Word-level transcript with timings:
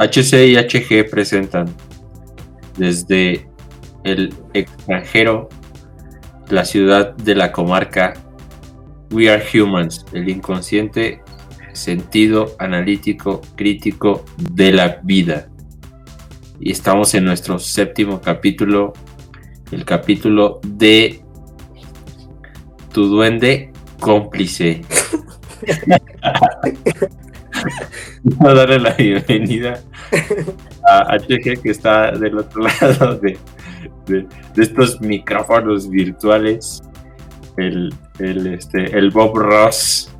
HC 0.00 0.46
y 0.46 0.56
HG 0.56 1.10
presentan 1.10 1.66
desde 2.78 3.46
el 4.04 4.32
extranjero, 4.54 5.50
la 6.48 6.64
ciudad 6.64 7.14
de 7.16 7.34
la 7.34 7.52
comarca 7.52 8.14
We 9.10 9.30
Are 9.30 9.44
Humans, 9.52 10.06
el 10.14 10.30
inconsciente 10.30 11.20
sentido 11.74 12.54
analítico 12.58 13.42
crítico 13.56 14.24
de 14.38 14.72
la 14.72 15.00
vida. 15.02 15.50
Y 16.58 16.72
estamos 16.72 17.14
en 17.14 17.26
nuestro 17.26 17.58
séptimo 17.58 18.22
capítulo, 18.22 18.94
el 19.70 19.84
capítulo 19.84 20.60
de 20.64 21.22
Tu 22.92 23.04
duende 23.04 23.70
cómplice. 24.00 24.80
a 28.40 28.54
darle 28.54 28.78
la 28.78 28.94
bienvenida 28.94 29.82
a 30.88 31.16
HG 31.18 31.62
que 31.62 31.70
está 31.70 32.12
del 32.12 32.38
otro 32.38 32.62
lado 32.80 33.16
de, 33.16 33.38
de, 34.06 34.26
estos 34.56 35.00
micrófonos 35.00 35.88
virtuales. 35.88 36.82
El, 37.56 37.92
el, 38.18 38.46
este, 38.46 38.96
el 38.96 39.10
Bob 39.10 39.36
Ross, 39.36 40.10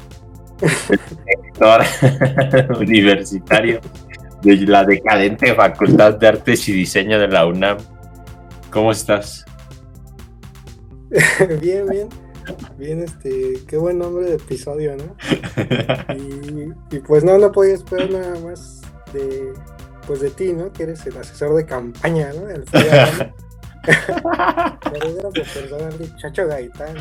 el 0.61 1.01
director 1.25 2.77
universitario 2.81 3.81
de 4.43 4.57
la 4.57 4.85
decadente 4.85 5.55
Facultad 5.55 6.15
de 6.15 6.29
Artes 6.29 6.69
y 6.69 6.73
Diseño 6.73 7.19
de 7.19 7.29
la 7.29 7.47
UNAM. 7.47 7.79
¿Cómo 8.71 8.91
estás? 8.91 9.45
bien, 11.61 11.87
bien. 11.89 12.09
Bien, 12.77 13.01
este, 13.01 13.61
qué 13.67 13.77
buen 13.77 13.99
nombre 13.99 14.25
de 14.25 14.35
episodio, 14.35 14.97
¿no? 14.97 15.17
Y, 16.91 16.99
pues 17.01 17.25
no, 17.25 17.39
no 17.39 17.53
podía 17.53 17.75
esperar 17.75 18.11
nada 18.11 18.41
más 18.41 18.81
de, 19.13 19.53
pues 20.11 20.21
de 20.23 20.31
ti, 20.31 20.53
¿no? 20.53 20.73
Que 20.73 20.83
eres 20.83 21.07
el 21.07 21.17
asesor 21.17 21.55
de 21.55 21.65
campaña, 21.65 22.33
¿no? 22.33 22.51
El 22.51 22.65
de 25.99 26.17
Chacho 26.17 26.49
Gaitán. 26.49 26.97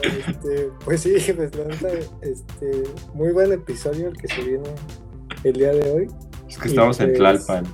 Este, 0.00 0.70
pues 0.82 1.02
sí, 1.02 1.16
pues 1.36 1.50
la 1.54 1.64
este, 2.22 2.84
muy 3.12 3.32
buen 3.32 3.52
episodio 3.52 4.08
el 4.08 4.16
que 4.16 4.26
se 4.26 4.40
viene 4.40 4.70
el 5.44 5.52
día 5.52 5.74
de 5.74 5.90
hoy. 5.90 6.08
Es 6.48 6.56
que 6.56 6.68
estamos 6.68 6.98
en 7.00 7.08
pues, 7.08 7.18
Tlalpan. 7.18 7.66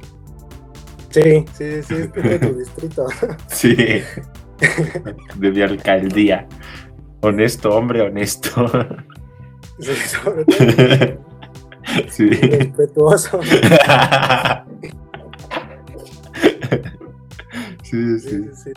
Sí, 1.10 1.44
sí, 1.52 1.80
sí, 1.84 1.94
es 1.94 2.12
de 2.12 2.38
tu 2.40 2.58
distrito. 2.58 3.06
Sí. 3.46 3.76
De 5.36 5.52
mi 5.52 5.62
alcaldía. 5.62 6.48
Honesto, 7.20 7.70
hombre, 7.70 8.02
honesto. 8.02 8.66
Sí, 9.78 9.94
sobre 9.94 10.44
todo. 10.44 11.23
Sí. 12.10 12.28
Respetuoso. 12.28 13.40
Sí, 17.82 18.18
sí. 18.18 18.44
sí, 18.64 18.72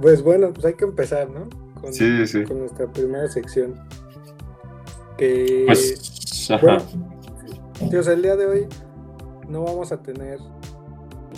pues 0.00 0.22
bueno, 0.22 0.52
pues 0.52 0.64
hay 0.66 0.74
que 0.74 0.84
empezar, 0.84 1.28
¿no? 1.30 1.48
Con, 1.80 1.92
sí, 1.92 2.26
sí. 2.26 2.44
con 2.44 2.60
nuestra 2.60 2.86
primera 2.86 3.26
sección. 3.28 3.74
Que. 5.18 5.64
Pues, 5.66 6.48
bueno, 6.60 6.82
el 7.80 8.22
día 8.22 8.36
de 8.36 8.46
hoy 8.46 8.66
no 9.48 9.64
vamos 9.64 9.90
a 9.90 10.02
tener 10.02 10.38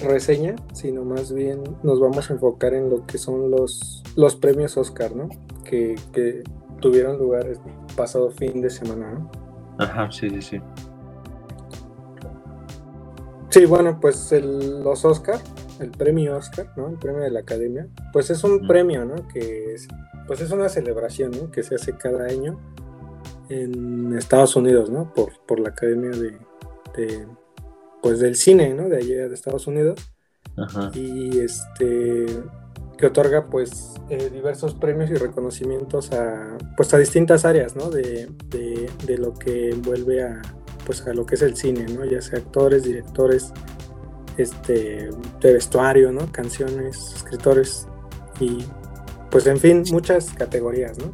reseña, 0.03 0.57
sino 0.73 1.05
más 1.05 1.33
bien 1.33 1.63
nos 1.83 2.01
vamos 2.01 2.31
a 2.31 2.35
enfocar 2.35 2.75
en 2.75 2.91
lo 2.91 3.07
que 3.07 3.17
son 3.17 3.51
los, 3.51 4.03
los 4.17 4.37
premios 4.37 4.77
Oscar, 4.77 5.15
¿no? 5.15 5.29
Que, 5.65 5.95
que 6.13 6.43
tuvieron 6.81 7.19
lugar 7.19 7.47
el 7.47 7.59
pasado 7.97 8.31
fin 8.31 8.61
de 8.61 8.71
semana, 8.71 9.13
¿no? 9.13 9.44
Ajá, 9.79 10.11
sí, 10.11 10.31
sí, 10.31 10.43
sí. 10.43 10.61
Sí, 13.51 13.67
bueno, 13.67 13.99
pues 14.01 14.33
el, 14.33 14.83
los 14.83 15.05
Oscar 15.05 15.41
el 15.81 15.91
premio 15.91 16.37
Oscar, 16.37 16.73
¿no? 16.77 16.89
El 16.89 16.97
premio 16.97 17.23
de 17.23 17.31
la 17.31 17.41
Academia, 17.41 17.89
pues 18.13 18.31
es 18.31 18.45
un 18.45 18.67
premio, 18.67 19.05
¿no? 19.05 19.27
Que 19.29 19.75
es, 19.75 19.89
pues 20.27 20.41
es 20.41 20.51
una 20.51 20.69
celebración, 20.69 21.33
¿no? 21.33 21.51
Que 21.51 21.63
se 21.63 21.75
hace 21.75 21.97
cada 21.97 22.27
año 22.27 22.61
en 23.49 24.17
Estados 24.17 24.57
Unidos, 24.57 24.91
¿no? 24.91 25.13
Por, 25.13 25.33
por 25.47 25.61
la 25.61 25.71
Academia 25.71 26.11
de, 26.11 26.39
pues 28.03 28.21
del 28.21 28.37
cine, 28.37 28.75
¿no? 28.75 28.89
De 28.89 28.99
allá 28.99 29.29
de 29.29 29.35
Estados 29.35 29.67
Unidos. 29.67 29.99
Ajá. 30.57 30.91
Y 30.95 31.39
este 31.41 32.27
que 32.97 33.07
otorga 33.07 33.47
pues 33.47 33.95
eh, 34.09 34.31
diversos 34.33 34.75
premios 34.75 35.11
y 35.11 35.15
reconocimientos 35.15 36.13
a 36.13 36.57
pues 36.77 36.93
a 36.95 36.99
distintas 36.99 37.45
áreas, 37.45 37.77
¿no? 37.77 37.91
De, 37.91 38.29
de, 38.51 39.19
lo 39.19 39.35
que 39.35 39.71
envuelve 39.71 40.23
a 40.23 40.43
pues 40.87 41.07
a 41.07 41.15
lo 41.15 41.25
que 41.25 41.37
es 41.37 41.43
el 41.43 41.57
cine, 41.57 41.87
¿no? 41.87 42.05
Ya 42.05 42.21
sea 42.21 42.39
actores, 42.39 42.85
directores, 42.85 43.53
este, 44.37 45.11
de 45.41 45.53
vestuario, 45.53 46.13
¿no? 46.13 46.31
Canciones, 46.31 47.15
escritores 47.17 47.89
y 48.41 48.65
pues 49.31 49.47
en 49.47 49.59
fin, 49.59 49.83
muchas 49.91 50.31
categorías, 50.33 50.99
¿no? 50.99 51.13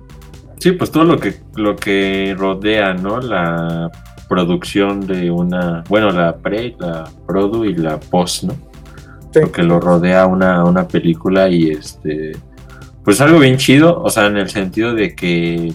Sí, 0.59 0.73
pues 0.73 0.91
todo 0.91 1.05
lo 1.05 1.19
que, 1.19 1.37
lo 1.55 1.77
que 1.77 2.35
rodea, 2.37 2.93
¿no? 2.93 3.21
La 3.21 3.91
producción 4.29 5.01
de 5.07 5.31
una, 5.31 5.83
bueno, 5.89 6.11
la 6.11 6.37
pre, 6.37 6.77
la 6.79 7.11
produ 7.27 7.65
y 7.65 7.75
la 7.75 7.99
post, 7.99 8.45
¿no? 8.45 8.70
Lo 9.35 9.53
que 9.53 9.63
lo 9.63 9.81
rodea 9.81 10.27
una, 10.27 10.65
una 10.65 10.89
película 10.89 11.49
y 11.49 11.71
este, 11.71 12.33
pues 13.05 13.21
algo 13.21 13.39
bien 13.39 13.57
chido, 13.57 14.03
o 14.03 14.11
sea, 14.11 14.27
en 14.27 14.37
el 14.37 14.51
sentido 14.51 14.95
de 14.95 15.15
que 15.15 15.73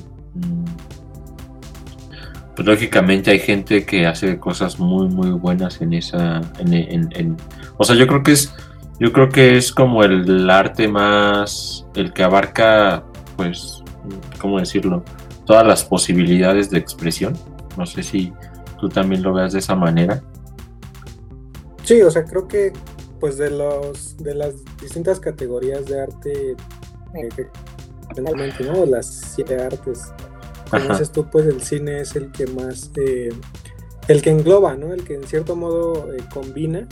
pues 2.55 2.67
lógicamente 2.67 3.31
hay 3.31 3.39
gente 3.39 3.85
que 3.85 4.07
hace 4.07 4.39
cosas 4.39 4.79
muy 4.79 5.07
muy 5.07 5.31
buenas 5.31 5.81
en 5.81 5.93
esa 5.93 6.41
en, 6.59 7.37
o 7.77 7.83
sea 7.83 7.95
yo 7.95 8.07
creo 8.07 8.23
que 8.23 8.31
es 8.31 8.53
yo 8.99 9.11
creo 9.11 9.27
que 9.27 9.57
es 9.57 9.73
como 9.73 10.03
el, 10.03 10.49
arte 10.49 10.87
más 10.87 11.85
el 11.95 12.13
que 12.13 12.23
abarca 12.23 13.03
pues 13.35 13.83
cómo 14.39 14.59
decirlo 14.59 15.03
todas 15.45 15.67
las 15.67 15.83
posibilidades 15.83 16.69
de 16.71 16.79
expresión. 16.79 17.37
No 17.77 17.85
sé 17.85 18.01
si 18.03 18.33
tú 18.79 18.87
también 18.87 19.21
lo 19.21 19.33
veas 19.33 19.51
de 19.51 19.59
esa 19.59 19.75
manera. 19.75 20.23
Sí 21.83 22.01
o 22.01 22.09
sea 22.09 22.23
creo 22.23 22.47
que 22.47 22.71
pues 23.19 23.37
de 23.37 23.49
los 23.49 24.17
de 24.17 24.35
las 24.35 24.53
distintas 24.81 25.19
categorías 25.19 25.85
de 25.85 26.01
arte 26.01 26.55
eh, 27.13 27.47
¿no? 28.65 28.85
las 28.85 29.05
siete 29.05 29.61
artes 29.61 30.11
como 30.69 30.89
dices 30.89 31.11
tú, 31.11 31.25
pues 31.29 31.45
el 31.45 31.61
cine 31.61 32.01
es 32.01 32.15
el 32.15 32.31
que 32.31 32.47
más, 32.47 32.91
eh, 32.95 33.31
el 34.07 34.21
que 34.21 34.29
engloba, 34.29 34.75
¿no? 34.75 34.93
El 34.93 35.03
que 35.03 35.15
en 35.15 35.23
cierto 35.23 35.55
modo 35.55 36.13
eh, 36.13 36.23
combina, 36.33 36.87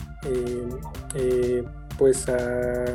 eh, 1.16 1.63
pues 1.97 2.28
a, 2.29 2.85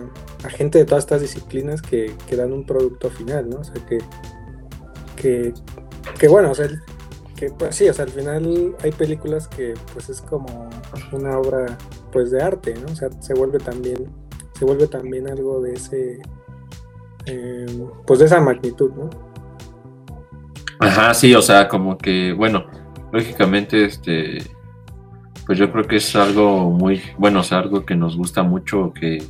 gente 0.49 0.79
de 0.79 0.85
todas 0.85 1.05
estas 1.05 1.21
disciplinas 1.21 1.83
que, 1.83 2.15
dan 2.37 2.53
un 2.53 2.65
producto 2.65 3.11
final, 3.11 3.49
¿no? 3.49 3.61
O 3.61 3.65
sea, 3.65 3.75
que, 3.87 5.53
que, 6.19 6.29
bueno, 6.29 6.53
o 6.53 6.55
sea, 6.55 6.69
que 7.37 7.51
pues 7.51 7.77
sí, 7.77 7.89
o 7.89 7.95
sea, 7.95 8.05
al 8.05 8.11
final 8.11 8.77
hay 8.83 8.93
películas 8.93 9.49
que 9.49 9.75
pues 9.93 10.09
es 10.09 10.21
como 10.21 10.69
una 11.13 11.39
obra 11.39 11.79
pues 12.13 12.31
de 12.31 12.43
arte, 12.43 12.75
¿no? 12.75 12.93
O 12.93 12.97
sea, 12.97 13.11
se 13.21 13.35
vuelve 13.35 13.59
también, 13.59 14.07
se 14.59 14.65
vuelve 14.65 14.87
también 14.87 15.29
algo 15.29 15.61
de 15.61 15.75
ese, 15.75 16.21
pues 18.07 18.19
de 18.19 18.27
esa 18.27 18.41
magnitud, 18.41 18.91
¿no? 18.93 19.11
Ajá, 20.81 21.13
sí, 21.15 21.35
o 21.35 21.43
sea, 21.43 21.69
como 21.69 21.99
que, 21.99 22.33
bueno, 22.33 22.67
lógicamente, 23.13 23.85
este, 23.85 24.39
pues 25.47 25.59
yo 25.59 25.73
creo 25.73 25.85
que 25.85 25.97
es 25.97 26.15
algo 26.15 26.71
muy, 26.71 27.03
bueno, 27.17 27.41
o 27.41 27.43
sea, 27.43 27.59
algo 27.59 27.85
que 27.85 27.97
nos 27.97 28.17
gusta 28.17 28.43
mucho 28.43 28.85
o 28.85 28.93
que, 28.93 29.23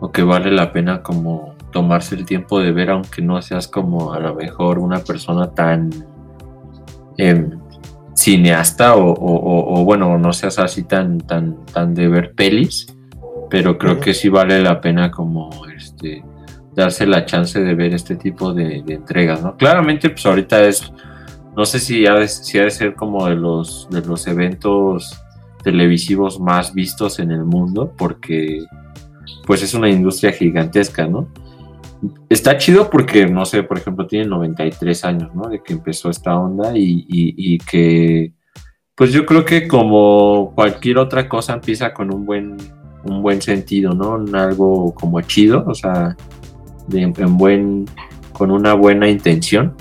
o 0.00 0.12
que 0.12 0.22
vale 0.22 0.50
la 0.50 0.72
pena 0.72 1.02
como 1.02 1.54
tomarse 1.72 2.14
el 2.14 2.24
tiempo 2.24 2.60
de 2.60 2.72
ver, 2.72 2.90
aunque 2.90 3.22
no 3.22 3.40
seas 3.42 3.66
como 3.66 4.12
a 4.12 4.20
lo 4.20 4.34
mejor 4.34 4.78
una 4.78 5.00
persona 5.00 5.52
tan 5.52 5.90
em, 7.16 7.57
cineasta 8.28 8.94
o, 8.94 9.14
o, 9.18 9.84
bueno, 9.84 10.18
no 10.18 10.34
seas 10.34 10.58
así 10.58 10.82
tan, 10.82 11.16
tan, 11.18 11.64
tan 11.64 11.94
de 11.94 12.08
ver 12.08 12.34
pelis, 12.34 12.86
pero 13.48 13.78
creo 13.78 13.98
que 14.00 14.12
sí 14.12 14.28
vale 14.28 14.60
la 14.60 14.82
pena 14.82 15.10
como, 15.10 15.48
este, 15.74 16.22
darse 16.74 17.06
la 17.06 17.24
chance 17.24 17.58
de 17.58 17.74
ver 17.74 17.94
este 17.94 18.16
tipo 18.16 18.52
de, 18.52 18.84
entregas, 18.86 19.42
¿no? 19.42 19.56
Claramente, 19.56 20.10
pues 20.10 20.26
ahorita 20.26 20.62
es, 20.64 20.92
no 21.56 21.64
sé 21.64 21.78
si 21.78 22.06
ha, 22.06 22.16
de, 22.16 22.28
si 22.28 22.58
ha 22.58 22.64
de 22.64 22.70
ser 22.70 22.94
como 22.94 23.26
de 23.26 23.34
los, 23.34 23.88
de 23.90 24.02
los 24.02 24.26
eventos 24.26 25.18
televisivos 25.64 26.38
más 26.38 26.74
vistos 26.74 27.20
en 27.20 27.30
el 27.30 27.44
mundo, 27.46 27.94
porque 27.96 28.62
pues 29.46 29.62
es 29.62 29.72
una 29.72 29.88
industria 29.88 30.32
gigantesca, 30.32 31.06
¿no? 31.06 31.28
Está 32.28 32.56
chido 32.58 32.90
porque, 32.90 33.26
no 33.26 33.44
sé, 33.44 33.62
por 33.62 33.78
ejemplo, 33.78 34.06
tiene 34.06 34.26
93 34.26 35.04
años, 35.04 35.34
¿no? 35.34 35.48
De 35.48 35.62
que 35.62 35.72
empezó 35.72 36.10
esta 36.10 36.38
onda 36.38 36.72
y, 36.74 37.58
que, 37.58 38.32
pues 38.94 39.12
yo 39.12 39.26
creo 39.26 39.44
que 39.44 39.66
como 39.66 40.52
cualquier 40.54 40.98
otra 40.98 41.28
cosa 41.28 41.54
empieza 41.54 41.92
con 41.92 42.14
un 42.14 42.24
buen, 42.24 42.56
un 43.04 43.22
buen 43.22 43.42
sentido, 43.42 43.94
¿no? 43.94 44.14
Algo 44.38 44.94
como 44.94 45.20
chido, 45.22 45.64
o 45.66 45.74
sea, 45.74 46.16
en 46.92 47.36
buen, 47.36 47.86
con 48.32 48.50
una 48.50 48.74
buena 48.74 49.08
intención. 49.08 49.74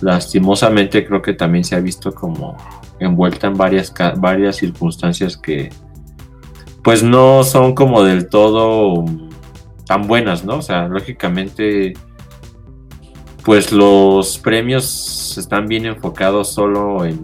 Lastimosamente 0.00 1.06
creo 1.06 1.22
que 1.22 1.32
también 1.32 1.64
se 1.64 1.74
ha 1.74 1.80
visto 1.80 2.14
como 2.14 2.56
envuelta 3.00 3.48
en 3.48 3.54
varias, 3.54 3.92
varias 4.18 4.56
circunstancias 4.56 5.36
que 5.36 5.70
pues 6.82 7.02
no 7.02 7.42
son 7.42 7.74
como 7.74 8.04
del 8.04 8.28
todo 8.28 9.04
tan 9.86 10.06
buenas, 10.06 10.44
¿no? 10.44 10.56
O 10.56 10.62
sea, 10.62 10.88
lógicamente 10.88 11.94
pues 13.44 13.70
los 13.70 14.38
premios 14.38 15.38
están 15.38 15.68
bien 15.68 15.86
enfocados 15.86 16.52
solo 16.52 17.04
en, 17.04 17.20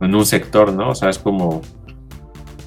en 0.00 0.14
un 0.14 0.26
sector, 0.26 0.72
¿no? 0.72 0.90
O 0.90 0.94
sea, 0.96 1.08
es 1.08 1.18
como 1.18 1.62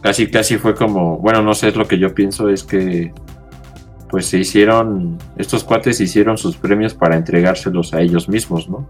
casi 0.01 0.27
casi 0.27 0.57
fue 0.57 0.73
como, 0.73 1.17
bueno, 1.17 1.41
no 1.41 1.53
sé, 1.53 1.67
es 1.67 1.75
lo 1.75 1.87
que 1.87 1.99
yo 1.99 2.15
pienso 2.15 2.49
es 2.49 2.63
que 2.63 3.13
pues 4.09 4.25
se 4.25 4.39
hicieron, 4.39 5.17
estos 5.37 5.63
cuates 5.63 6.01
hicieron 6.01 6.37
sus 6.37 6.57
premios 6.57 6.93
para 6.93 7.15
entregárselos 7.15 7.93
a 7.93 8.01
ellos 8.01 8.27
mismos, 8.27 8.69
¿no? 8.69 8.87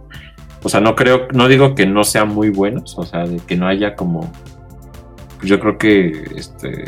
O 0.63 0.69
sea, 0.69 0.80
no 0.80 0.95
creo, 0.95 1.28
no 1.33 1.48
digo 1.48 1.75
que 1.75 1.86
no 1.86 2.04
sean 2.04 2.30
muy 2.30 2.50
buenos, 2.50 2.98
o 2.98 3.04
sea, 3.04 3.25
de 3.25 3.38
que 3.38 3.56
no 3.56 3.68
haya 3.68 3.95
como, 3.95 4.31
yo 5.44 5.60
creo 5.60 5.78
que, 5.78 6.25
este, 6.36 6.86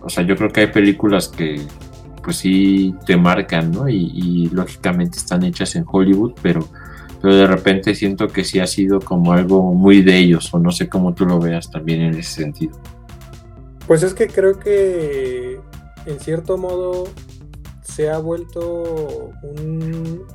o 0.00 0.08
sea, 0.08 0.24
yo 0.24 0.36
creo 0.36 0.50
que 0.50 0.60
hay 0.60 0.66
películas 0.68 1.28
que, 1.28 1.60
pues 2.26 2.38
sí 2.38 2.92
te 3.06 3.16
marcan, 3.16 3.70
¿no? 3.70 3.88
Y, 3.88 4.50
lógicamente 4.52 5.16
están 5.16 5.44
hechas 5.44 5.76
en 5.76 5.84
Hollywood, 5.86 6.32
pero, 6.42 6.68
pero 7.22 7.36
de 7.36 7.46
repente 7.46 7.94
siento 7.94 8.26
que 8.26 8.42
sí 8.42 8.58
ha 8.58 8.66
sido 8.66 8.98
como 8.98 9.32
algo 9.32 9.72
muy 9.72 10.02
de 10.02 10.18
ellos, 10.18 10.52
o 10.52 10.58
no 10.58 10.72
sé 10.72 10.88
cómo 10.88 11.14
tú 11.14 11.24
lo 11.24 11.38
veas 11.38 11.70
también 11.70 12.00
en 12.00 12.14
ese 12.14 12.42
sentido. 12.42 12.76
Pues 13.86 14.02
es 14.02 14.12
que 14.12 14.26
creo 14.26 14.58
que 14.58 15.60
en 16.06 16.18
cierto 16.18 16.58
modo 16.58 17.04
se 17.82 18.10
ha 18.10 18.18
vuelto 18.18 19.30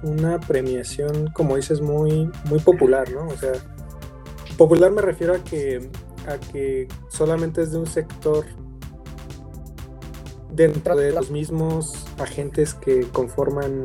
una 0.01 0.39
premiación, 0.39 1.29
como 1.33 1.57
dices, 1.57 1.81
muy, 1.81 2.29
muy 2.45 2.59
popular, 2.59 3.11
¿no? 3.11 3.27
O 3.27 3.35
sea, 3.35 3.51
popular 4.57 4.91
me 4.91 5.01
refiero 5.01 5.35
a 5.35 5.43
que, 5.43 5.89
a 6.25 6.37
que 6.37 6.87
solamente 7.09 7.63
es 7.63 7.73
de 7.73 7.79
un 7.79 7.87
sector 7.87 8.45
dentro 10.67 10.95
de 10.95 11.11
los 11.11 11.31
mismos 11.31 12.05
agentes 12.17 12.73
que 12.73 13.01
conforman 13.11 13.83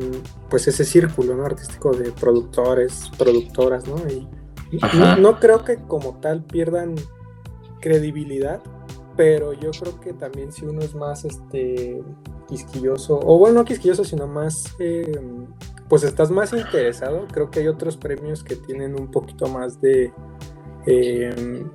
pues 0.49 0.69
ese 0.69 0.85
círculo 0.85 1.35
¿no? 1.35 1.45
artístico 1.45 1.93
de 1.93 2.13
productores, 2.13 3.11
productoras, 3.19 3.87
¿no? 3.87 3.97
Y 4.09 4.29
no 5.21 5.39
creo 5.39 5.65
que 5.65 5.77
como 5.77 6.19
tal 6.21 6.45
pierdan 6.45 6.97
credibilidad, 7.81 8.61
pero 9.17 9.53
yo 9.53 9.71
creo 9.71 10.01
que 10.01 10.13
también 10.13 10.53
si 10.53 10.65
uno 10.65 10.81
es 10.81 10.95
más 10.95 11.25
este 11.25 12.03
quisquilloso, 12.49 13.19
o 13.23 13.39
bueno, 13.39 13.61
no 13.61 13.65
quisquilloso, 13.65 14.05
sino 14.05 14.27
más, 14.27 14.75
eh, 14.79 15.21
pues 15.89 16.03
estás 16.05 16.31
más 16.31 16.53
interesado, 16.53 17.27
creo 17.33 17.51
que 17.51 17.61
hay 17.61 17.69
otros 17.69 17.97
premios 17.97 18.45
que 18.45 18.57
tienen 18.57 18.99
un 18.99 19.11
poquito 19.11 19.49
más 19.49 19.81
de, 19.81 20.13
em, 20.87 21.69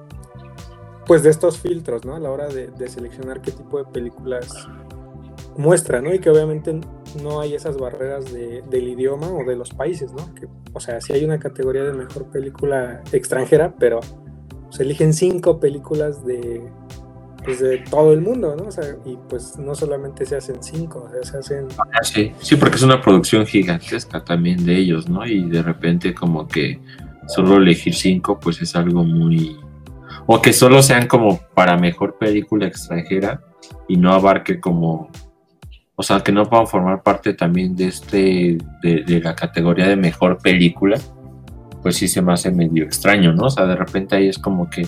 pues 1.05 1.23
de 1.23 1.29
estos 1.29 1.57
filtros, 1.57 2.05
¿no? 2.05 2.15
A 2.15 2.19
la 2.19 2.31
hora 2.31 2.47
de, 2.47 2.87
seleccionar 2.87 3.41
qué 3.41 3.51
tipo 3.51 3.77
de 3.77 3.85
películas 3.85 4.67
muestra, 5.57 6.01
¿no? 6.01 6.13
Y 6.13 6.19
que 6.19 6.29
obviamente 6.29 6.79
no 7.21 7.41
hay 7.41 7.55
esas 7.55 7.77
barreras 7.77 8.31
del 8.33 8.87
idioma 8.87 9.27
o 9.27 9.43
de 9.43 9.55
los 9.55 9.71
países, 9.71 10.11
¿no? 10.13 10.33
Que, 10.35 10.47
o 10.73 10.79
sea, 10.79 11.01
sí 11.01 11.13
hay 11.13 11.25
una 11.25 11.39
categoría 11.39 11.83
de 11.83 11.93
mejor 11.93 12.25
película 12.31 13.01
extranjera, 13.11 13.75
pero 13.77 13.99
se 14.69 14.83
eligen 14.83 15.13
cinco 15.13 15.59
películas 15.59 16.25
de, 16.25 16.61
pues 17.43 17.59
de 17.59 17.79
todo 17.79 18.13
el 18.13 18.21
mundo, 18.21 18.55
¿no? 18.55 18.65
O 18.65 18.71
sea, 18.71 18.95
y 19.05 19.17
pues 19.29 19.57
no 19.57 19.75
solamente 19.75 20.25
se 20.25 20.37
hacen 20.37 20.61
cinco, 20.61 21.07
o 21.07 21.11
sea, 21.11 21.23
se 21.23 21.37
hacen... 21.37 21.67
Ah, 21.77 22.03
sí, 22.03 22.31
sí, 22.39 22.55
porque 22.55 22.75
es 22.75 22.83
una 22.83 23.01
producción 23.01 23.45
gigantesca 23.45 24.23
también 24.23 24.63
de 24.65 24.77
ellos, 24.77 25.09
¿no? 25.09 25.25
Y 25.25 25.49
de 25.49 25.61
repente 25.61 26.13
como 26.13 26.47
que 26.47 26.79
solo 27.27 27.57
elegir 27.57 27.95
cinco, 27.95 28.39
pues 28.39 28.61
es 28.61 28.75
algo 28.75 29.03
muy... 29.03 29.57
O 30.27 30.41
que 30.41 30.53
solo 30.53 30.81
sean 30.83 31.07
como 31.07 31.39
para 31.55 31.77
mejor 31.77 32.17
película 32.17 32.67
extranjera 32.67 33.41
y 33.87 33.97
no 33.97 34.13
abarque 34.13 34.59
como... 34.59 35.09
O 35.95 36.03
sea, 36.03 36.21
que 36.21 36.31
no 36.31 36.49
puedan 36.49 36.67
formar 36.67 37.03
parte 37.03 37.33
también 37.33 37.75
de 37.75 37.87
este, 37.87 38.57
de, 38.81 39.21
la 39.21 39.35
categoría 39.35 39.87
de 39.87 39.95
mejor 39.95 40.37
película, 40.37 40.97
pues 41.81 41.97
sí 41.97 42.07
se 42.07 42.21
me 42.21 42.33
hace 42.33 42.51
medio 42.51 42.85
extraño, 42.85 43.33
¿no? 43.33 43.45
O 43.45 43.49
sea, 43.49 43.65
de 43.65 43.75
repente 43.75 44.15
ahí 44.15 44.27
es 44.27 44.39
como 44.39 44.69
que 44.69 44.87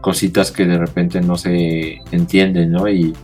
cositas 0.00 0.50
que 0.50 0.66
de 0.66 0.78
repente 0.78 1.20
no 1.20 1.36
se 1.36 1.98
entienden, 2.10 2.72
¿no? 2.72 2.88
Y 2.88 3.14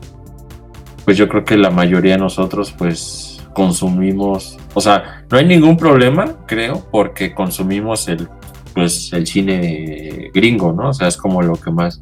pues 1.05 1.17
yo 1.17 1.29
creo 1.29 1.45
que 1.45 1.57
la 1.57 1.71
mayoría 1.71 2.13
de 2.13 2.19
nosotros 2.19 2.73
pues 2.77 3.43
consumimos, 3.55 4.59
o 4.75 4.81
sea, 4.81 5.25
no 5.31 5.39
hay 5.39 5.47
ningún 5.47 5.77
problema, 5.77 6.37
creo, 6.47 6.87
porque 6.91 7.35
consumimos 7.35 8.09
el 8.09 8.29
pues 8.75 9.11
el 9.15 9.27
cine 9.27 10.31
gringo, 10.35 10.73
¿no? 10.73 10.91
O 10.91 10.93
sea, 10.93 11.09
es 11.09 11.17
como 11.17 11.41
lo 11.41 11.55
que 11.55 11.71
más 11.71 11.99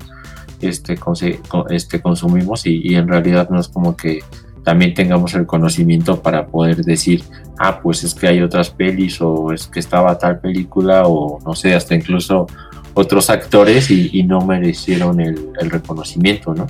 este, 0.61 0.99
este 1.71 2.03
consumimos 2.03 2.67
y 2.67 2.95
en 2.97 3.07
realidad 3.07 3.49
no 3.49 3.61
es 3.61 3.69
como 3.69 3.97
que 3.97 4.21
también 4.65 4.95
tengamos 4.95 5.35
el 5.35 5.47
conocimiento 5.47 6.21
para 6.21 6.47
poder 6.47 6.79
decir, 6.79 7.23
ah, 7.59 7.81
pues 7.81 8.03
es 8.03 8.15
que 8.15 8.27
hay 8.27 8.41
otras 8.41 8.71
pelis 8.71 9.21
o 9.21 9.53
es 9.53 9.67
que 9.67 9.79
estaba 9.79 10.19
tal 10.19 10.41
película 10.41 11.07
o 11.07 11.39
no 11.45 11.55
sé, 11.55 11.75
hasta 11.75 11.95
incluso 11.95 12.47
otros 12.95 13.29
actores 13.29 13.91
y, 13.91 14.23
no 14.23 14.41
merecieron 14.41 15.21
el, 15.21 15.53
reconocimiento, 15.71 16.55
¿no? 16.55 16.67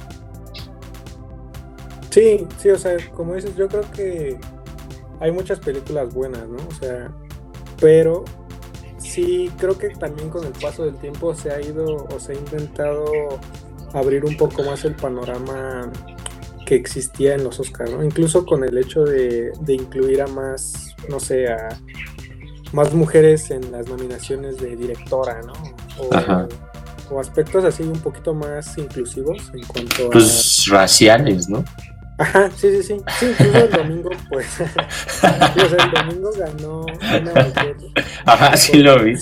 Sí, 2.10 2.46
sí, 2.58 2.70
o 2.70 2.78
sea, 2.78 2.96
como 3.14 3.34
dices, 3.34 3.54
yo 3.56 3.68
creo 3.68 3.82
que 3.92 4.38
hay 5.20 5.30
muchas 5.30 5.60
películas 5.60 6.12
buenas, 6.12 6.48
¿no? 6.48 6.56
O 6.56 6.74
sea, 6.80 7.10
pero 7.80 8.24
sí 8.98 9.50
creo 9.58 9.78
que 9.78 9.90
también 9.90 10.30
con 10.30 10.44
el 10.44 10.52
paso 10.52 10.84
del 10.84 10.96
tiempo 10.96 11.34
se 11.34 11.52
ha 11.52 11.60
ido 11.60 12.06
o 12.06 12.18
se 12.18 12.32
ha 12.32 12.34
intentado 12.34 13.04
abrir 13.92 14.24
un 14.24 14.36
poco 14.36 14.62
más 14.64 14.84
el 14.84 14.94
panorama 14.94 15.92
que 16.64 16.74
existía 16.74 17.34
en 17.34 17.44
los 17.44 17.60
Oscars, 17.60 17.90
¿no? 17.92 18.02
Incluso 18.02 18.44
con 18.44 18.64
el 18.64 18.76
hecho 18.78 19.04
de, 19.04 19.52
de 19.60 19.74
incluir 19.74 20.22
a 20.22 20.26
más, 20.26 20.94
no 21.08 21.20
sé, 21.20 21.48
a 21.48 21.68
más 22.72 22.92
mujeres 22.92 23.50
en 23.50 23.70
las 23.70 23.88
nominaciones 23.88 24.56
de 24.56 24.76
directora, 24.76 25.40
¿no? 25.42 25.52
o, 27.10 27.20
aspectos 27.20 27.64
así 27.64 27.84
un 27.84 28.00
poquito 28.00 28.34
más 28.34 28.76
inclusivos 28.76 29.50
en 29.54 29.64
cuanto 29.66 30.08
a... 30.08 30.10
Pues 30.10 30.66
raciales, 30.68 31.48
¿no? 31.48 31.64
Ajá, 32.18 32.50
sí, 32.56 32.70
sí, 32.70 32.82
sí. 32.82 32.96
Sí, 33.18 33.26
incluso 33.26 33.58
el 33.58 33.70
domingo, 33.70 34.10
pues. 34.28 34.60
el 35.22 35.90
domingo 35.90 36.30
ganó 36.36 36.80
una 36.82 37.44
mujer. 37.44 37.76
Ajá, 38.24 38.56
sí 38.56 38.78
lo 38.78 39.02
vi. 39.02 39.14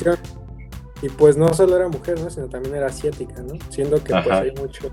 Y 1.00 1.08
pues 1.08 1.36
no 1.36 1.52
solo 1.54 1.76
era 1.76 1.88
mujer, 1.88 2.20
¿no? 2.20 2.28
Sino 2.28 2.48
también 2.48 2.74
era 2.76 2.86
asiática, 2.86 3.40
¿no? 3.42 3.54
Siendo 3.70 4.02
que 4.02 4.12
pues 4.12 4.30
hay 4.30 4.52
mucho. 4.52 4.90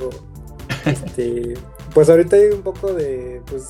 Este. 0.85 1.55
Pues 1.93 2.09
ahorita 2.09 2.35
hay 2.35 2.49
un 2.49 2.61
poco 2.61 2.93
de. 2.93 3.41
Pues 3.49 3.69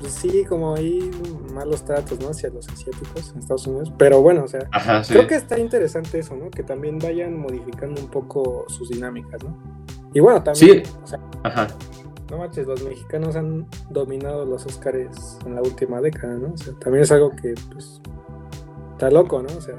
pues 0.00 0.12
sí, 0.12 0.44
como 0.44 0.74
hay 0.74 1.10
malos 1.54 1.84
tratos, 1.84 2.20
¿no? 2.20 2.28
Hacia 2.28 2.50
los 2.50 2.68
asiáticos 2.68 3.32
en 3.32 3.38
Estados 3.38 3.66
Unidos. 3.66 3.92
Pero 3.96 4.20
bueno, 4.20 4.44
o 4.44 4.48
sea, 4.48 4.68
creo 5.08 5.26
que 5.26 5.36
está 5.36 5.58
interesante 5.58 6.18
eso, 6.18 6.36
¿no? 6.36 6.50
Que 6.50 6.62
también 6.62 6.98
vayan 6.98 7.38
modificando 7.38 8.00
un 8.00 8.08
poco 8.08 8.66
sus 8.68 8.90
dinámicas, 8.90 9.42
¿no? 9.42 9.56
Y 10.12 10.20
bueno, 10.20 10.42
también, 10.42 10.84
sí. 10.84 10.92
o 11.02 11.06
sea, 11.06 11.20
Ajá. 11.44 11.68
no 12.30 12.38
manches, 12.38 12.66
los 12.66 12.82
mexicanos 12.82 13.36
han 13.36 13.66
dominado 13.90 14.44
los 14.44 14.66
Oscars 14.66 15.38
en 15.46 15.54
la 15.54 15.62
última 15.62 16.00
década, 16.00 16.34
¿no? 16.34 16.52
O 16.52 16.56
sea, 16.56 16.74
también 16.74 17.02
es 17.02 17.12
algo 17.12 17.30
que, 17.30 17.54
pues, 17.72 18.00
está 18.92 19.10
loco, 19.10 19.42
¿no? 19.42 19.48
O 19.56 19.60
sea, 19.60 19.76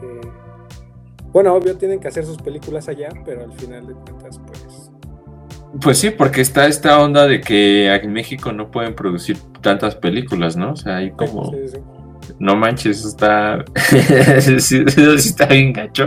que, 0.00 0.20
bueno, 1.32 1.52
obvio 1.54 1.76
tienen 1.76 1.98
que 1.98 2.08
hacer 2.08 2.24
sus 2.24 2.38
películas 2.38 2.88
allá, 2.88 3.08
pero 3.24 3.42
al 3.44 3.52
final 3.52 3.86
de 3.88 3.94
cuentas, 3.94 4.40
pues, 4.46 4.55
pues 5.80 5.98
sí, 5.98 6.10
porque 6.10 6.40
está 6.40 6.66
esta 6.66 7.00
onda 7.00 7.26
de 7.26 7.40
que 7.40 7.92
en 7.92 8.12
México 8.12 8.52
no 8.52 8.70
pueden 8.70 8.94
producir 8.94 9.36
tantas 9.60 9.94
películas, 9.96 10.56
¿no? 10.56 10.72
O 10.72 10.76
sea, 10.76 10.96
hay 10.96 11.10
como... 11.12 11.52
No 12.38 12.56
manches, 12.56 12.98
eso 12.98 13.08
está... 13.08 13.64
eso 13.74 14.58
sí 14.58 15.28
está 15.28 15.46
bien 15.46 15.72
gacho, 15.72 16.06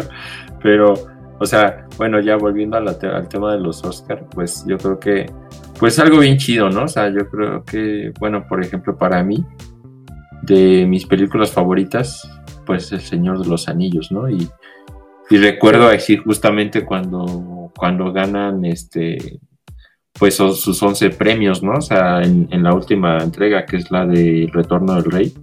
pero, 0.62 0.94
o 1.40 1.46
sea, 1.46 1.88
bueno, 1.98 2.20
ya 2.20 2.36
volviendo 2.36 2.78
al 2.78 3.28
tema 3.30 3.54
de 3.54 3.60
los 3.60 3.84
Oscars, 3.84 4.24
pues 4.32 4.66
yo 4.68 4.78
creo 4.78 5.00
que, 5.00 5.32
pues 5.80 5.98
algo 6.00 6.20
bien 6.20 6.38
chido, 6.38 6.70
¿no? 6.70 6.84
O 6.84 6.88
sea, 6.88 7.10
yo 7.10 7.28
creo 7.30 7.64
que, 7.64 8.12
bueno, 8.20 8.46
por 8.48 8.64
ejemplo, 8.64 8.98
para 8.98 9.24
mí, 9.24 9.46
de 10.44 10.86
mis 10.86 11.06
películas 11.06 11.52
favoritas, 11.52 12.30
pues 12.66 12.92
El 12.92 13.02
Señor 13.02 13.42
de 13.42 13.48
los 13.48 13.68
Anillos, 13.68 14.12
¿no? 14.12 14.30
Y, 14.30 14.48
y 15.30 15.38
recuerdo 15.38 15.88
así 15.88 16.18
justamente 16.18 16.86
cuando, 16.86 17.72
cuando 17.76 18.12
ganan 18.12 18.66
este 18.66 19.40
pues 20.14 20.36
sus 20.36 20.82
11 20.82 21.12
premios, 21.12 21.64
¿no? 21.64 21.74
O 21.74 21.82
sea, 21.82 22.22
en, 22.22 22.64
la 22.64 22.74
última 22.74 23.20
entrega, 23.20 23.66
que 23.66 23.78
es 23.78 23.90
la 23.90 24.06
de 24.06 24.50
Retorno 24.52 24.96
del 24.96 25.06
Rey. 25.06 25.34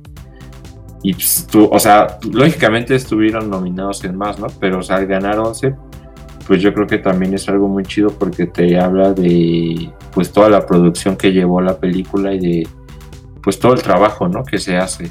Y, 1.02 1.14
pues, 1.14 1.46
o 1.54 1.78
sea, 1.78 2.18
lógicamente 2.30 2.94
estuvieron 2.94 3.48
nominados 3.48 4.04
en 4.04 4.16
más, 4.16 4.38
¿no? 4.38 4.48
Pero, 4.60 4.80
o 4.80 4.82
sea, 4.82 4.98
ganar 5.04 5.38
11, 5.38 5.74
pues 6.46 6.60
yo 6.60 6.74
creo 6.74 6.86
que 6.86 6.98
también 6.98 7.32
es 7.34 7.48
algo 7.48 7.68
muy 7.68 7.84
chido 7.84 8.10
porque 8.10 8.46
te 8.46 8.78
habla 8.78 9.12
de, 9.12 9.90
pues, 10.12 10.32
toda 10.32 10.50
la 10.50 10.66
producción 10.66 11.16
que 11.16 11.32
llevó 11.32 11.60
la 11.60 11.78
película 11.78 12.34
y 12.34 12.40
de, 12.40 12.68
pues, 13.42 13.58
todo 13.58 13.72
el 13.72 13.82
trabajo, 13.82 14.28
¿no? 14.28 14.44
Que 14.44 14.58
se 14.58 14.76
hace. 14.76 15.10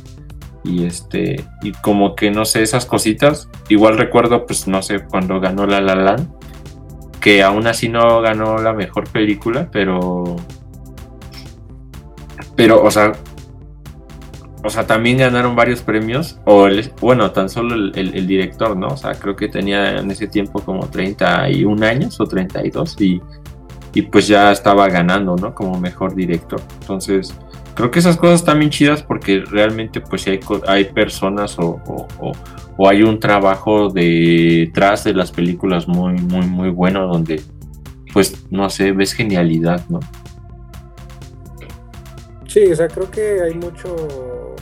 y 0.64 0.86
este 0.86 1.46
y 1.62 1.74
como 1.74 2.16
que 2.16 2.32
no 2.32 2.44
sé 2.44 2.64
esas 2.64 2.88
cositas 2.88 3.48
igual 3.70 4.00
recuerdo 4.00 4.48
pues 4.48 4.68
no 4.68 4.82
sé 4.82 5.00
cuando 5.06 5.40
ganó 5.40 5.68
La 5.68 5.80
La 5.80 5.94
Land 5.94 6.28
que 7.26 7.42
aún 7.42 7.66
así 7.66 7.90
no 7.90 8.22
ganó 8.22 8.60
la 8.60 8.72
mejor 8.72 9.10
película 9.10 9.68
pero 9.72 10.36
pero 12.56 12.84
o 12.84 12.92
sea 12.92 13.14
o 14.64 14.70
sea 14.70 14.86
también 14.86 15.18
ganaron 15.18 15.56
varios 15.56 15.82
premios 15.82 16.40
o 16.46 16.68
bueno 17.02 17.32
tan 17.32 17.50
solo 17.50 17.74
el, 17.96 18.28
director 18.28 18.78
no 18.78 18.90
o 18.90 18.98
sea 18.98 19.16
creo 19.16 19.36
que 19.36 19.48
tenía 19.48 19.98
en 19.98 20.12
ese 20.12 20.28
tiempo 20.28 20.60
como 20.60 20.88
31 20.88 21.84
años 21.84 22.20
o 22.20 22.28
32 22.28 23.02
y 23.02 23.20
y 23.96 24.04
pues 24.04 24.28
ya 24.28 24.52
estaba 24.52 24.88
ganando 24.90 25.36
no 25.38 25.56
como 25.56 25.80
mejor 25.80 26.14
director. 26.14 26.62
Entonces 26.82 27.34
creo 27.76 27.92
que 27.92 28.00
esas 28.00 28.18
cosas 28.18 28.40
están 28.40 28.60
bien 28.60 28.72
chidas 28.72 29.04
porque 29.04 29.44
realmente 29.46 30.02
pues 30.02 30.26
hay, 30.28 30.40
hay 30.68 30.86
personas 30.86 31.58
o, 31.60 31.82
hay 32.88 33.04
un 33.04 33.20
trabajo 33.20 33.90
detrás 33.90 35.04
de 35.04 35.14
las 35.14 35.32
películas 35.32 35.88
muy, 35.88 36.14
muy, 36.14 36.46
muy 36.46 36.70
bueno 36.70 37.08
donde 37.08 37.42
pues 38.14 38.46
no 38.50 38.70
sé, 38.70 38.94
ves 38.94 39.14
genialidad, 39.14 39.84
¿no? 39.90 40.00
Sí, 42.48 42.72
o 42.72 42.76
sea, 42.76 42.88
creo 42.88 43.12
que 43.12 43.42
hay 43.42 43.54
mucho, 43.54 44.56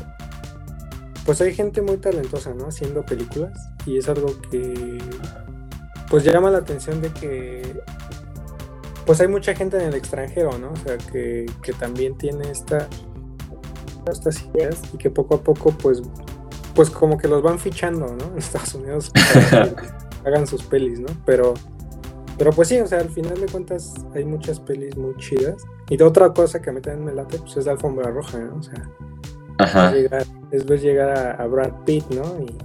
pues 1.26 1.40
hay 1.42 1.54
gente 1.54 1.84
muy 1.84 1.98
talentosa, 1.98 2.52
¿no? 2.56 2.70
Haciendo 2.70 3.06
películas 3.06 3.70
y 3.86 3.98
es 3.98 4.10
algo 4.10 4.36
que 4.50 4.98
pues 6.10 6.24
llama 6.24 6.50
la 6.50 6.60
atención 6.60 7.02
de 7.02 7.10
que 7.10 7.84
pues 9.06 9.20
hay 9.22 9.28
mucha 9.28 9.54
gente 9.54 9.78
en 9.78 9.84
el 9.84 9.96
extranjero, 9.96 10.58
¿no? 10.58 10.72
O 10.72 10.76
sea, 10.78 10.98
que, 10.98 11.46
también 11.80 12.18
tiene 12.18 12.50
esta, 12.50 12.88
estas 14.10 14.44
ideas 14.46 14.82
y 14.94 14.98
que 14.98 15.10
poco 15.10 15.36
a 15.36 15.42
poco, 15.42 15.72
pues, 15.72 16.02
pues 16.74 16.90
como 16.90 17.18
que 17.18 17.28
los 17.28 17.42
van 17.42 17.60
fichando, 17.60 18.08
¿no? 18.08 18.26
En 18.34 18.38
Estados 18.38 18.74
Unidos 18.76 19.12
para 19.12 19.70
que 19.70 19.86
hagan 20.26 20.48
sus 20.48 20.64
pelis, 20.64 21.00
¿no? 21.00 21.08
Pero, 21.26 21.54
pero 22.38 22.52
pues 22.52 22.70
sí, 22.70 22.80
o 22.80 22.88
sea, 22.88 23.00
al 23.00 23.10
final 23.10 23.40
de 23.40 23.48
cuentas 23.48 23.94
hay 24.16 24.26
muchas 24.26 24.60
pelis 24.60 24.96
muy 24.98 25.16
chidas. 25.18 25.64
Y 25.90 25.98
de 25.98 26.04
otra 26.06 26.34
cosa 26.34 26.62
que 26.62 26.70
a 26.70 26.74
mí 26.74 26.80
también 26.82 27.06
me 27.06 27.14
late, 27.14 27.38
pues 27.40 27.58
es 27.58 27.66
la 27.66 27.74
alfombra 27.74 28.10
roja, 28.10 28.40
¿no? 28.40 28.56
O 28.56 28.64
sea, 28.64 28.90
Es, 30.52 30.66
ver 30.66 30.80
llegar 30.80 31.42
a, 31.42 31.46
Brad 31.48 31.74
Pitt, 31.86 32.06
¿no? 32.10 32.24
Y, 32.40 32.58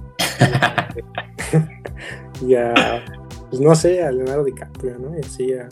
y, 2.46 2.54
a, 2.54 3.04
pues 3.50 3.60
no 3.60 3.74
sé, 3.74 4.04
a 4.04 4.12
Leonardo 4.12 4.44
DiCaprio, 4.44 4.98
¿no? 4.98 5.16
Y 5.16 5.20
así 5.20 5.52
a 5.52 5.68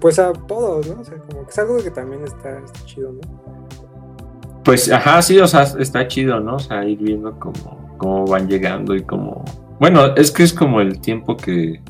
pues 0.00 0.18
a 0.18 0.32
todos, 0.32 0.86
¿no? 0.88 1.00
O 1.00 1.04
sea, 1.04 1.18
como 1.18 1.44
que 1.44 1.50
es 1.50 1.58
algo 1.58 1.76
que 1.78 1.90
también 1.90 2.24
está, 2.24 2.62
chido, 2.84 3.12
¿no? 3.12 3.20
Pues, 4.64 4.90
ajá, 4.90 5.22
sí, 5.22 5.38
o 5.38 5.46
sea, 5.46 5.62
está 5.62 6.08
chido, 6.08 6.40
¿no? 6.40 6.56
O 6.56 6.58
sea, 6.58 6.84
ir 6.84 6.98
viendo 6.98 7.38
cómo, 7.38 7.94
cómo 7.98 8.26
van 8.26 8.48
llegando 8.48 8.94
y 8.94 9.02
cómo... 9.02 9.44
Bueno, 9.78 10.14
es 10.16 10.30
que 10.32 10.42
es 10.42 10.52
como 10.52 10.80
el 10.80 11.00
tiempo 11.00 11.36
que... 11.36 11.80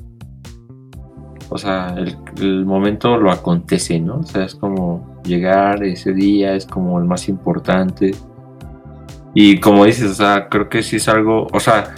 O 1.49 1.59
sea, 1.59 1.95
el, 2.39 2.67
momento 2.67 3.17
lo 3.17 3.31
acontece, 3.31 4.01
¿no? 4.01 4.19
O 4.19 4.23
sea, 4.25 4.45
es 4.45 4.55
como 4.55 5.21
llegar 5.23 5.83
ese 5.85 6.13
día, 6.13 6.55
es 6.55 6.67
como 6.67 6.99
el 6.99 7.05
más 7.05 7.29
importante. 7.29 8.15
Y 9.33 9.61
como 9.61 9.85
dices, 9.85 10.11
o 10.11 10.15
sea, 10.15 10.49
creo 10.49 10.69
que 10.69 10.83
sí 10.83 10.97
es 10.97 11.09
algo, 11.09 11.47
o 11.53 11.61
sea, 11.61 11.95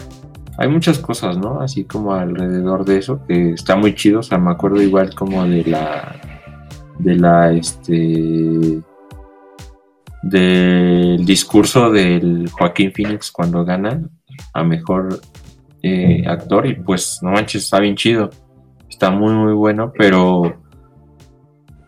hay 0.59 0.69
muchas 0.69 0.99
cosas, 0.99 1.39
¿no? 1.39 1.61
Así 1.61 1.85
como 1.85 2.13
alrededor 2.13 2.85
de 2.85 2.99
eso, 2.99 3.25
que 3.27 3.53
está 3.53 3.77
muy 3.77 3.95
chido. 3.95 4.19
O 4.19 4.23
sea, 4.25 4.39
me 4.39 4.51
acuerdo 4.51 4.83
igual 4.83 5.15
como 5.15 5.47
de 5.47 5.65
la. 5.65 6.21
de 6.99 7.15
la. 7.15 7.53
este. 7.53 8.83
del 10.23 11.25
discurso 11.25 11.93
del 11.93 12.51
Joaquín 12.51 12.93
Phoenix 12.93 13.31
cuando 13.31 13.65
gana 13.65 14.03
a 14.53 14.65
mejor 14.65 15.21
eh, 15.85 16.25
actor. 16.27 16.67
Y 16.67 16.75
pues, 16.75 17.21
no 17.23 17.31
manches, 17.31 17.63
está 17.63 17.79
bien 17.79 17.95
chido. 17.95 18.29
Está 18.89 19.11
muy, 19.11 19.35
muy 19.35 19.53
bueno, 19.53 19.93
pero 19.97 20.61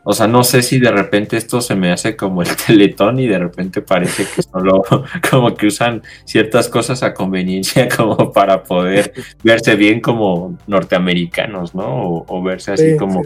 o 0.03 0.15
sea, 0.15 0.27
no 0.27 0.45
sé 0.45 0.63
si 0.63 0.79
de 0.79 0.91
repente 0.91 1.37
esto 1.37 1.61
se 1.61 1.75
me 1.75 1.93
hace 1.93 2.17
como 2.17 2.43
el 2.43 2.49
teletón 2.67 3.19
y 3.19 3.29
de 3.29 3.39
repente 3.39 3.83
parece 3.83 4.25
que 4.25 4.43
solo 4.43 4.83
como 5.31 5.55
que 5.55 5.67
usan 5.67 6.03
ciertas 6.25 6.69
cosas 6.69 7.03
a 7.03 7.13
conveniencia 7.13 7.89
como 7.97 8.33
para 8.33 8.63
poder 8.63 9.13
verse 9.45 9.77
bien 9.77 10.01
como 10.01 10.59
norteamericanos, 10.67 11.75
¿no? 11.75 12.25
O, 12.27 12.43
verse 12.43 12.73
así 12.73 12.97
como... 12.97 13.23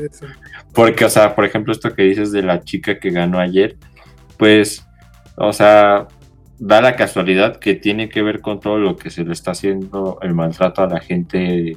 Porque, 0.73 1.05
o 1.05 1.11
sea, 1.11 1.37
por 1.37 1.45
ejemplo, 1.45 1.73
esto 1.73 1.95
que 1.95 2.03
dices 2.03 2.33
de 2.33 2.43
la 2.43 2.63
chica 2.63 2.99
que 2.99 3.11
ganó 3.11 3.39
ayer, 3.39 3.77
pues, 4.37 4.85
o 5.37 5.53
sea, 5.53 6.09
da 6.59 6.81
la 6.81 6.97
casualidad 6.97 7.57
que 7.57 7.75
tiene 7.75 8.09
que 8.09 8.23
ver 8.23 8.41
con 8.41 8.59
todo 8.59 8.79
lo 8.79 8.97
que 8.97 9.11
se 9.11 9.25
le 9.25 9.33
está 9.33 9.53
haciendo 9.53 10.19
el 10.23 10.35
maltrato 10.35 10.83
a 10.83 10.89
la 10.89 11.01
gente 11.01 11.77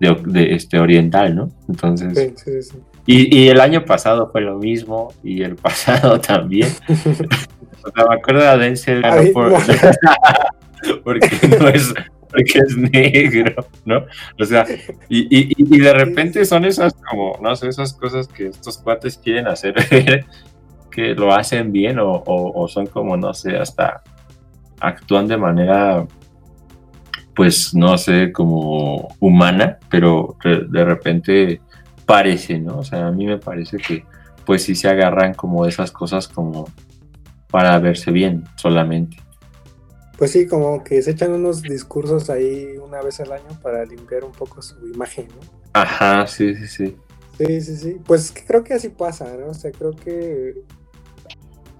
de, 0.00 0.54
este 0.54 0.80
oriental, 0.80 1.36
¿no? 1.36 1.50
Entonces... 1.68 2.34
Sí, 2.36 2.62
sí, 2.62 2.78
Y, 3.06 3.48
el 3.48 3.60
año 3.60 3.84
pasado 3.84 4.30
fue 4.30 4.42
lo 4.42 4.58
mismo, 4.58 5.12
y 5.22 5.42
el 5.42 5.56
pasado 5.56 6.20
también. 6.20 6.68
o 6.88 6.94
sea, 6.94 8.06
me 8.08 8.14
acuerdo 8.14 8.40
de 8.40 8.64
Denzel 8.64 9.02
porque 11.04 11.30
no 11.58 11.68
es 11.68 11.92
porque 12.30 12.60
es 12.60 12.76
negro, 12.76 13.66
¿no? 13.84 14.04
O 14.40 14.44
sea, 14.44 14.64
y, 15.08 15.22
y, 15.36 15.52
y, 15.56 15.78
de 15.80 15.92
repente 15.92 16.44
son 16.44 16.64
esas 16.64 16.94
como, 16.94 17.36
no 17.42 17.56
sé, 17.56 17.68
esas 17.68 17.92
cosas 17.92 18.28
que 18.28 18.46
estos 18.46 18.78
cuates 18.78 19.18
quieren 19.18 19.48
hacer 19.48 19.74
que 20.90 21.14
lo 21.14 21.32
hacen 21.32 21.72
bien 21.72 21.98
o, 21.98 22.22
o, 22.26 22.68
son 22.68 22.86
como, 22.86 23.16
no 23.16 23.32
sé, 23.32 23.56
hasta 23.56 24.02
actúan 24.80 25.28
de 25.28 25.36
manera, 25.36 26.06
pues, 27.34 27.74
no 27.74 27.96
sé, 27.96 28.32
como 28.32 29.14
humana, 29.20 29.78
pero 29.88 30.36
de 30.44 30.84
repente 30.84 31.60
parece, 32.10 32.58
¿no? 32.58 32.78
O 32.78 32.84
sea, 32.84 33.06
a 33.06 33.12
mí 33.12 33.24
me 33.24 33.38
parece 33.38 33.76
que 33.76 34.04
pues 34.44 34.64
sí 34.64 34.74
se 34.74 34.88
agarran 34.88 35.32
como 35.32 35.64
esas 35.64 35.92
cosas 35.92 36.26
como 36.26 36.68
para 37.48 37.78
verse 37.78 38.10
bien 38.10 38.42
solamente. 38.56 39.16
Pues 40.18 40.32
sí, 40.32 40.48
como 40.48 40.82
que 40.82 41.00
se 41.02 41.12
echan 41.12 41.30
unos 41.30 41.62
discursos 41.62 42.28
ahí 42.28 42.76
una 42.84 43.00
vez 43.00 43.20
al 43.20 43.30
año 43.30 43.48
para 43.62 43.84
limpiar 43.84 44.24
un 44.24 44.32
poco 44.32 44.60
su 44.60 44.74
imagen, 44.88 45.28
¿no? 45.28 45.40
Ajá, 45.72 46.26
sí, 46.26 46.52
sí, 46.56 46.66
sí. 46.66 46.96
Sí, 47.38 47.60
sí, 47.60 47.76
sí. 47.76 47.96
Pues 48.04 48.34
creo 48.44 48.64
que 48.64 48.74
así 48.74 48.88
pasa, 48.88 49.32
¿no? 49.38 49.46
O 49.46 49.54
sea, 49.54 49.70
creo 49.70 49.92
que... 49.92 50.54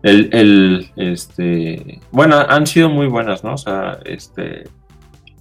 El, 0.05 0.31
el, 0.33 0.93
este... 0.95 2.01
Bueno, 2.13 2.37
han 2.37 2.69
sido 2.69 2.89
muy 2.89 3.09
buenas, 3.09 3.43
¿no? 3.43 3.55
O 3.55 3.59
sea, 3.59 3.99
este... 4.05 4.69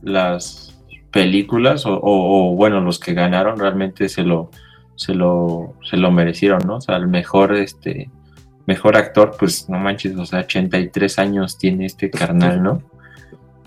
Las 0.02 0.76
películas 1.12 1.86
o, 1.86 2.00
o 2.02 2.56
bueno, 2.56 2.82
los 2.82 3.00
que 3.00 3.14
ganaron 3.14 3.60
realmente 3.60 4.10
se 4.10 4.24
lo 4.24 4.50
se 5.00 5.14
lo, 5.14 5.76
se 5.90 5.96
lo 5.96 6.12
merecieron, 6.12 6.60
¿no? 6.68 6.76
O 6.76 6.82
sea, 6.82 6.98
el 6.98 7.08
mejor, 7.08 7.56
este, 7.56 8.10
mejor 8.66 8.98
actor, 8.98 9.34
pues 9.40 9.70
no 9.70 9.80
manches, 9.80 10.14
o 10.18 10.26
sea, 10.26 10.42
83 10.42 11.20
años 11.20 11.58
tiene 11.58 11.86
este 11.86 12.10
carnal, 12.10 12.62
¿no? 12.62 12.84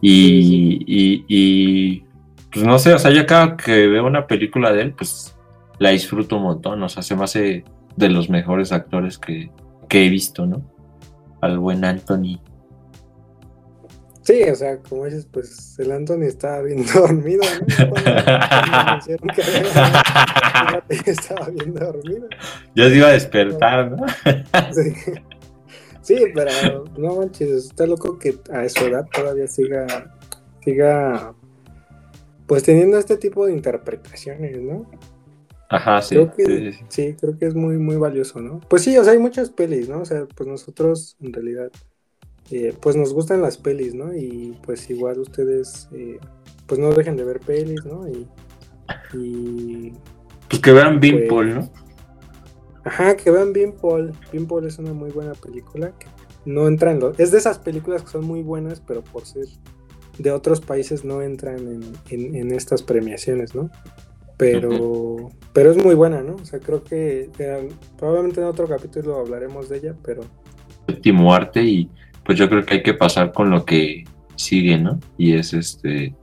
Y, 0.02 0.84
y, 0.86 2.04
pues 2.52 2.66
no 2.66 2.78
sé, 2.78 2.92
o 2.92 2.98
sea, 2.98 3.12
yo 3.12 3.24
cada 3.24 3.56
que 3.56 3.86
veo 3.86 4.06
una 4.06 4.26
película 4.26 4.72
de 4.72 4.82
él, 4.82 4.92
pues 4.92 5.34
la 5.78 5.88
disfruto 5.88 6.36
un 6.36 6.42
montón, 6.42 6.82
o 6.82 6.88
sea, 6.90 7.02
se 7.02 7.16
me 7.16 7.24
hace 7.24 7.64
de 7.96 8.08
los 8.10 8.28
mejores 8.28 8.70
actores 8.70 9.16
que, 9.16 9.50
que 9.88 10.04
he 10.04 10.10
visto, 10.10 10.44
¿no? 10.44 10.62
Al 11.40 11.58
buen 11.58 11.82
Anthony 11.86 12.40
Sí, 14.22 14.44
o 14.44 14.54
sea, 14.54 14.78
como 14.78 15.04
dices, 15.06 15.26
pues 15.30 15.76
el 15.80 15.90
Anthony 15.90 16.22
estaba 16.22 16.62
bien 16.62 16.84
dormido, 16.94 17.42
¿no? 17.42 17.66
estaba 21.06 21.48
bien 21.48 21.74
dormido. 21.74 22.28
Ya 22.76 22.88
se 22.88 22.96
iba 22.96 23.08
a 23.08 23.12
despertar, 23.12 23.90
¿no? 23.90 24.06
Sí. 26.02 26.16
pero 26.34 26.84
no 26.96 27.16
manches, 27.16 27.50
está 27.50 27.86
loco 27.86 28.18
que 28.18 28.36
a 28.52 28.68
su 28.68 28.84
edad 28.86 29.06
todavía 29.12 29.48
siga, 29.48 30.16
siga, 30.64 31.34
pues 32.46 32.62
teniendo 32.62 32.98
este 32.98 33.16
tipo 33.16 33.46
de 33.46 33.52
interpretaciones, 33.52 34.60
¿no? 34.60 34.88
Ajá, 35.68 36.02
sí, 36.02 36.16
sí, 36.36 36.70
sí, 36.88 37.16
creo 37.18 37.38
que 37.38 37.46
es 37.46 37.54
muy, 37.54 37.78
muy 37.78 37.96
valioso, 37.96 38.40
¿no? 38.40 38.60
Pues 38.68 38.82
sí, 38.82 38.96
o 38.98 39.04
sea, 39.04 39.14
hay 39.14 39.18
muchas 39.18 39.50
pelis, 39.50 39.88
¿no? 39.88 40.00
O 40.02 40.04
sea, 40.04 40.26
pues 40.26 40.48
nosotros 40.48 41.16
en 41.20 41.32
realidad 41.32 41.72
eh, 42.50 42.74
pues 42.80 42.96
nos 42.96 43.12
gustan 43.14 43.42
las 43.42 43.56
pelis, 43.56 43.94
¿no? 43.94 44.14
Y 44.14 44.56
pues 44.64 44.88
igual 44.90 45.18
ustedes, 45.20 45.88
eh, 45.92 46.18
pues 46.66 46.80
no 46.80 46.92
dejen 46.92 47.16
de 47.16 47.24
ver 47.24 47.40
pelis, 47.40 47.84
¿no? 47.84 48.06
Y, 48.08 48.26
pues 50.48 50.60
que 50.60 50.72
vean 50.72 51.00
Beanpole, 51.00 51.54
pues, 51.54 51.66
¿no? 51.66 51.72
Ajá, 52.84 53.16
que 53.16 53.30
vean 53.30 53.52
Beanpole. 53.52 54.12
Beanpole 54.32 54.68
es 54.68 54.78
una 54.78 54.92
muy 54.92 55.10
buena 55.10 55.32
película. 55.32 55.92
Que 55.98 56.06
no 56.44 56.66
entra 56.66 56.92
en 56.92 57.00
Es 57.18 57.30
de 57.30 57.38
esas 57.38 57.58
películas 57.58 58.02
que 58.02 58.10
son 58.10 58.26
muy 58.26 58.42
buenas, 58.42 58.80
pero 58.80 59.02
por 59.02 59.24
ser 59.24 59.46
de 60.18 60.30
otros 60.30 60.60
países 60.60 61.04
no 61.04 61.22
entran 61.22 61.82
en, 62.10 62.52
estas 62.52 62.82
premiaciones, 62.82 63.54
¿no? 63.54 63.70
Pero, 64.36 65.30
pero 65.52 65.70
es 65.70 65.82
muy 65.82 65.94
buena, 65.94 66.22
¿no? 66.22 66.34
O 66.34 66.44
sea, 66.44 66.58
creo 66.58 66.82
que 66.82 67.30
eh, 67.38 67.68
probablemente 67.96 68.40
en 68.40 68.46
otro 68.46 68.66
capítulo 68.66 69.18
hablaremos 69.18 69.68
de 69.68 69.78
ella, 69.78 69.96
pero... 70.02 70.22
Séptimo 70.88 71.32
arte 71.32 71.62
y 71.62 71.90
pues 72.24 72.38
yo 72.38 72.48
creo 72.48 72.64
que 72.64 72.74
hay 72.74 72.82
que 72.82 72.94
pasar 72.94 73.32
con 73.32 73.50
lo 73.50 73.64
que 73.64 74.04
sigue, 74.36 74.78
¿no? 74.78 74.98
Y 75.18 75.34
es 75.34 75.52
este, 75.52 76.14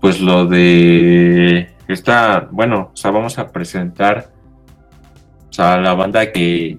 pues 0.00 0.20
lo 0.20 0.46
de 0.46 1.70
esta, 1.88 2.48
bueno, 2.50 2.90
o 2.92 2.96
sea, 2.96 3.10
vamos 3.10 3.38
a 3.38 3.50
presentar 3.52 4.30
o 5.48 5.52
sea, 5.52 5.78
la 5.78 5.94
banda 5.94 6.32
que 6.32 6.78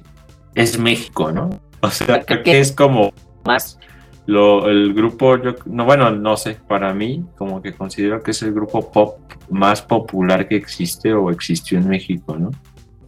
es 0.53 0.77
México, 0.77 1.31
¿no? 1.31 1.49
O 1.81 1.89
sea, 1.89 2.23
creo 2.23 2.43
que 2.43 2.59
es 2.59 2.71
como 2.71 3.13
más 3.45 3.79
lo, 4.27 4.69
el 4.69 4.93
grupo, 4.93 5.41
yo, 5.41 5.55
no, 5.65 5.85
bueno, 5.85 6.11
no 6.11 6.35
sé, 6.35 6.57
para 6.67 6.93
mí, 6.93 7.25
como 7.37 7.61
que 7.61 7.73
considero 7.73 8.21
que 8.21 8.31
es 8.31 8.41
el 8.43 8.53
grupo 8.53 8.91
pop 8.91 9.19
más 9.49 9.81
popular 9.81 10.47
que 10.47 10.57
existe 10.57 11.13
o 11.13 11.31
existió 11.31 11.77
en 11.77 11.87
México, 11.87 12.37
¿no? 12.37 12.51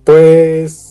Pues 0.05 0.88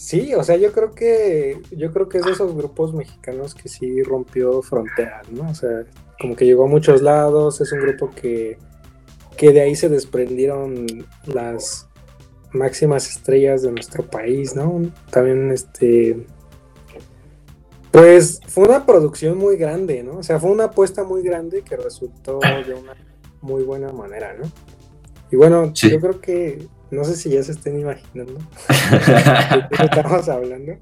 sí, 0.00 0.34
o 0.34 0.42
sea, 0.42 0.56
yo 0.56 0.72
creo 0.72 0.92
que 0.92 1.60
yo 1.70 1.92
creo 1.92 2.08
que 2.08 2.18
es 2.18 2.24
de 2.24 2.32
esos 2.32 2.56
grupos 2.56 2.94
mexicanos 2.94 3.54
que 3.54 3.68
sí 3.68 4.02
rompió 4.02 4.62
fronteras, 4.62 5.30
¿no? 5.30 5.50
O 5.50 5.54
sea, 5.54 5.84
como 6.18 6.34
que 6.34 6.46
llegó 6.46 6.64
a 6.64 6.68
muchos 6.68 7.02
lados, 7.02 7.60
es 7.60 7.70
un 7.72 7.80
grupo 7.80 8.10
que, 8.10 8.56
que 9.36 9.52
de 9.52 9.60
ahí 9.60 9.76
se 9.76 9.90
desprendieron 9.90 10.86
las 11.26 11.86
máximas 12.52 13.10
estrellas 13.10 13.60
de 13.60 13.72
nuestro 13.72 14.04
país, 14.04 14.56
¿no? 14.56 14.90
También 15.10 15.50
este 15.52 16.26
pues 17.90 18.40
fue 18.46 18.68
una 18.68 18.86
producción 18.86 19.36
muy 19.36 19.56
grande, 19.58 20.02
¿no? 20.02 20.18
O 20.18 20.22
sea, 20.22 20.40
fue 20.40 20.50
una 20.50 20.64
apuesta 20.64 21.04
muy 21.04 21.22
grande 21.22 21.60
que 21.62 21.76
resultó 21.76 22.38
de 22.38 22.72
una 22.72 22.96
muy 23.42 23.64
buena 23.64 23.92
manera, 23.92 24.32
¿no? 24.32 24.50
Y 25.30 25.36
bueno, 25.36 25.72
yo 25.74 26.00
creo 26.00 26.20
que, 26.20 26.66
no 26.90 27.04
sé 27.04 27.16
si 27.16 27.30
ya 27.30 27.42
se 27.42 27.52
estén 27.52 27.78
imaginando 27.78 28.38
estamos 29.70 30.28
hablando, 30.28 30.72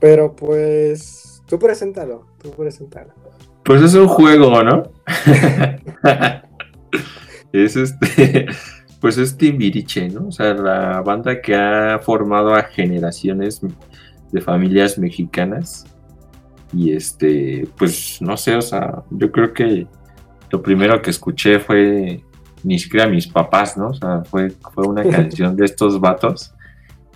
pero 0.00 0.34
pues 0.34 1.42
tú 1.46 1.58
preséntalo, 1.58 2.26
tú 2.42 2.50
preséntalo. 2.50 3.12
Pues 3.64 3.82
es 3.82 3.94
un 3.94 4.08
juego, 4.08 4.62
¿no? 4.62 4.84
es 7.52 7.76
este, 7.76 8.46
pues 9.00 9.18
es 9.18 9.36
Timbiriche, 9.36 10.08
¿no? 10.08 10.28
O 10.28 10.32
sea, 10.32 10.54
la 10.54 11.00
banda 11.00 11.40
que 11.40 11.54
ha 11.54 11.98
formado 11.98 12.54
a 12.54 12.62
generaciones 12.62 13.60
de 14.32 14.40
familias 14.40 14.98
mexicanas 14.98 15.84
y 16.72 16.92
este, 16.92 17.68
pues 17.76 18.20
no 18.20 18.36
sé, 18.36 18.56
o 18.56 18.62
sea, 18.62 19.02
yo 19.10 19.30
creo 19.30 19.52
que 19.52 19.86
lo 20.50 20.62
primero 20.62 21.00
que 21.02 21.10
escuché 21.10 21.58
fue 21.58 22.22
ni 22.66 22.80
siquiera 22.80 23.06
mis 23.06 23.28
papás, 23.28 23.76
¿no? 23.76 23.90
O 23.90 23.94
sea, 23.94 24.22
fue, 24.24 24.50
fue 24.74 24.86
una 24.86 25.02
canción 25.08 25.56
de 25.56 25.64
estos 25.64 26.00
vatos. 26.00 26.52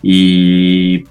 Y, 0.01 1.03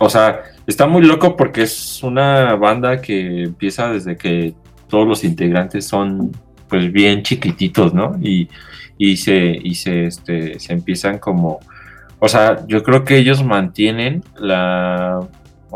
o 0.00 0.10
sea, 0.10 0.42
está 0.66 0.86
muy 0.88 1.02
loco 1.02 1.36
porque 1.36 1.62
es 1.62 2.02
una 2.02 2.56
banda 2.56 3.00
que 3.00 3.44
empieza 3.44 3.92
desde 3.92 4.16
que 4.16 4.54
todos 4.88 5.06
los 5.06 5.22
integrantes 5.22 5.86
son, 5.86 6.32
pues, 6.68 6.90
bien 6.92 7.22
chiquititos, 7.22 7.94
¿no? 7.94 8.18
Y, 8.20 8.48
y 8.98 9.16
se, 9.16 9.56
y 9.62 9.76
se, 9.76 10.06
este, 10.06 10.58
se 10.58 10.72
empiezan 10.72 11.18
como, 11.18 11.60
o 12.18 12.28
sea, 12.28 12.66
yo 12.66 12.82
creo 12.82 13.04
que 13.04 13.16
ellos 13.16 13.44
mantienen 13.44 14.24
la 14.36 15.20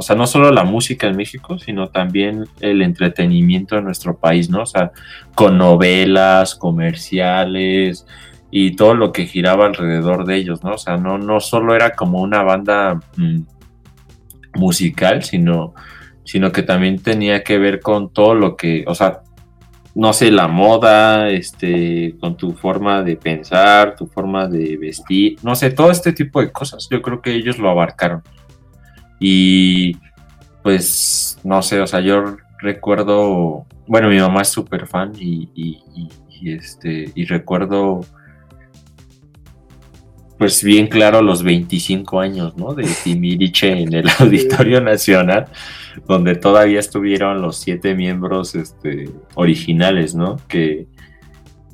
o 0.01 0.03
sea, 0.03 0.17
no 0.17 0.27
solo 0.27 0.51
la 0.51 0.65
música 0.65 1.09
en 1.09 1.15
México, 1.15 1.59
sino 1.59 1.89
también 1.89 2.47
el 2.61 2.81
entretenimiento 2.81 3.77
en 3.77 3.85
nuestro 3.85 4.17
país, 4.17 4.49
¿no? 4.49 4.63
O 4.63 4.67
sea, 4.67 4.93
con 5.35 5.59
novelas, 5.59 6.55
comerciales 6.55 8.07
y 8.51 8.77
todo 8.77 8.95
lo 8.95 9.13
que 9.13 9.27
giraba 9.27 9.67
alrededor 9.67 10.25
de 10.25 10.37
ellos, 10.37 10.65
¿no? 10.65 10.71
O 10.71 10.79
sea, 10.79 10.97
no, 10.97 11.19
no 11.19 11.39
solo 11.39 11.75
era 11.75 11.91
como 11.91 12.23
una 12.23 12.43
banda 12.43 12.99
mm, 13.19 13.41
musical, 14.55 15.23
sino, 15.23 15.75
sino 16.25 16.51
que 16.51 16.63
también 16.63 17.03
tenía 17.03 17.45
que 17.45 17.59
ver 17.59 17.81
con 17.81 18.11
todo 18.11 18.35
lo 18.35 18.57
que, 18.57 18.85
o 18.87 18.95
sea, 18.95 19.21
no 19.95 20.15
sé, 20.15 20.31
la 20.31 20.49
moda, 20.49 21.29
este, 21.29 22.17
con 22.19 22.39
tu 22.39 22.53
forma 22.53 23.03
de 23.03 23.17
pensar, 23.17 23.97
tu 23.97 24.07
forma 24.07 24.49
de 24.49 24.79
vestir, 24.79 25.37
no 25.43 25.55
sé, 25.55 25.73
todo 25.73 25.91
este 25.91 26.15
tipo 26.15 26.41
de 26.41 26.51
cosas, 26.51 26.89
yo 26.91 27.03
creo 27.03 27.21
que 27.21 27.35
ellos 27.35 27.59
lo 27.59 27.69
abarcaron. 27.69 28.23
Y 29.21 29.97
pues, 30.63 31.39
no 31.45 31.63
sé, 31.63 31.81
o 31.81 31.87
sea, 31.87 32.01
yo 32.01 32.37
recuerdo, 32.59 33.67
bueno, 33.87 34.09
mi 34.09 34.19
mamá 34.19 34.43
es 34.43 34.49
súper 34.49 34.87
fan 34.87 35.13
y, 35.19 35.79
este, 36.43 37.11
y 37.15 37.25
recuerdo 37.27 38.01
pues 40.39 40.65
bien 40.65 40.87
claro 40.87 41.21
los 41.21 41.43
25 41.43 42.19
años, 42.19 42.57
¿no? 42.57 42.73
De 42.73 42.89
Timiriche 43.05 43.73
en 43.83 43.93
el 43.93 44.09
Auditorio 44.19 44.81
Nacional, 44.81 45.49
donde 46.09 46.35
todavía 46.35 46.81
estuvieron 46.81 47.43
los 47.43 47.59
siete 47.59 47.95
miembros 47.95 48.55
este, 48.55 49.11
originales, 49.35 50.15
¿no? 50.15 50.37
Que, 50.49 50.87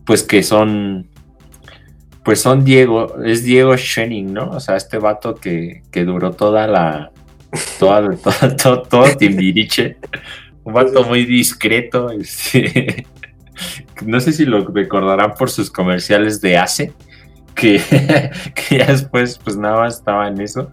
pues 0.05 0.25
que 0.25 0.43
son, 0.43 1.09
pues 2.25 2.41
son 2.41 2.65
Diego, 2.65 3.23
es 3.23 3.45
Diego 3.45 3.77
Schenning, 3.77 4.33
¿no? 4.33 4.51
O 4.51 4.59
sea, 4.59 4.75
este 4.75 4.99
vato 4.99 5.37
que, 5.37 5.85
que 5.93 6.05
duró 6.05 6.33
toda 6.33 6.67
la, 6.67 7.13
todo, 7.79 8.11
todo, 8.63 8.83
todo, 8.83 9.05
Timbiriche. 9.19 9.97
Un 10.65 10.73
vato 10.73 11.05
muy 11.05 11.25
discreto. 11.25 12.11
Este, 12.11 13.07
no 14.05 14.21
sé 14.21 14.33
si 14.33 14.45
lo 14.45 14.67
recordarán 14.67 15.35
por 15.35 15.51
sus 15.51 15.71
comerciales 15.71 16.41
de 16.41 16.59
ACE, 16.59 16.93
que, 17.55 17.81
que 18.55 18.79
ya 18.79 18.87
después, 18.87 19.39
pues 19.43 19.57
nada 19.57 19.81
más 19.81 19.97
estaba 19.97 20.29
en 20.29 20.41
eso. 20.41 20.71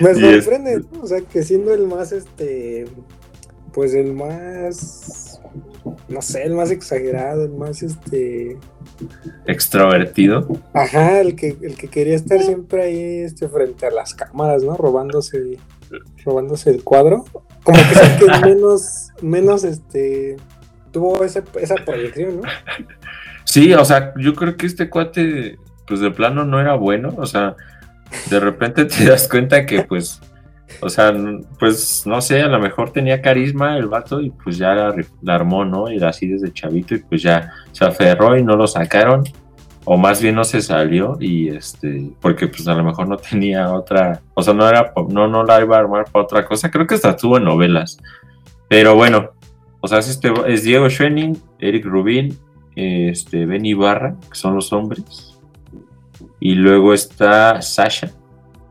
Me 0.00 0.14
sorprende, 0.14 0.84
o 1.00 1.06
sea, 1.06 1.20
que 1.20 1.42
siendo 1.42 1.74
el 1.74 1.86
más, 1.86 2.12
este, 2.12 2.86
pues 3.72 3.94
el 3.94 4.12
más, 4.12 5.40
no 6.08 6.22
sé, 6.22 6.44
el 6.44 6.54
más 6.54 6.70
exagerado, 6.70 7.44
el 7.44 7.52
más, 7.52 7.82
este, 7.82 8.58
extrovertido. 9.46 10.46
Ajá, 10.72 11.20
el 11.20 11.34
que, 11.34 11.56
el 11.62 11.76
que 11.76 11.88
quería 11.88 12.14
estar 12.14 12.40
siempre 12.42 12.82
ahí 12.82 13.18
este, 13.20 13.48
frente 13.48 13.86
a 13.86 13.90
las 13.90 14.14
cámaras, 14.14 14.62
¿no? 14.62 14.76
Robándose, 14.76 15.58
robándose 16.24 16.70
el 16.70 16.84
cuadro. 16.84 17.24
Como 17.62 17.78
que 17.78 17.92
es 17.92 18.40
que 18.40 18.46
menos, 18.46 19.08
menos 19.22 19.64
este 19.64 20.36
tuvo 20.92 21.24
esa 21.24 21.42
proyección, 21.84 22.42
¿no? 22.42 22.48
Sí, 23.44 23.72
o 23.74 23.84
sea, 23.84 24.12
yo 24.16 24.34
creo 24.34 24.56
que 24.56 24.66
este 24.66 24.88
cuate, 24.88 25.58
pues 25.86 26.00
de 26.00 26.10
plano 26.10 26.44
no 26.44 26.60
era 26.60 26.74
bueno. 26.74 27.14
O 27.18 27.26
sea, 27.26 27.56
de 28.30 28.40
repente 28.40 28.84
te 28.84 29.04
das 29.04 29.28
cuenta 29.28 29.66
que 29.66 29.82
pues 29.82 30.20
o 30.80 30.88
sea, 30.88 31.14
pues 31.58 32.04
no 32.06 32.20
sé, 32.20 32.42
a 32.42 32.48
lo 32.48 32.58
mejor 32.58 32.90
tenía 32.90 33.22
carisma 33.22 33.76
el 33.76 33.86
vato 33.86 34.20
y 34.20 34.30
pues 34.30 34.58
ya 34.58 34.74
la, 34.74 35.34
armó, 35.34 35.64
¿no? 35.64 35.90
Y 35.90 36.02
así 36.02 36.26
desde 36.26 36.52
chavito 36.52 36.94
y 36.94 36.98
pues 36.98 37.22
ya 37.22 37.50
se 37.72 37.84
aferró 37.84 38.36
y 38.36 38.42
no 38.42 38.56
lo 38.56 38.66
sacaron. 38.66 39.24
O 39.86 39.98
más 39.98 40.22
bien 40.22 40.34
no 40.34 40.44
se 40.44 40.62
salió 40.62 41.18
y 41.20 41.48
este, 41.48 42.10
porque 42.20 42.48
pues 42.48 42.66
a 42.68 42.74
lo 42.74 42.82
mejor 42.82 43.06
no 43.06 43.18
tenía 43.18 43.70
otra, 43.70 44.22
o 44.32 44.42
sea, 44.42 44.54
no 44.54 44.66
era, 44.66 44.94
no, 45.10 45.28
no 45.28 45.44
la 45.44 45.60
iba 45.60 45.76
a 45.76 45.80
armar 45.80 46.06
para 46.10 46.24
otra 46.24 46.46
cosa. 46.46 46.70
Creo 46.70 46.86
que 46.86 46.94
hasta 46.94 47.16
tuvo 47.16 47.38
novelas. 47.38 47.98
Pero 48.68 48.94
bueno, 48.94 49.30
o 49.80 49.88
sea, 49.88 49.98
es, 49.98 50.08
este, 50.08 50.32
es 50.46 50.64
Diego 50.64 50.88
Schwenning, 50.88 51.36
Eric 51.58 51.84
Rubin, 51.84 52.38
este, 52.76 53.44
Ben 53.44 53.66
Ibarra, 53.66 54.16
que 54.30 54.34
son 54.34 54.54
los 54.54 54.72
hombres. 54.72 55.38
Y 56.40 56.54
luego 56.54 56.94
está 56.94 57.60
Sasha 57.60 58.10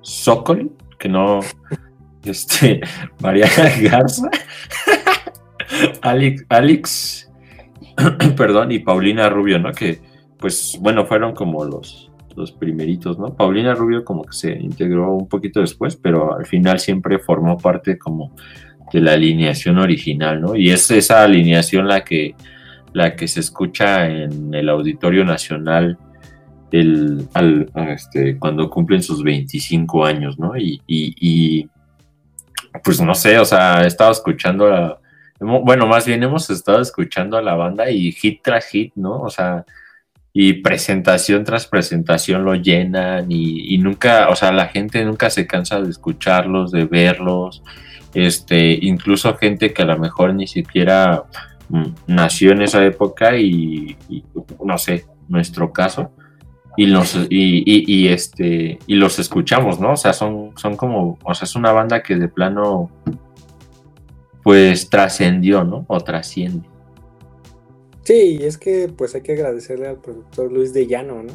Sokol, 0.02 0.72
que 1.00 1.10
no, 1.10 1.40
este, 2.26 2.82
Mariana 3.22 3.72
Garza, 3.82 4.30
Alex, 6.02 6.46
Alex 6.50 7.32
perdón, 8.38 8.72
y 8.72 8.80
Paulina 8.80 9.30
Rubio, 9.30 9.60
¿no? 9.60 9.72
Que, 9.72 10.00
pues, 10.38 10.78
bueno, 10.82 11.06
fueron 11.06 11.34
como 11.34 11.64
los, 11.66 12.12
los 12.36 12.52
primeritos, 12.52 13.20
¿no? 13.20 13.36
Paulina 13.36 13.74
Rubio 13.74 14.04
como 14.04 14.24
que 14.24 14.34
se 14.34 14.52
integró 14.52 15.14
un 15.14 15.28
poquito 15.28 15.62
después, 15.62 15.96
pero 15.96 16.36
al 16.36 16.46
final 16.46 16.80
siempre 16.80 17.20
formó 17.20 17.58
parte 17.58 17.98
como 17.98 18.36
de 18.92 19.02
la 19.02 19.14
alineación 19.14 19.78
original, 19.78 20.42
¿no? 20.42 20.56
Y 20.56 20.70
es 20.70 20.90
esa 20.92 21.24
alineación 21.24 21.88
la 21.88 22.04
que, 22.04 22.36
la 22.94 23.16
que 23.16 23.28
se 23.28 23.40
escucha 23.40 24.08
en 24.08 24.54
el 24.54 24.70
Auditorio 24.70 25.24
Nacional 25.24 25.98
el, 26.72 27.28
al, 27.34 27.72
este, 27.90 28.38
cuando 28.40 28.70
cumplen 28.70 29.04
sus 29.04 29.24
25 29.24 30.06
años, 30.06 30.40
¿no? 30.40 30.54
y 30.58 31.70
pues 32.84 33.02
no 33.02 33.14
sé, 33.16 33.38
o 33.40 33.46
sea, 33.46 33.84
he 33.84 33.88
estado 33.88 34.12
escuchando, 34.12 35.00
bueno, 35.40 35.86
más 35.88 36.06
bien 36.06 36.24
hemos 36.24 36.50
estado 36.50 36.82
escuchando 36.82 37.38
a 37.38 37.42
la 37.42 37.56
banda 37.56 37.90
y 37.92 38.12
hit 38.12 38.42
tras 38.44 38.66
hit, 38.68 38.94
¿no? 38.96 39.22
O 39.22 39.30
sea, 39.30 39.66
y 40.32 40.54
presentación 40.54 41.44
tras 41.44 41.68
presentación 41.68 42.44
lo 42.44 42.56
llenan 42.56 43.28
y, 43.30 43.78
nunca, 43.78 44.30
o 44.30 44.36
sea, 44.36 44.52
la 44.52 44.68
gente 44.68 45.04
nunca 45.06 45.30
se 45.30 45.46
cansa 45.46 45.82
de 45.82 45.90
escucharlos, 45.90 46.72
de 46.72 46.86
verlos, 46.86 47.62
este, 48.14 48.80
incluso 48.82 49.36
gente 49.38 49.74
que 49.74 49.84
a 49.84 49.86
lo 49.86 49.98
mejor 50.00 50.34
ni 50.34 50.48
siquiera 50.48 51.24
mm, 51.70 51.86
nació 52.08 52.52
en 52.52 52.64
esa 52.64 52.84
época 52.84 53.38
y 53.38 53.96
no 54.64 54.78
sé, 54.78 55.06
nuestro 55.28 55.72
caso, 55.72 56.12
y 56.76 56.88
los 56.88 57.18
y, 57.30 58.08
este 58.08 58.80
y 58.88 58.96
los 58.96 59.20
escuchamos, 59.20 59.80
¿no? 59.80 59.94
O 59.94 59.98
sea, 59.98 60.14
son, 60.14 60.52
son 60.58 60.76
como, 60.76 61.18
o 61.24 61.34
sea, 61.34 61.46
es 61.46 61.56
una 61.56 61.72
banda 61.72 62.02
que 62.02 62.16
de 62.16 62.28
plano 62.28 62.90
pues 64.44 64.90
trascendió, 64.90 65.64
¿no? 65.64 65.86
O 65.88 66.00
trasciende. 66.02 66.68
Sí, 68.04 68.40
es 68.42 68.58
que 68.58 68.90
pues 68.90 69.16
hay 69.16 69.22
que 69.22 69.34
agradecerle 69.34 69.88
al 69.88 69.98
productor 69.98 70.52
Luis 70.52 70.74
de 70.74 70.88
Llano, 70.88 71.24
¿no? 71.24 71.34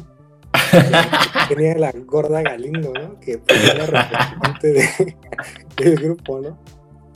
tenía 1.49 1.75
la 1.77 1.91
gorda 2.05 2.41
Galindo, 2.41 2.91
¿no? 2.93 3.19
Que 3.19 3.39
fue 3.39 3.57
la 3.75 3.85
representante 3.85 5.15
del 5.77 5.95
grupo, 5.95 6.41
¿no? 6.41 6.59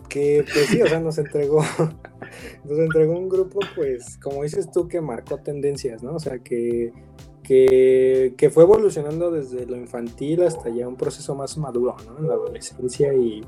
Que 0.10 0.46
pues 0.52 0.68
sí, 0.68 0.82
o 0.82 0.88
sea, 0.88 1.00
nos 1.00 1.18
entregó, 1.18 1.64
nos 2.64 2.80
entregó 2.80 3.18
un 3.18 3.30
grupo, 3.30 3.60
pues, 3.76 4.18
como 4.18 4.44
dices 4.44 4.72
tú, 4.72 4.88
que 4.88 5.02
marcó 5.02 5.38
tendencias, 5.38 6.04
¿no? 6.04 6.16
O 6.16 6.20
sea, 6.20 6.40
que, 6.40 6.94
que, 7.44 8.34
que 8.38 8.50
fue 8.50 8.64
evolucionando 8.64 9.30
desde 9.32 9.66
lo 9.66 9.76
infantil 9.76 10.44
hasta 10.44 10.70
ya 10.70 10.88
un 10.88 10.96
proceso 10.96 11.36
más 11.36 11.58
maduro, 11.58 11.96
¿no? 12.08 12.18
En 12.18 12.28
la 12.28 12.34
adolescencia 12.36 13.14
y, 13.14 13.44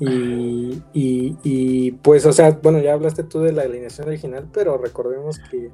y, 0.00 0.82
y, 0.92 1.36
y, 1.42 1.90
pues, 1.92 2.24
o 2.26 2.32
sea, 2.32 2.58
bueno, 2.62 2.80
ya 2.80 2.94
hablaste 2.94 3.24
tú 3.24 3.40
de 3.40 3.52
la 3.52 3.62
alineación 3.62 4.08
original, 4.08 4.48
pero 4.52 4.78
recordemos 4.78 5.38
que 5.50 5.70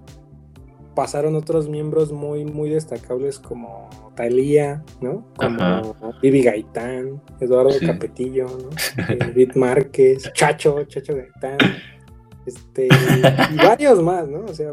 pasaron 0.94 1.34
otros 1.34 1.68
miembros 1.68 2.12
muy, 2.12 2.44
muy 2.44 2.70
destacables 2.70 3.38
como 3.38 3.88
Talía, 4.14 4.82
¿no? 5.00 5.26
Como 5.36 5.96
Vivi 6.22 6.42
Gaitán, 6.42 7.20
Eduardo 7.40 7.74
Capetillo, 7.84 8.46
¿no? 8.46 8.70
Edith 9.26 9.56
Márquez, 9.56 10.32
Chacho, 10.32 10.84
Chacho 10.84 11.14
Gaitán, 11.14 11.58
este, 12.46 12.88
y 13.52 13.56
varios 13.56 14.02
más, 14.02 14.28
¿no? 14.28 14.44
O 14.44 14.54
sea, 14.54 14.72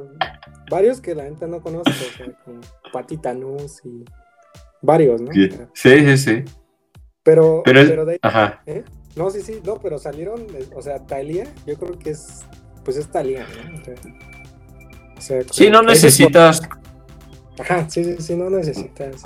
varios 0.72 1.02
que 1.02 1.14
la 1.14 1.26
gente 1.26 1.48
no 1.48 1.62
conoce, 1.62 1.92
o 1.92 2.18
sea, 2.18 2.34
como 2.44 2.62
Pati 2.92 3.18
Tanús 3.18 3.86
y 3.86 4.04
varios, 4.82 5.22
¿no? 5.22 5.32
Sí, 5.32 5.50
sí, 5.74 6.18
sí. 6.18 6.44
Pero, 7.22 7.62
pero, 7.64 8.06
de 8.06 8.14
ahí, 8.14 8.20
Ajá. 8.24 8.64
¿eh? 8.66 8.84
No, 9.16 9.30
sí, 9.30 9.42
sí, 9.42 9.62
no, 9.64 9.76
pero 9.76 10.00
salieron, 10.00 10.48
o 10.74 10.82
sea, 10.82 11.06
Talía, 11.06 11.44
yo 11.68 11.78
creo 11.78 12.00
que 12.00 12.12
es, 12.12 12.40
pues 12.84 12.98
es 12.98 13.08
Talía, 13.12 13.46
¿no? 13.46 13.80
O 15.18 15.22
sea, 15.22 15.42
sí, 15.52 15.70
no 15.70 15.84
necesitas. 15.84 16.62
Ajá, 17.60 17.88
sí, 17.90 18.04
sí, 18.04 18.16
sí, 18.20 18.36
no 18.36 18.50
necesitas. 18.50 19.24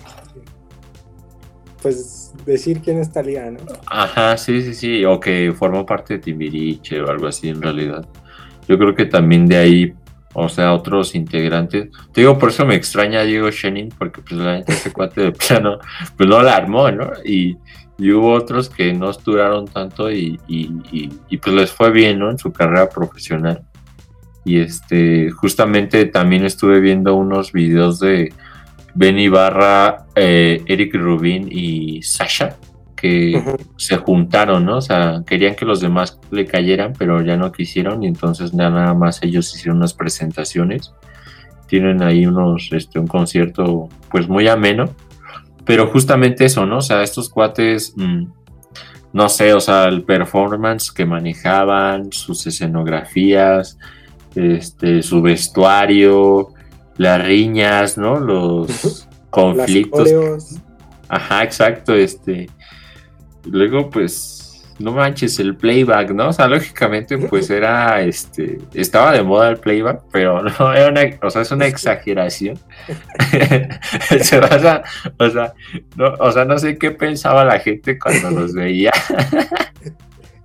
Pues 1.81 2.33
decir 2.45 2.81
quién 2.81 2.97
es 2.97 3.13
Talía, 3.13 3.49
¿no? 3.51 3.59
Ajá, 3.85 4.35
sí, 4.37 4.61
sí, 4.61 4.73
sí. 4.73 5.05
O 5.05 5.19
que 5.19 5.53
formó 5.57 5.85
parte 5.85 6.15
de 6.15 6.19
Timbiriche 6.19 6.99
o 6.99 7.09
algo 7.09 7.27
así 7.27 7.47
en 7.47 7.61
realidad. 7.61 8.05
Yo 8.67 8.77
creo 8.77 8.95
que 8.95 9.05
también 9.05 9.45
de 9.45 9.57
ahí, 9.57 9.93
o 10.35 10.49
sea, 10.49 10.73
otros 10.73 11.15
integrantes. 11.15 11.89
Te 12.11 12.21
digo, 12.21 12.37
por 12.37 12.49
eso 12.49 12.65
me 12.65 12.75
extraña 12.75 13.23
Diego 13.23 13.49
Shenin, 13.49 13.89
porque 13.97 14.21
pues 14.21 14.39
la 14.39 14.57
gente 14.57 14.73
ese 14.73 14.91
cuate 14.91 15.21
de 15.21 15.31
plano, 15.31 15.79
pues 16.17 16.29
no 16.29 16.43
la 16.43 16.55
armó, 16.55 16.91
¿no? 16.91 17.11
Y, 17.23 17.57
hubo 17.97 18.33
otros 18.33 18.69
que 18.69 18.91
no 18.93 19.09
duraron 19.13 19.65
tanto 19.65 20.11
y, 20.11 20.37
pues 21.41 21.55
les 21.55 21.71
fue 21.71 21.89
bien, 21.91 22.19
¿no? 22.19 22.29
En 22.29 22.37
su 22.37 22.51
carrera 22.51 22.89
profesional. 22.89 23.63
Y 24.43 24.59
este, 24.59 25.31
justamente 25.31 26.05
también 26.05 26.43
estuve 26.43 26.81
viendo 26.81 27.15
unos 27.15 27.53
videos 27.53 27.99
de 27.99 28.33
Ben 28.93 29.17
Ibarra, 29.17 30.05
eh, 30.15 30.61
Eric 30.67 30.95
Rubin 30.95 31.47
y 31.49 32.01
Sasha, 32.03 32.57
que 33.05 33.57
se 33.77 33.97
juntaron, 33.97 34.65
¿no? 34.65 34.77
O 34.77 34.81
sea, 34.81 35.23
querían 35.25 35.55
que 35.55 35.65
los 35.65 35.79
demás 35.79 36.19
le 36.31 36.45
cayeran, 36.45 36.93
pero 36.97 37.21
ya 37.21 37.37
no 37.37 37.51
quisieron, 37.51 38.03
y 38.03 38.07
entonces 38.07 38.53
nada 38.53 38.93
más 38.93 39.21
ellos 39.21 39.53
hicieron 39.53 39.77
unas 39.77 39.93
presentaciones. 39.93 40.93
Tienen 41.67 42.01
ahí 42.01 42.25
unos, 42.25 42.69
este, 42.71 42.99
un 42.99 43.07
concierto, 43.07 43.89
pues 44.09 44.27
muy 44.27 44.47
ameno. 44.47 44.89
Pero 45.65 45.87
justamente 45.87 46.45
eso, 46.45 46.65
¿no? 46.65 46.77
O 46.77 46.81
sea, 46.81 47.03
estos 47.03 47.29
cuates, 47.29 47.93
mm, 47.95 48.25
no 49.13 49.29
sé, 49.29 49.53
o 49.53 49.59
sea, 49.59 49.85
el 49.85 50.03
performance 50.03 50.91
que 50.91 51.05
manejaban, 51.05 52.11
sus 52.11 52.45
escenografías, 52.45 53.77
este, 54.35 55.01
su 55.01 55.21
vestuario, 55.21 56.49
las 56.97 57.23
riñas, 57.23 57.97
¿no? 57.97 58.19
Los 58.19 59.07
conflictos. 59.29 60.59
Ajá, 61.07 61.43
exacto, 61.43 61.95
este. 61.95 62.47
Luego, 63.45 63.89
pues, 63.89 64.45
no 64.79 64.91
manches, 64.91 65.39
el 65.39 65.55
playback, 65.55 66.11
¿no? 66.11 66.29
O 66.29 66.33
sea, 66.33 66.47
lógicamente, 66.47 67.17
pues 67.17 67.49
era, 67.49 68.01
este, 68.01 68.57
estaba 68.73 69.13
de 69.13 69.23
moda 69.23 69.49
el 69.49 69.57
playback, 69.57 70.03
pero 70.11 70.41
no, 70.59 70.73
era 70.73 70.89
una, 70.89 71.01
o 71.21 71.29
sea, 71.29 71.41
es 71.43 71.51
una 71.51 71.67
exageración. 71.67 72.59
Se 74.21 74.39
basa, 74.39 74.83
o 75.17 75.29
sea, 75.29 75.53
no, 75.95 76.13
o 76.19 76.31
sea, 76.31 76.45
no 76.45 76.57
sé 76.57 76.77
qué 76.77 76.91
pensaba 76.91 77.45
la 77.45 77.59
gente 77.59 77.97
cuando 77.97 78.31
los 78.31 78.53
veía. 78.53 78.91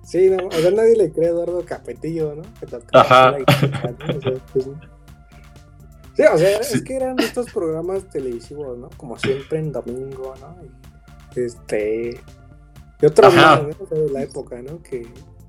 Sí, 0.03 0.29
no, 0.29 0.47
o 0.47 0.51
sea, 0.51 0.71
nadie 0.71 0.97
le 0.97 1.09
cree 1.11 1.27
a 1.27 1.31
Eduardo 1.31 1.63
Capetillo, 1.63 2.35
¿no? 2.35 2.41
Ajá. 2.91 3.33
Pues, 4.51 4.65
sí, 6.15 6.23
o 6.23 6.37
sea, 6.37 6.57
es 6.57 6.81
que 6.83 6.95
eran 6.97 7.17
estos 7.19 7.49
programas 7.51 8.09
televisivos, 8.09 8.77
¿no? 8.77 8.89
Como 8.97 9.17
siempre 9.17 9.59
en 9.59 9.71
domingo, 9.71 10.35
¿no? 10.41 10.57
Y, 10.65 11.39
este. 11.39 12.19
Y 13.01 13.05
otros 13.05 13.33
más, 13.35 13.63
¿no? 13.63 13.85
de 13.85 14.09
la 14.11 14.23
época, 14.23 14.61
¿no? 14.61 14.81
Que, 14.83 15.07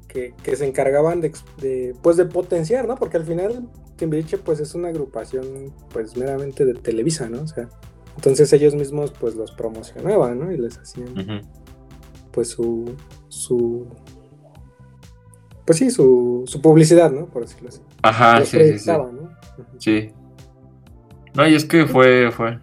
que, 0.08 0.34
que 0.42 0.56
se 0.56 0.66
encargaban 0.66 1.20
de, 1.20 1.32
de, 1.60 1.94
pues, 2.02 2.16
de 2.16 2.24
potenciar, 2.24 2.88
¿no? 2.88 2.96
Porque 2.96 3.16
al 3.16 3.24
final 3.24 3.68
Timbiriche, 3.96 4.38
pues, 4.38 4.60
es 4.60 4.74
una 4.74 4.88
agrupación, 4.88 5.72
pues, 5.92 6.16
meramente 6.16 6.64
de 6.64 6.74
Televisa, 6.74 7.28
¿no? 7.28 7.42
O 7.42 7.46
sea, 7.46 7.68
entonces 8.16 8.52
ellos 8.52 8.74
mismos, 8.74 9.12
pues, 9.12 9.34
los 9.34 9.52
promocionaban, 9.52 10.38
¿no? 10.38 10.52
Y 10.52 10.58
les 10.58 10.78
hacían, 10.78 11.42
pues, 12.32 12.48
su, 12.48 12.94
su 13.28 13.86
pues 15.64 15.78
sí, 15.78 15.90
su, 15.90 16.42
su 16.46 16.60
publicidad, 16.60 17.10
¿no? 17.12 17.26
Por 17.26 17.42
decirlo 17.42 17.68
así. 17.68 17.80
Ajá, 18.02 18.44
sí, 18.44 18.58
sí, 18.58 18.78
sí. 18.78 18.90
¿no? 18.90 19.30
Sí. 19.78 20.10
No, 21.34 21.46
y 21.46 21.54
es 21.54 21.64
que 21.64 21.86
fue, 21.86 22.30
fue. 22.32 22.58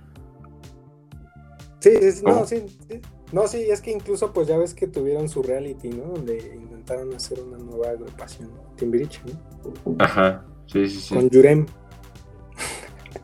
Sí, 1.79 1.91
no, 2.23 2.45
sí, 2.45 2.65
sí, 2.89 3.01
No, 3.31 3.47
sí, 3.47 3.65
es 3.69 3.81
que 3.81 3.91
incluso 3.91 4.33
pues 4.33 4.47
ya 4.47 4.57
ves 4.57 4.73
que 4.73 4.87
tuvieron 4.87 5.29
su 5.29 5.43
reality, 5.43 5.89
¿no? 5.89 6.05
Donde 6.05 6.37
intentaron 6.55 7.13
hacer 7.13 7.39
una 7.41 7.57
nueva 7.57 7.91
agrupación, 7.91 8.49
Timbiriche, 8.75 9.21
¿no? 9.25 9.95
Ajá, 9.99 10.43
sí, 10.65 10.87
sí, 10.89 10.99
sí. 10.99 11.15
Con 11.15 11.29
Yurem. 11.29 11.65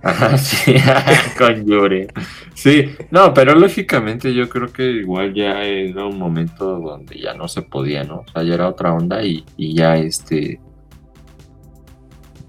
Ajá, 0.04 0.38
sí, 0.38 0.76
con 1.38 1.66
Yurem. 1.66 2.08
Sí, 2.54 2.96
no, 3.10 3.34
pero 3.34 3.56
lógicamente 3.56 4.34
yo 4.34 4.48
creo 4.48 4.72
que 4.72 4.84
igual 4.84 5.34
ya 5.34 5.64
era 5.64 6.06
un 6.06 6.20
momento 6.20 6.80
donde 6.80 7.20
ya 7.20 7.34
no 7.34 7.48
se 7.48 7.64
podía, 7.64 8.04
¿no? 8.04 8.20
O 8.20 8.32
sea, 8.32 8.44
ya 8.44 8.54
era 8.54 8.70
otra 8.70 8.94
onda 8.94 9.24
y, 9.24 9.44
ya 9.58 9.98
este. 9.98 10.60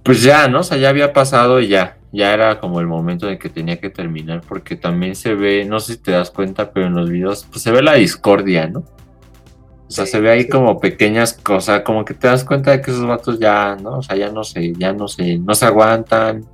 Pues 0.02 0.22
ya, 0.22 0.46
¿no? 0.48 0.60
O 0.60 0.62
sea, 0.62 0.76
ya 0.76 0.90
había 0.90 1.12
pasado 1.14 1.58
y 1.60 1.68
ya. 1.68 1.95
Ya 2.16 2.32
era 2.32 2.58
como 2.60 2.80
el 2.80 2.86
momento 2.86 3.26
de 3.26 3.38
que 3.38 3.50
tenía 3.50 3.78
que 3.78 3.90
terminar, 3.90 4.40
porque 4.48 4.74
también 4.74 5.14
se 5.14 5.34
ve, 5.34 5.66
no 5.66 5.80
sé 5.80 5.92
si 5.94 5.98
te 5.98 6.12
das 6.12 6.30
cuenta, 6.30 6.72
pero 6.72 6.86
en 6.86 6.94
los 6.94 7.10
videos, 7.10 7.46
pues 7.50 7.62
se 7.62 7.70
ve 7.70 7.82
la 7.82 7.92
discordia, 7.92 8.66
¿no? 8.68 8.78
O 8.80 9.90
sea, 9.90 10.06
se 10.06 10.18
ve 10.18 10.30
ahí 10.30 10.48
como 10.48 10.80
pequeñas 10.80 11.34
cosas, 11.34 11.82
como 11.82 12.06
que 12.06 12.14
te 12.14 12.26
das 12.26 12.42
cuenta 12.42 12.70
de 12.70 12.80
que 12.80 12.90
esos 12.90 13.06
vatos 13.06 13.38
ya, 13.38 13.76
¿no? 13.76 13.98
O 13.98 14.02
sea, 14.02 14.16
ya 14.16 14.32
no 14.32 14.44
se, 14.44 14.72
ya 14.72 14.94
no 14.94 15.08
se, 15.08 15.36
no 15.36 15.54
se 15.54 15.66
aguantan, 15.66 16.46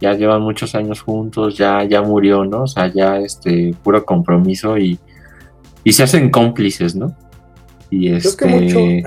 ya 0.00 0.14
llevan 0.14 0.42
muchos 0.42 0.74
años 0.74 1.00
juntos, 1.00 1.56
ya, 1.56 1.84
ya 1.84 2.02
murió, 2.02 2.44
¿no? 2.44 2.64
O 2.64 2.66
sea, 2.66 2.88
ya 2.88 3.18
este 3.18 3.72
puro 3.84 4.04
compromiso 4.04 4.76
y, 4.76 4.98
y 5.84 5.92
se 5.92 6.02
hacen 6.02 6.28
cómplices, 6.28 6.96
¿no? 6.96 7.16
Y 7.88 8.12
este... 8.12 9.04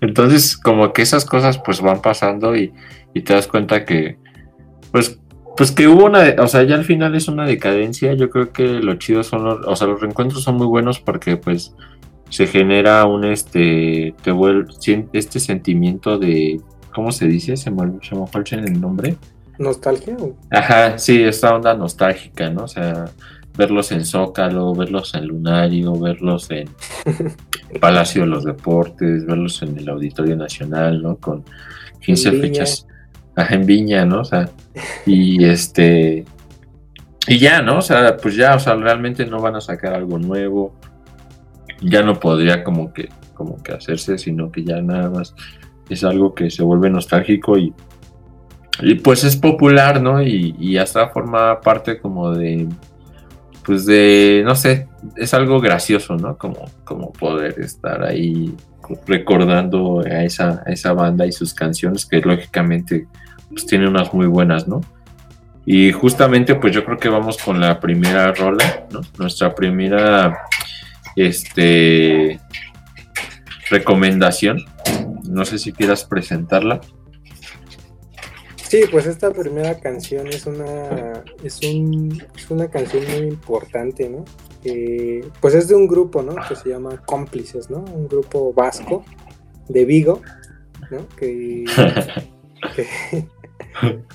Entonces, 0.00 0.56
como 0.56 0.92
que 0.92 1.02
esas 1.02 1.24
cosas 1.24 1.58
pues 1.58 1.80
van 1.80 2.02
pasando 2.02 2.56
y, 2.56 2.72
y, 3.14 3.22
te 3.22 3.34
das 3.34 3.46
cuenta 3.46 3.84
que, 3.84 4.18
pues, 4.92 5.18
pues 5.56 5.72
que 5.72 5.88
hubo 5.88 6.04
una, 6.06 6.36
o 6.38 6.46
sea, 6.46 6.62
ya 6.62 6.76
al 6.76 6.84
final 6.84 7.14
es 7.14 7.28
una 7.28 7.46
decadencia, 7.46 8.14
yo 8.14 8.30
creo 8.30 8.52
que 8.52 8.64
lo 8.64 8.94
chido 8.94 9.22
son 9.22 9.44
los, 9.44 9.66
o 9.66 9.76
sea, 9.76 9.88
los 9.88 10.00
reencuentros 10.00 10.44
son 10.44 10.56
muy 10.56 10.66
buenos 10.66 11.00
porque 11.00 11.36
pues 11.36 11.74
se 12.30 12.46
genera 12.46 13.04
un, 13.06 13.24
este, 13.24 14.14
te 14.22 14.30
vuelve, 14.30 14.68
este 15.12 15.40
sentimiento 15.40 16.18
de, 16.18 16.60
¿cómo 16.94 17.10
se 17.10 17.26
dice? 17.26 17.56
Se 17.56 17.70
me, 17.70 17.98
se 18.02 18.14
me 18.14 18.26
fue 18.26 18.42
el 18.50 18.80
nombre. 18.80 19.16
¿Nostalgia? 19.58 20.16
Ajá, 20.50 20.98
sí, 20.98 21.22
esta 21.22 21.54
onda 21.54 21.74
nostálgica, 21.74 22.50
¿no? 22.50 22.64
O 22.64 22.68
sea, 22.68 23.06
verlos 23.58 23.90
en 23.90 24.04
Zócalo, 24.04 24.72
verlos 24.72 25.14
en 25.14 25.26
Lunario, 25.26 25.98
verlos 25.98 26.48
en 26.50 26.70
Palacio 27.80 28.22
de 28.22 28.28
los 28.28 28.44
Deportes, 28.44 29.26
verlos 29.26 29.60
en 29.62 29.76
el 29.76 29.88
Auditorio 29.88 30.36
Nacional, 30.36 31.02
¿no? 31.02 31.16
Con 31.16 31.44
15 32.00 32.32
fechas. 32.40 32.86
Ajá, 33.34 33.56
en 33.56 33.66
Viña, 33.66 34.04
¿no? 34.04 34.20
O 34.20 34.24
sea, 34.24 34.48
y 35.04 35.44
este. 35.44 36.24
Y 37.26 37.38
ya, 37.38 37.60
¿no? 37.60 37.78
O 37.78 37.82
sea, 37.82 38.16
pues 38.16 38.36
ya, 38.36 38.54
o 38.54 38.60
sea, 38.60 38.74
realmente 38.76 39.26
no 39.26 39.40
van 39.40 39.56
a 39.56 39.60
sacar 39.60 39.92
algo 39.92 40.18
nuevo. 40.18 40.74
Ya 41.82 42.02
no 42.02 42.18
podría 42.18 42.64
como 42.64 42.92
que, 42.92 43.08
como 43.34 43.60
que 43.62 43.72
hacerse, 43.72 44.18
sino 44.18 44.50
que 44.50 44.64
ya 44.64 44.80
nada 44.80 45.10
más 45.10 45.34
es 45.88 46.04
algo 46.04 46.34
que 46.34 46.50
se 46.50 46.62
vuelve 46.62 46.90
nostálgico 46.90 47.58
y, 47.58 47.72
y 48.80 48.94
pues 48.96 49.24
es 49.24 49.36
popular, 49.36 50.00
¿no? 50.00 50.22
Y, 50.22 50.54
y 50.58 50.76
hasta 50.76 51.08
forma 51.08 51.60
parte 51.60 52.00
como 52.00 52.32
de, 52.32 52.68
pues 53.68 53.84
de, 53.84 54.40
no 54.46 54.56
sé, 54.56 54.88
es 55.14 55.34
algo 55.34 55.60
gracioso, 55.60 56.16
¿no? 56.16 56.38
Como, 56.38 56.70
como 56.84 57.12
poder 57.12 57.60
estar 57.60 58.02
ahí 58.02 58.56
recordando 59.06 60.00
a 60.00 60.24
esa, 60.24 60.62
esa 60.64 60.94
banda 60.94 61.26
y 61.26 61.32
sus 61.32 61.52
canciones, 61.52 62.06
que 62.06 62.22
lógicamente 62.22 63.06
pues 63.50 63.66
tiene 63.66 63.86
unas 63.86 64.14
muy 64.14 64.24
buenas, 64.24 64.66
¿no? 64.66 64.80
Y 65.66 65.92
justamente 65.92 66.54
pues 66.54 66.72
yo 66.72 66.82
creo 66.82 66.96
que 66.96 67.10
vamos 67.10 67.36
con 67.36 67.60
la 67.60 67.78
primera 67.78 68.32
rola, 68.32 68.86
¿no? 68.90 69.02
Nuestra 69.18 69.54
primera 69.54 70.38
este 71.14 72.40
recomendación. 73.68 74.64
No 75.28 75.44
sé 75.44 75.58
si 75.58 75.72
quieras 75.72 76.04
presentarla. 76.04 76.80
Sí, 78.68 78.82
pues 78.90 79.06
esta 79.06 79.30
primera 79.30 79.78
canción 79.80 80.26
es 80.26 80.46
una 80.46 81.24
es, 81.42 81.60
un, 81.62 82.22
es 82.36 82.50
una 82.50 82.68
canción 82.68 83.02
muy 83.04 83.28
importante, 83.28 84.08
¿no? 84.08 84.24
pues 85.40 85.54
es 85.54 85.68
de 85.68 85.74
un 85.74 85.86
grupo, 85.88 86.22
¿no? 86.22 86.34
Que 86.46 86.54
se 86.54 86.68
llama 86.68 87.02
Cómplices, 87.06 87.70
¿no? 87.70 87.78
Un 87.78 88.08
grupo 88.08 88.52
vasco 88.52 89.04
de 89.68 89.84
Vigo, 89.86 90.20
¿no? 90.90 91.08
Que, 91.16 91.64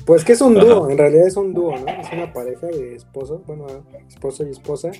pues 0.06 0.24
que 0.24 0.34
es 0.34 0.42
un 0.42 0.54
dúo, 0.54 0.89
en 0.89 0.98
realidad 0.98 1.26
es 1.26 1.38
un 1.38 1.54
dúo, 1.54 1.76
¿no? 1.80 1.88
Es 1.88 2.12
una 2.12 2.32
pareja 2.32 2.68
de 2.68 2.96
esposos, 2.96 3.42
bueno, 3.48 3.66
esposo 4.08 4.46
y 4.46 4.52
esposa, 4.52 4.92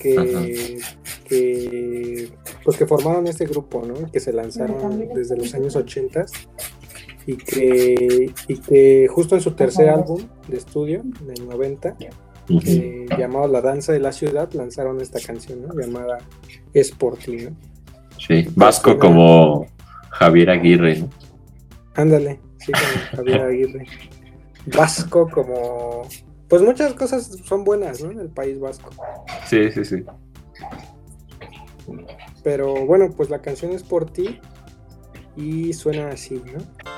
que, 0.00 0.78
pues 2.64 2.76
que 2.78 2.86
formaron 2.86 3.26
este 3.26 3.44
grupo, 3.44 3.82
¿no? 3.84 4.10
Que 4.10 4.20
se 4.20 4.32
lanzaron 4.32 5.08
desde 5.14 5.36
los 5.36 5.54
años 5.54 5.76
80 5.76 6.24
y 7.26 7.36
que, 7.36 8.32
y 8.48 8.58
que 8.58 9.08
justo 9.08 9.34
en 9.34 9.40
su 9.40 9.52
tercer 9.52 9.88
álbum 9.88 10.22
de 10.48 10.56
estudio, 10.56 11.02
en 11.22 11.30
el 11.30 11.48
90, 11.48 11.96
eh, 12.48 13.06
llamado 13.18 13.48
La 13.48 13.60
Danza 13.60 13.92
de 13.92 14.00
la 14.00 14.12
Ciudad, 14.12 14.52
lanzaron 14.52 15.00
esta 15.00 15.20
canción, 15.20 15.62
¿no? 15.62 15.74
Llamada 15.74 16.18
Sporting, 16.74 17.46
¿no? 17.46 17.56
Sí, 18.18 18.46
vasco 18.54 18.98
como 18.98 19.66
Javier 20.10 20.50
Aguirre, 20.50 20.98
¿no? 20.98 21.08
Ándale, 21.94 22.40
sí, 22.58 22.72
como 22.72 23.16
Javier 23.16 23.40
Aguirre. 23.48 23.86
Vasco 24.66 25.28
como... 25.30 26.02
Pues 26.48 26.62
muchas 26.62 26.92
cosas 26.94 27.26
son 27.44 27.64
buenas, 27.64 28.02
¿no? 28.02 28.10
En 28.10 28.20
el 28.20 28.28
País 28.28 28.60
Vasco. 28.60 28.90
Sí, 29.46 29.70
sí, 29.72 29.84
sí. 29.84 30.04
Pero 32.42 32.86
bueno, 32.86 33.10
pues 33.16 33.30
la 33.30 33.40
canción 33.40 33.72
es 33.72 33.82
por 33.82 34.10
ti 34.10 34.40
y 35.36 35.72
suena 35.72 36.08
así, 36.08 36.40
¿no? 36.52 36.93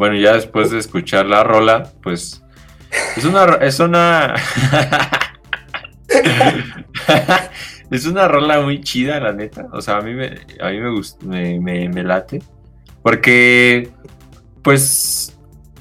Bueno, 0.00 0.16
ya 0.16 0.32
después 0.32 0.70
de 0.70 0.78
escuchar 0.78 1.26
la 1.26 1.44
rola, 1.44 1.92
pues 2.02 2.42
es 3.18 3.24
una 3.26 3.56
es 3.56 3.80
una 3.80 4.34
es 7.90 8.06
una 8.06 8.26
rola 8.26 8.62
muy 8.62 8.80
chida, 8.80 9.20
la 9.20 9.34
neta. 9.34 9.68
O 9.72 9.82
sea, 9.82 9.98
a 9.98 10.00
mí 10.00 10.14
me 10.14 10.38
a 10.58 10.70
mí 10.70 10.80
me 10.80 10.90
gusta, 10.90 11.26
me, 11.26 11.60
me, 11.60 12.02
late. 12.02 12.42
Porque 13.02 13.90
pues 14.62 15.38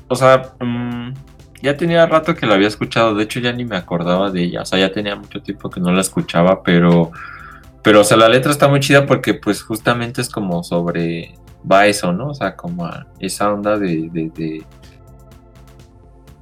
o 0.10 0.16
sea, 0.18 0.52
mm, 0.60 1.14
ya 1.62 1.78
tenía 1.78 2.06
rato 2.06 2.36
que 2.36 2.46
la 2.46 2.56
había 2.56 2.68
escuchado, 2.68 3.16
de 3.16 3.24
hecho 3.24 3.40
ya 3.40 3.54
ni 3.54 3.64
me 3.64 3.78
acordaba 3.78 4.32
de 4.32 4.44
ella, 4.44 4.64
o 4.64 4.66
sea, 4.66 4.80
ya 4.80 4.92
tenía 4.92 5.16
mucho 5.16 5.42
tiempo 5.42 5.70
que 5.70 5.80
no 5.80 5.94
la 5.94 6.02
escuchaba, 6.02 6.62
pero 6.62 7.14
pero 7.84 8.02
o 8.02 8.04
sea, 8.04 8.18
la 8.18 8.28
letra 8.28 8.52
está 8.52 8.68
muy 8.68 8.82
chida 8.82 9.06
porque 9.06 9.34
pues 9.34 9.64
justamente 9.64 10.20
es 10.20 10.30
como 10.30 10.62
sobre 10.62 11.36
va 11.70 11.88
eso, 11.88 12.12
¿no? 12.14 12.30
O 12.30 12.34
sea, 12.34 12.56
como 12.56 12.86
a 12.86 13.08
esa 13.20 13.52
onda 13.52 13.78
de, 13.78 14.64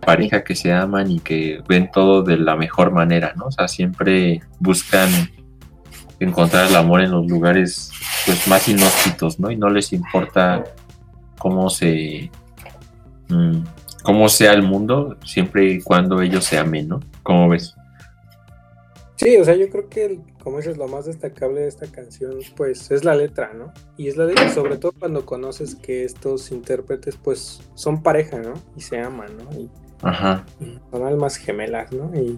pareja 0.02 0.44
que 0.44 0.56
se 0.56 0.72
aman 0.72 1.12
y 1.12 1.20
que 1.20 1.62
ven 1.68 1.90
todo 1.92 2.24
de 2.24 2.38
la 2.38 2.56
mejor 2.56 2.92
manera, 2.92 3.34
¿no? 3.36 3.48
O 3.48 3.52
sea, 3.52 3.68
siempre 3.68 4.42
buscan 4.60 5.10
encontrar 6.20 6.70
el 6.70 6.76
amor 6.76 7.02
en 7.02 7.12
los 7.12 7.28
lugares 7.28 7.92
pues 8.26 8.48
más 8.48 8.68
inhóspitos, 8.70 9.40
¿no? 9.40 9.52
Y 9.52 9.58
no 9.58 9.70
les 9.70 9.92
importa 9.92 10.64
cómo 11.38 11.70
se 11.70 12.32
mm, 13.28 13.64
cómo 14.02 14.30
sea 14.30 14.54
el 14.54 14.64
mundo, 14.64 15.18
siempre 15.26 15.72
y 15.74 15.82
cuando 15.82 16.22
ellos 16.22 16.46
se 16.46 16.58
amen, 16.58 16.88
¿no? 16.88 17.00
¿Cómo 17.24 17.50
ves? 17.50 17.76
Sí, 19.18 19.36
o 19.38 19.44
sea, 19.44 19.56
yo 19.56 19.68
creo 19.70 19.90
que, 19.90 20.20
como 20.44 20.58
dices, 20.58 20.78
lo 20.78 20.88
más 20.88 21.06
destacable 21.06 21.62
de 21.62 21.68
esta 21.68 21.88
canción, 21.88 22.38
pues, 22.56 22.92
es 22.92 23.04
la 23.04 23.16
letra, 23.16 23.52
¿no? 23.52 23.74
Y 23.98 24.10
es 24.10 24.16
la 24.16 24.26
letra, 24.26 24.54
sobre 24.54 24.78
todo 24.78 24.94
cuando 24.98 25.26
conoces 25.26 25.74
que 25.74 26.04
estos 26.04 26.52
intérpretes, 26.52 27.18
pues, 27.18 27.60
son 27.74 28.04
pareja, 28.04 28.38
¿no? 28.38 28.54
Y 28.76 28.82
se 28.82 29.00
aman, 29.00 29.36
¿no? 29.38 29.60
Y, 29.60 29.72
Ajá. 30.04 30.46
son 30.92 31.04
almas 31.04 31.38
gemelas, 31.38 31.92
¿no? 31.92 32.12
Y 32.16 32.38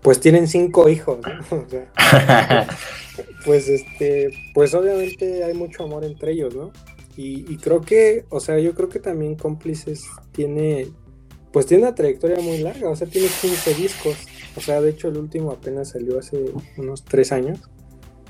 pues 0.00 0.20
tienen 0.20 0.48
cinco 0.48 0.88
hijos, 0.88 1.18
¿no? 1.26 1.58
O 1.66 1.68
sea, 1.68 2.66
pues, 3.44 3.68
este, 3.68 4.30
pues 4.54 4.72
obviamente 4.74 5.44
hay 5.44 5.52
mucho 5.52 5.84
amor 5.84 6.04
entre 6.04 6.32
ellos, 6.32 6.54
¿no? 6.54 6.72
Y, 7.18 7.52
y 7.52 7.58
creo 7.58 7.82
que, 7.82 8.24
o 8.30 8.40
sea, 8.40 8.58
yo 8.58 8.74
creo 8.74 8.88
que 8.88 9.00
también 9.00 9.34
Cómplices 9.34 10.06
tiene, 10.32 10.86
pues 11.52 11.66
tiene 11.66 11.82
una 11.82 11.94
trayectoria 11.94 12.40
muy 12.40 12.58
larga, 12.58 12.88
o 12.88 12.96
sea, 12.96 13.06
tiene 13.06 13.28
15 13.28 13.74
discos 13.74 14.16
O 14.56 14.60
sea, 14.60 14.80
de 14.80 14.90
hecho 14.90 15.08
el 15.08 15.16
último 15.16 15.50
apenas 15.50 15.90
salió 15.90 16.18
hace 16.18 16.52
unos 16.76 17.04
tres 17.04 17.32
años. 17.32 17.60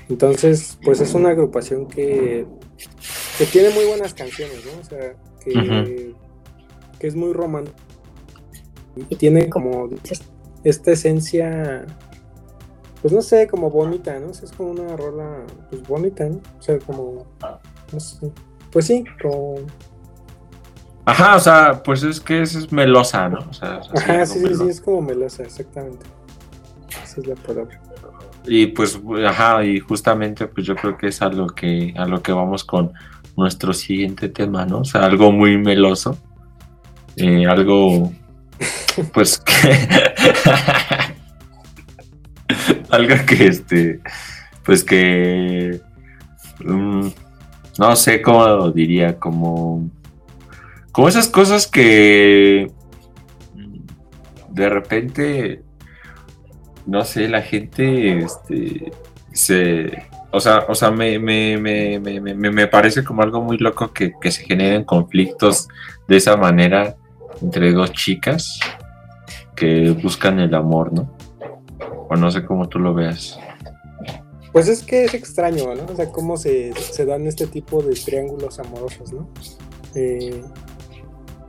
Entonces, 0.09 0.77
pues 0.83 1.01
es 1.01 1.13
una 1.13 1.29
agrupación 1.29 1.87
que, 1.87 2.45
que 3.37 3.45
tiene 3.45 3.69
muy 3.69 3.85
buenas 3.85 4.13
canciones, 4.13 4.65
¿no? 4.65 4.81
O 4.81 4.83
sea, 4.83 5.15
que, 5.43 6.15
que 6.99 7.07
es 7.07 7.15
muy 7.15 7.31
romántica. 7.33 7.77
Y 9.07 9.15
tiene 9.15 9.49
como 9.49 9.89
esta 10.63 10.91
esencia, 10.91 11.85
pues 13.01 13.13
no 13.13 13.21
sé, 13.21 13.47
como 13.47 13.69
bonita, 13.69 14.19
¿no? 14.19 14.31
es 14.31 14.51
como 14.57 14.71
una 14.71 14.95
rola, 14.97 15.45
pues 15.69 15.87
bonita, 15.87 16.27
¿no? 16.27 16.41
O 16.57 16.61
sea, 16.61 16.79
como, 16.79 17.27
no 17.93 17.99
sé, 17.99 18.31
pues 18.71 18.85
sí, 18.85 19.03
como... 19.21 19.55
Ajá, 21.05 21.35
o 21.35 21.39
sea, 21.39 21.81
pues 21.83 22.03
es 22.03 22.19
que 22.19 22.41
es, 22.41 22.71
melosa, 22.71 23.29
¿no? 23.29 23.39
O 23.49 23.53
sea, 23.53 23.81
Ajá, 23.95 24.25
sí, 24.25 24.39
sí, 24.39 24.55
sí, 24.55 24.67
es 24.69 24.81
como 24.81 25.01
melosa, 25.01 25.43
exactamente. 25.43 26.05
Esa 27.03 27.21
es 27.21 27.27
la 27.27 27.35
palabra. 27.35 27.79
Y 28.45 28.67
pues, 28.67 28.99
ajá, 29.27 29.63
y 29.63 29.79
justamente 29.79 30.47
pues 30.47 30.65
yo 30.65 30.75
creo 30.75 30.97
que 30.97 31.07
es 31.07 31.21
a 31.21 31.29
lo 31.29 31.47
que, 31.47 31.93
a 31.97 32.05
lo 32.05 32.21
que 32.21 32.31
vamos 32.31 32.63
con 32.63 32.93
nuestro 33.35 33.73
siguiente 33.73 34.29
tema, 34.29 34.65
¿no? 34.65 34.79
O 34.79 34.85
sea, 34.85 35.05
algo 35.05 35.31
muy 35.31 35.57
meloso, 35.57 36.17
eh, 37.15 37.45
algo, 37.47 38.11
pues, 39.13 39.39
que 39.39 39.77
algo 42.89 43.15
que, 43.25 43.47
este, 43.47 43.99
pues 44.63 44.83
que, 44.83 45.79
mm, 46.65 47.07
no 47.77 47.95
sé 47.95 48.21
cómo 48.21 48.71
diría, 48.71 49.17
como, 49.17 49.89
como 50.99 51.07
esas 51.07 51.29
cosas 51.29 51.65
que 51.65 52.69
de 54.49 54.69
repente 54.69 55.63
no 56.85 57.05
sé, 57.05 57.29
la 57.29 57.41
gente 57.41 58.17
este, 58.17 58.91
se... 59.31 60.09
O 60.31 60.41
sea, 60.41 60.65
o 60.67 60.75
sea 60.75 60.91
me, 60.91 61.17
me, 61.17 61.57
me, 61.57 62.19
me, 62.19 62.67
parece 62.67 63.05
como 63.05 63.21
algo 63.21 63.41
muy 63.41 63.57
loco 63.57 63.93
que, 63.93 64.11
se 64.29 64.43
generen 64.43 64.83
conflictos 64.83 65.69
de 66.09 66.17
esa 66.17 66.35
manera 66.35 66.97
entre 67.41 67.71
dos 67.71 67.93
chicas 67.93 68.59
que 69.55 69.91
buscan 69.91 70.41
el 70.41 70.53
amor, 70.53 70.91
¿no? 70.91 71.15
O 72.09 72.15
no 72.17 72.29
sé 72.29 72.43
cómo 72.43 72.67
tú 72.67 72.77
lo 72.77 72.93
veas. 72.93 73.39
Pues 74.51 74.67
es 74.67 74.83
que 74.83 75.05
es 75.05 75.13
extraño, 75.13 75.75
¿no? 75.75 75.93
O 75.93 75.95
sea, 75.95 76.11
cómo 76.11 76.35
se, 76.35 76.73
dan 77.07 77.25
este 77.25 77.47
tipo 77.47 77.81
de 77.81 77.93
triángulos 77.93 78.59
amorosos, 78.59 79.13
¿no? 79.13 79.29
Eh, 79.95 80.43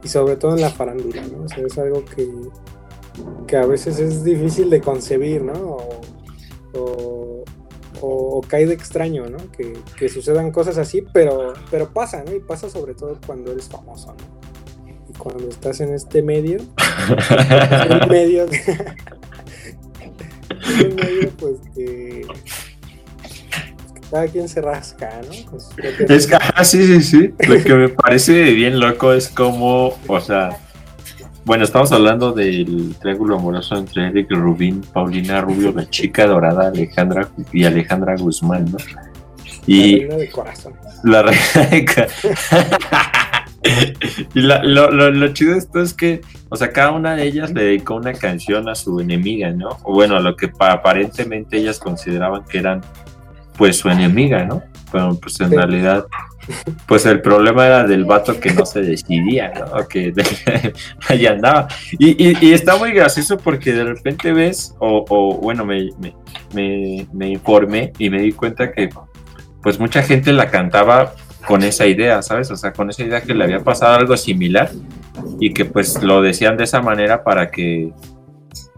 y 0.03 0.09
sobre 0.09 0.37
todo 0.37 0.55
en 0.55 0.63
la 0.63 0.71
farándula, 0.71 1.23
¿no? 1.23 1.45
O 1.45 1.49
sea, 1.49 1.65
es 1.65 1.79
algo 1.79 2.05
que, 2.05 2.29
que 3.47 3.57
a 3.57 3.67
veces 3.67 3.99
es 3.99 4.25
difícil 4.25 4.71
de 4.71 4.81
concebir, 4.81 5.43
¿no? 5.43 5.77
O, 6.75 7.45
o, 8.01 8.41
cae 8.47 8.67
de 8.67 8.75
extraño, 8.75 9.29
¿no? 9.29 9.39
Que, 9.97 10.09
sucedan 10.09 10.51
cosas 10.51 10.79
así, 10.79 11.05
pero, 11.13 11.53
pero 11.71 11.93
pasa, 11.93 12.25
¿no? 12.25 12.35
Y 12.35 12.41
pasa 12.41 12.71
sobre 12.71 12.95
todo 12.95 13.19
cuando 13.27 13.53
eres 13.53 13.69
famoso, 13.69 14.15
¿no? 14.15 14.41
Y 15.09 15.13
cuando 15.15 15.49
estás 15.49 15.81
en 15.81 15.93
este 15.93 16.23
medio, 16.23 16.59
en 17.91 18.09
medio, 18.09 18.45
en 20.81 20.95
medio, 20.95 21.31
pues 21.39 21.57
que, 21.75 22.27
cada 24.11 24.27
quien 24.27 24.49
se 24.49 24.61
rasca, 24.61 25.21
¿no? 25.27 25.59
es 26.09 26.27
que, 26.27 26.35
ah, 26.35 26.65
sí, 26.65 26.85
sí, 26.85 27.03
sí. 27.03 27.35
Lo 27.47 27.63
que 27.63 27.75
me 27.75 27.89
parece 27.89 28.53
bien 28.53 28.81
loco 28.81 29.13
es 29.13 29.29
como, 29.29 29.99
o 30.07 30.21
sea, 30.21 30.59
bueno, 31.45 31.65
estamos 31.65 31.91
hablando 31.93 32.33
del 32.33 32.95
triángulo 33.01 33.37
amoroso 33.37 33.77
entre 33.77 34.09
Eric 34.09 34.31
Rubín, 34.31 34.83
Paulina 34.93 35.41
Rubio, 35.41 35.73
la 35.73 35.89
chica 35.89 36.27
dorada, 36.27 36.69
Alejandra 36.69 37.29
y 37.53 37.65
Alejandra 37.65 38.17
Guzmán, 38.17 38.71
¿no? 38.71 38.79
Y 39.67 39.93
la 39.93 39.99
reina 40.01 40.17
de 40.17 40.31
corazón. 40.31 40.75
La 41.05 41.23
reina 41.23 41.71
de 41.71 41.87
y 44.35 44.41
lo, 44.41 44.91
lo, 44.91 45.33
chido 45.33 45.53
de 45.53 45.59
esto 45.59 45.83
es 45.83 45.93
que, 45.93 46.23
o 46.49 46.57
sea, 46.57 46.73
cada 46.73 46.93
una 46.93 47.15
de 47.15 47.25
ellas 47.25 47.53
le 47.53 47.65
dedicó 47.65 47.95
una 47.95 48.15
canción 48.15 48.69
a 48.69 48.75
su 48.75 49.01
enemiga, 49.01 49.51
¿no? 49.51 49.79
O 49.83 49.93
bueno, 49.93 50.17
a 50.17 50.21
lo 50.21 50.35
que 50.35 50.51
aparentemente 50.59 51.59
ellas 51.59 51.79
consideraban 51.79 52.45
que 52.45 52.59
eran, 52.59 52.81
pues, 53.61 53.77
su 53.77 53.91
enemiga, 53.91 54.43
¿no? 54.47 54.63
Pero 54.91 55.21
pues 55.21 55.39
en 55.43 55.51
realidad 55.51 56.07
pues 56.87 57.05
el 57.05 57.21
problema 57.21 57.67
era 57.67 57.85
del 57.85 58.07
vato 58.07 58.41
que 58.41 58.55
no 58.55 58.65
se 58.65 58.81
decidía, 58.81 59.53
¿no? 59.53 59.87
Que 59.87 60.15
ahí 61.09 61.27
andaba. 61.27 61.69
Y, 61.99 62.53
está 62.55 62.77
muy 62.77 62.93
gracioso 62.93 63.37
porque 63.37 63.75
de 63.75 63.85
repente 63.85 64.33
ves, 64.33 64.75
o, 64.79 65.39
bueno, 65.43 65.67
me, 65.67 65.91
me, 66.55 67.29
informé 67.29 67.93
y 67.99 68.09
me 68.09 68.23
di 68.23 68.33
cuenta 68.33 68.73
que 68.73 68.89
pues 69.63 69.79
mucha 69.79 70.03
gente 70.03 70.33
la 70.33 70.51
cantaba 70.51 71.13
con 71.47 71.63
esa 71.63 71.87
idea, 71.87 72.23
¿sabes? 72.23 72.51
O 72.51 72.57
sea, 72.57 72.73
con 72.73 72.89
esa 72.89 73.03
idea 73.03 73.21
que 73.21 73.35
le 73.35 73.45
había 73.45 73.61
pasado 73.61 73.95
algo 73.95 74.17
similar 74.17 74.71
y 75.39 75.53
que 75.53 75.67
pues 75.67 76.03
lo 76.03 76.23
decían 76.23 76.57
de 76.57 76.65
esa 76.65 76.81
manera 76.81 77.23
para 77.23 77.51
que 77.51 77.93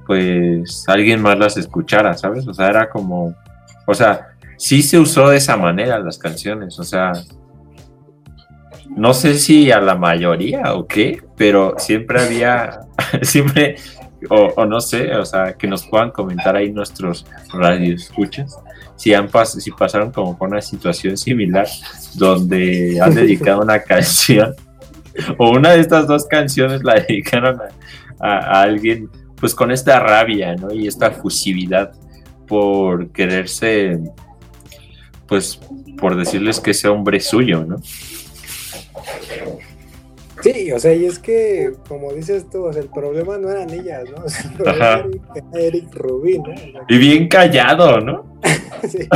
pues 0.07 0.85
alguien 0.89 1.23
más 1.23 1.39
las 1.39 1.57
escuchara, 1.57 2.15
¿sabes? 2.15 2.49
O 2.49 2.53
sea, 2.53 2.69
era 2.69 2.91
como, 2.91 3.33
o 3.87 3.95
sea, 3.95 4.32
sí 4.63 4.81
se 4.81 4.97
usó 4.97 5.29
de 5.29 5.39
esa 5.39 5.57
manera 5.57 5.99
las 5.99 6.19
canciones, 6.19 6.79
o 6.79 6.85
sea, 6.85 7.15
no 8.97 9.13
sé 9.13 9.35
si 9.35 9.73
a 9.73 9.81
la 9.81 9.97
mayoría 9.97 10.75
o 10.75 10.87
qué, 10.87 11.21
pero 11.37 11.75
siempre 11.79 12.23
había, 12.23 12.83
siempre, 13.23 13.75
o, 14.31 14.65
no 14.65 14.81
sé, 14.81 15.17
o 15.17 15.25
sea, 15.25 15.55
que 15.55 15.67
nos 15.67 15.85
puedan 15.89 16.13
comentar 16.13 16.55
ahí 16.55 16.71
nuestros 16.71 17.27
radioescuchas, 17.53 18.57
si, 18.95 19.13
han 19.13 19.29
si 19.45 19.73
pasaron 19.73 20.13
como 20.13 20.39
por 20.39 20.49
una 20.49 20.63
situación 20.63 21.17
similar 21.17 21.67
donde 22.15 23.01
han 23.01 23.17
dedicado 23.17 23.63
una 23.63 23.81
canción, 23.83 24.55
o 25.39 25.51
una 25.51 25.71
de 25.71 25.81
estas 25.81 26.07
dos 26.07 26.25
canciones 26.27 26.85
la 26.85 26.95
dedicaron 26.95 27.59
a, 28.21 28.63
alguien, 28.63 29.11
pues 29.41 29.57
con 29.57 29.73
esta 29.73 29.99
rabia, 29.99 30.55
¿no? 30.55 30.73
Y 30.73 30.87
esta 30.87 31.11
fusividad 31.11 31.91
por 32.47 33.11
quererse, 33.11 33.99
pues, 35.33 35.59
por 35.97 36.15
decirles 36.15 36.61
que 36.61 36.75
sea 36.75 36.91
hombre 36.91 37.19
suyo, 37.19 37.65
¿no? 37.65 37.79
Sí, 40.43 40.71
o 40.71 40.79
sea, 40.79 40.93
y 40.93 41.07
es 41.07 41.19
que, 41.19 41.73
como 41.89 42.13
dices 42.13 42.51
tú, 42.51 42.69
el 42.69 42.91
problema 42.91 43.39
no 43.39 43.49
eran 43.49 43.71
ellas, 43.71 44.05
¿no? 44.11 44.27
el 44.45 44.53
problema 44.59 45.07
era 45.35 45.47
Eric 45.55 45.95
Rubin, 45.95 46.43
¿no? 46.43 46.53
Y 46.87 46.99
bien 46.99 47.29
callado, 47.29 47.99
¿no? 48.03 48.39
sí. 48.87 49.09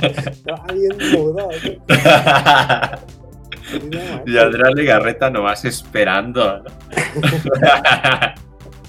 Estaba 0.00 0.72
bien 0.72 0.96
mudo. 1.12 1.50
y 4.26 4.38
Adrián 4.38 4.74
Legarreta 4.74 5.28
nomás 5.28 5.66
esperando, 5.66 6.62
¿no? 6.62 6.70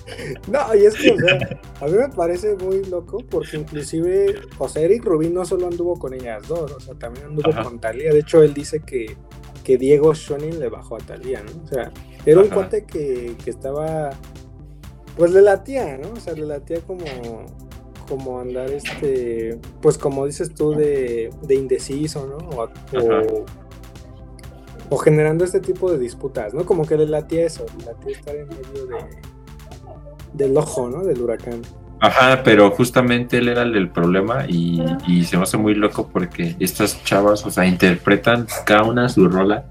No, 0.47 0.75
y 0.75 0.85
es 0.85 0.95
que, 0.95 1.11
o 1.11 1.17
sea, 1.17 1.59
a 1.79 1.85
mí 1.85 1.93
me 1.93 2.09
parece 2.09 2.55
muy 2.55 2.83
loco 2.85 3.19
porque 3.29 3.57
inclusive, 3.57 4.35
o 4.57 4.67
sea, 4.67 4.81
Eric 4.81 5.05
Rubin 5.05 5.33
no 5.33 5.45
solo 5.45 5.67
anduvo 5.67 5.97
con 5.97 6.13
ellas 6.13 6.47
dos, 6.47 6.71
o 6.71 6.79
sea, 6.79 6.95
también 6.95 7.27
anduvo 7.27 7.51
con 7.63 7.79
Talia. 7.79 8.11
De 8.11 8.19
hecho, 8.19 8.43
él 8.43 8.53
dice 8.53 8.81
que 8.81 9.15
que 9.63 9.77
Diego 9.77 10.13
Schoening 10.13 10.59
le 10.59 10.69
bajó 10.69 10.97
a 10.97 10.99
Talía, 10.99 11.41
¿no? 11.41 11.63
O 11.63 11.67
sea, 11.67 11.91
era 12.25 12.41
un 12.41 12.49
cuate 12.49 12.85
que, 12.85 13.35
estaba, 13.45 14.11
pues 15.17 15.31
le 15.31 15.41
latía, 15.41 15.97
¿no? 15.97 16.11
O 16.11 16.19
sea, 16.19 16.33
le 16.33 16.45
latía 16.45 16.81
como, 16.81 17.05
como 18.07 18.39
andar, 18.39 18.69
este, 18.69 19.57
pues 19.81 19.97
como 19.97 20.25
dices 20.25 20.53
tú, 20.53 20.71
de, 20.71 21.31
indeciso, 21.49 22.27
¿no? 22.27 22.37
O, 22.49 23.45
o, 24.89 24.97
generando 24.97 25.43
este 25.43 25.59
tipo 25.59 25.91
de 25.91 25.97
disputas, 25.97 26.53
¿no? 26.53 26.65
Como 26.65 26.85
que 26.85 26.97
le 26.97 27.07
latía 27.07 27.45
eso, 27.45 27.65
le 27.79 27.85
latía 27.85 28.11
estar 28.11 28.35
en 28.35 28.47
medio 28.49 28.85
de, 28.85 28.97
del 30.33 30.57
ojo, 30.57 30.89
¿no? 30.89 31.03
Del 31.03 31.21
huracán. 31.21 31.61
Ajá, 32.03 32.41
pero 32.43 32.69
justamente 32.71 33.37
él 33.37 33.47
era 33.47 33.61
el 33.61 33.71
del 33.71 33.89
problema 33.89 34.45
y, 34.45 34.83
se 35.23 35.37
me 35.37 35.43
hace 35.43 35.55
muy 35.55 35.73
loco 35.73 36.09
porque 36.11 36.53
estas 36.59 37.01
chavas, 37.05 37.45
o 37.45 37.49
sea, 37.49 37.65
interpretan 37.65 38.45
cada 38.65 38.83
una 38.83 39.07
su 39.07 39.29
rola 39.29 39.63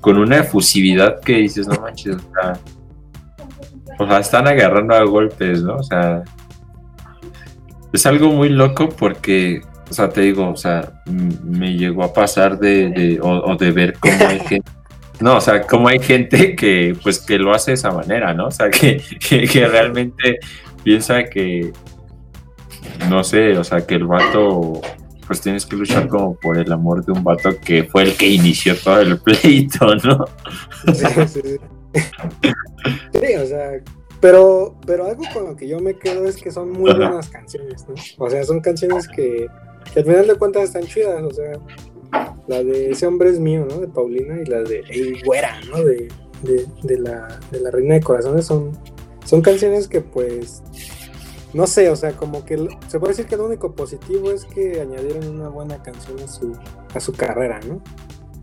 con 0.00 0.18
una 0.18 0.38
efusividad 0.38 1.20
que 1.20 1.36
dices, 1.36 1.68
no 1.68 1.80
manches, 1.80 2.16
o 2.16 2.32
sea, 2.32 2.58
o 4.00 4.06
sea, 4.08 4.18
están 4.18 4.48
agarrando 4.48 4.96
a 4.96 5.04
golpes, 5.04 5.62
¿no? 5.62 5.76
O 5.76 5.82
sea, 5.84 6.24
es 7.92 8.04
algo 8.04 8.30
muy 8.30 8.48
loco 8.48 8.88
porque, 8.88 9.62
o 9.88 9.94
sea, 9.94 10.08
te 10.08 10.22
digo, 10.22 10.48
o 10.48 10.56
sea, 10.56 11.02
me 11.06 11.76
llegó 11.76 12.02
a 12.02 12.12
pasar 12.12 12.58
de, 12.58 12.90
de 12.90 13.20
o, 13.22 13.54
de 13.54 13.70
ver 13.70 13.96
cómo 14.00 14.26
hay 14.26 14.40
gente 14.40 14.72
no, 15.20 15.36
o 15.36 15.40
sea, 15.40 15.62
como 15.62 15.88
hay 15.88 16.00
gente 16.00 16.56
que, 16.56 16.96
pues, 17.02 17.20
que 17.20 17.38
lo 17.38 17.52
hace 17.52 17.72
de 17.72 17.74
esa 17.76 17.90
manera, 17.90 18.34
¿no? 18.34 18.46
O 18.46 18.50
sea, 18.50 18.70
que, 18.70 19.02
que 19.20 19.66
realmente 19.66 20.38
piensa 20.82 21.24
que, 21.24 21.72
no 23.08 23.24
sé, 23.24 23.56
o 23.56 23.64
sea, 23.64 23.86
que 23.86 23.94
el 23.94 24.06
vato, 24.06 24.80
pues 25.26 25.40
tienes 25.40 25.66
que 25.66 25.76
luchar 25.76 26.08
como 26.08 26.34
por 26.36 26.58
el 26.58 26.70
amor 26.72 27.04
de 27.04 27.12
un 27.12 27.24
vato 27.24 27.50
que 27.60 27.84
fue 27.84 28.02
el 28.02 28.16
que 28.16 28.28
inició 28.28 28.76
todo 28.76 29.00
el 29.00 29.18
pleito, 29.22 29.94
¿no? 29.96 30.26
Sí, 30.92 31.04
sí. 31.26 31.40
sí 33.12 33.34
o 33.36 33.46
sea, 33.46 33.72
Pero, 34.20 34.76
pero 34.86 35.06
algo 35.06 35.22
con 35.32 35.44
lo 35.44 35.56
que 35.56 35.68
yo 35.68 35.80
me 35.80 35.96
quedo 35.96 36.26
es 36.26 36.36
que 36.36 36.50
son 36.50 36.72
muy 36.72 36.92
buenas 36.92 37.28
canciones, 37.28 37.86
¿no? 37.88 37.94
O 38.18 38.30
sea, 38.30 38.44
son 38.44 38.60
canciones 38.60 39.08
que, 39.08 39.46
que 39.92 40.00
al 40.00 40.04
final 40.04 40.26
de 40.26 40.34
cuentas 40.34 40.64
están 40.64 40.84
chidas, 40.84 41.22
o 41.22 41.30
sea, 41.30 41.52
la 42.46 42.62
de 42.62 42.90
Ese 42.90 43.06
hombre 43.06 43.30
es 43.30 43.40
mío, 43.40 43.66
¿no? 43.68 43.80
De 43.80 43.88
Paulina 43.88 44.40
y 44.40 44.44
la 44.44 44.62
de 44.62 44.80
El 44.88 45.22
Güera, 45.24 45.60
¿no? 45.70 45.82
De, 45.82 46.08
de, 46.42 46.98
la, 46.98 47.40
de 47.50 47.60
la 47.60 47.70
Reina 47.70 47.94
de 47.94 48.00
Corazones 48.00 48.44
son, 48.44 48.72
son 49.24 49.40
canciones 49.40 49.88
que 49.88 50.02
pues 50.02 50.62
no 51.54 51.66
sé, 51.66 51.88
o 51.88 51.96
sea, 51.96 52.12
como 52.12 52.44
que 52.44 52.56
se 52.88 52.98
puede 52.98 53.12
decir 53.12 53.26
que 53.26 53.36
lo 53.36 53.46
único 53.46 53.74
positivo 53.74 54.32
es 54.32 54.44
que 54.44 54.80
añadieron 54.80 55.36
una 55.36 55.48
buena 55.48 55.82
canción 55.82 56.18
a 56.20 56.26
su, 56.26 56.52
a 56.92 57.00
su 57.00 57.12
carrera, 57.12 57.60
¿no? 57.66 57.80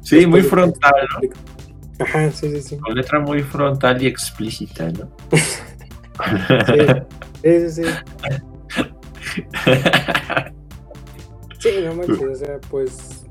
Sí, 0.02 0.26
muy 0.26 0.42
frontal, 0.42 0.94
¿no? 1.22 2.06
Ajá, 2.06 2.32
sí, 2.32 2.50
sí, 2.50 2.62
sí. 2.62 2.78
Con 2.78 2.96
letra 2.96 3.20
muy 3.20 3.44
frontal 3.44 4.02
y 4.02 4.08
explícita, 4.08 4.90
¿no? 4.92 5.12
sí, 7.44 7.70
sí, 7.70 7.72
sí. 7.84 7.84
Sí, 11.62 11.70
no 11.86 11.94
manches, 11.94 12.24
o 12.24 12.36
sea, 12.36 12.60
pues. 12.72 13.24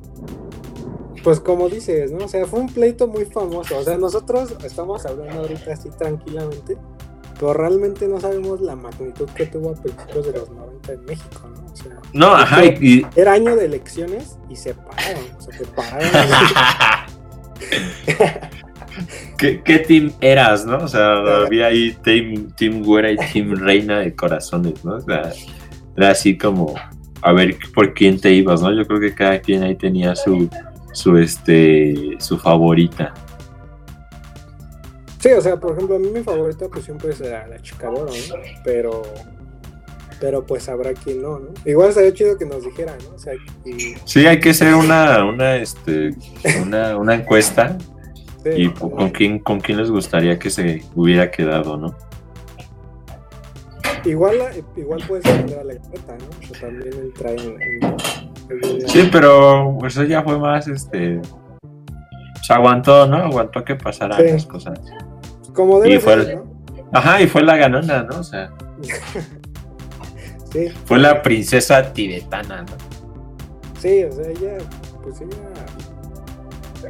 Pues 1.23 1.41
como 1.41 1.69
dices, 1.69 2.13
¿no? 2.13 2.25
O 2.25 2.29
sea, 2.29 2.47
fue 2.47 2.61
un 2.61 2.69
pleito 2.69 3.07
muy 3.07 3.27
famoso. 3.27 3.79
O 3.79 3.83
sea, 3.83 3.99
nosotros 3.99 4.55
estamos 4.65 5.05
hablando 5.05 5.41
ahorita 5.41 5.73
así 5.73 5.91
tranquilamente, 5.91 6.79
pero 7.35 7.53
realmente 7.53 8.09
no 8.09 8.19
sabemos 8.21 8.61
la 8.61 8.75
magnitud 8.77 9.29
que 9.31 9.47
tuvo 9.47 9.71
a 9.71 9.75
principios 9.75 10.27
de 10.27 10.33
los 10.33 10.51
90 10.51 10.93
en 10.93 11.05
México, 11.05 11.51
¿no? 11.55 11.73
O 11.73 11.77
sea, 11.77 11.93
no, 12.13 12.35
ajá, 12.35 12.65
y... 12.65 13.07
era 13.17 13.33
año 13.33 13.55
de 13.55 13.67
elecciones 13.67 14.39
y 14.49 14.57
se 14.57 14.75
pararon, 14.75 15.25
se 15.39 15.53
separaron. 15.53 16.11
¿Qué, 19.39 19.63
¿Qué, 19.63 19.79
team 19.79 20.13
eras, 20.21 20.67
no? 20.67 20.79
O 20.79 20.89
sea, 20.89 21.45
había 21.45 21.67
ahí 21.67 21.93
team, 22.03 22.51
team 22.57 22.83
Güera 22.83 23.13
y 23.13 23.17
Team 23.33 23.57
Reina 23.57 24.01
de 24.01 24.15
Corazones, 24.15 24.85
¿no? 24.85 24.97
O 24.97 25.01
sea, 25.01 25.33
era 25.97 26.11
así 26.11 26.37
como 26.37 26.75
a 27.23 27.33
ver 27.33 27.57
por 27.75 27.95
quién 27.95 28.19
te 28.21 28.33
ibas, 28.33 28.63
¿no? 28.63 28.73
Yo 28.73 28.87
creo 28.87 29.01
que 29.01 29.15
cada 29.15 29.41
quien 29.41 29.63
ahí 29.63 29.77
tenía 29.77 30.17
su, 30.17 30.49
su, 30.93 31.17
este, 31.17 32.17
su 32.19 32.39
favorita. 32.39 33.15
Sí, 35.21 35.31
o 35.33 35.41
sea, 35.41 35.59
por 35.59 35.73
ejemplo, 35.73 35.97
a 35.97 35.99
mí 35.99 36.09
mi 36.09 36.23
favorita 36.23 36.67
pues 36.69 36.85
siempre 36.87 37.11
es 37.11 37.21
la, 37.21 37.47
la 37.47 37.61
Chicadora, 37.61 38.11
¿no? 38.11 38.35
Pero, 38.65 39.03
pero 40.19 40.47
pues 40.47 40.69
habrá 40.69 40.95
quien 40.95 41.21
no, 41.21 41.39
¿no? 41.39 41.49
Igual 41.67 41.93
sería 41.93 42.13
chido 42.15 42.39
que 42.39 42.47
nos 42.47 42.65
dijera, 42.65 42.97
¿no? 43.05 43.17
O 43.17 43.19
sea, 43.19 43.35
Sí, 44.05 44.27
hay 44.27 44.41
que 44.41 44.51
hacer 44.51 44.75
una, 44.75 45.25
una, 45.25 45.57
este, 45.57 46.11
una, 46.63 46.97
una 46.97 47.15
encuesta 47.15 47.77
y 48.57 48.71
con 48.71 49.11
quién, 49.11 49.39
con 49.41 49.61
quién 49.61 49.77
les 49.77 49.91
gustaría 49.91 50.39
que 50.39 50.49
se 50.49 50.83
hubiera 50.95 51.31
quedado, 51.31 51.77
¿no? 51.77 51.95
Igual, 54.07 54.39
igual 54.77 55.05
puede 55.07 55.23
ser 55.23 55.51
la 55.51 55.65
legreta, 55.65 56.17
¿no? 56.17 56.51
O 56.51 56.55
sea, 56.55 56.69
también 56.69 56.95
entra 56.95 57.31
en, 57.33 58.30
Sí, 58.87 59.09
pero 59.11 59.77
pues 59.79 59.95
eso 59.95 60.05
ya 60.05 60.23
fue 60.23 60.39
más, 60.39 60.69
este... 60.69 61.21
Se 62.43 62.53
aguantó, 62.53 63.07
¿no? 63.07 63.17
Aguantó 63.17 63.65
que 63.65 63.77
pasaran 63.77 64.25
las 64.25 64.47
cosas. 64.47 64.81
Como 65.55 65.81
debe 65.81 66.01
ser, 66.01 66.37
¿no? 66.37 66.51
Ajá, 66.93 67.21
y 67.21 67.27
fue 67.27 67.43
la 67.43 67.57
ganona, 67.57 68.03
¿no? 68.03 68.21
O 68.21 68.25
sea... 68.25 68.51
sí. 70.53 70.69
Fue 70.85 70.99
la 70.99 71.23
princesa 71.23 71.93
tibetana, 71.93 72.63
¿no? 72.63 72.73
Sí, 73.79 74.05
o 74.05 74.13
sea, 74.13 74.29
ella, 74.29 74.59
pues 75.03 75.21
ella... 75.21 75.37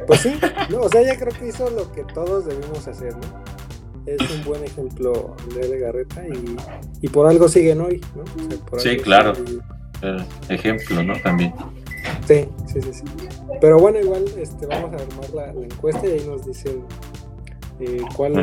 Pues 0.07 0.21
sí, 0.21 0.39
no, 0.69 0.79
o 0.79 0.89
sea, 0.89 1.01
ella 1.01 1.17
creo 1.17 1.33
que 1.37 1.47
hizo 1.49 1.69
lo 1.69 1.91
que 1.91 2.03
todos 2.05 2.45
debimos 2.45 2.87
hacer, 2.87 3.13
¿no? 3.13 3.41
es 4.05 4.31
un 4.31 4.43
buen 4.43 4.63
ejemplo 4.63 5.35
de 5.53 5.79
Garreta 5.79 6.25
y, 6.27 6.57
y 7.01 7.07
por 7.09 7.27
algo 7.27 7.47
siguen 7.47 7.81
hoy, 7.81 8.01
¿no? 8.15 8.23
sí, 8.79 8.97
claro. 8.97 9.33
Ejemplo, 10.49 11.03
¿no? 11.03 11.13
También. 11.21 11.53
Sí, 12.27 12.47
sí, 12.67 12.81
sí, 12.81 12.93
sí. 12.93 13.03
Pero 13.59 13.79
bueno, 13.79 13.99
igual 13.99 14.25
este, 14.37 14.65
vamos 14.65 14.91
a 14.93 14.95
armar 14.95 15.29
la, 15.33 15.63
encuesta 15.63 16.07
y 16.07 16.11
ahí 16.11 16.27
nos 16.27 16.45
dicen 16.45 16.83
eh, 17.79 18.01
cuál, 18.15 18.33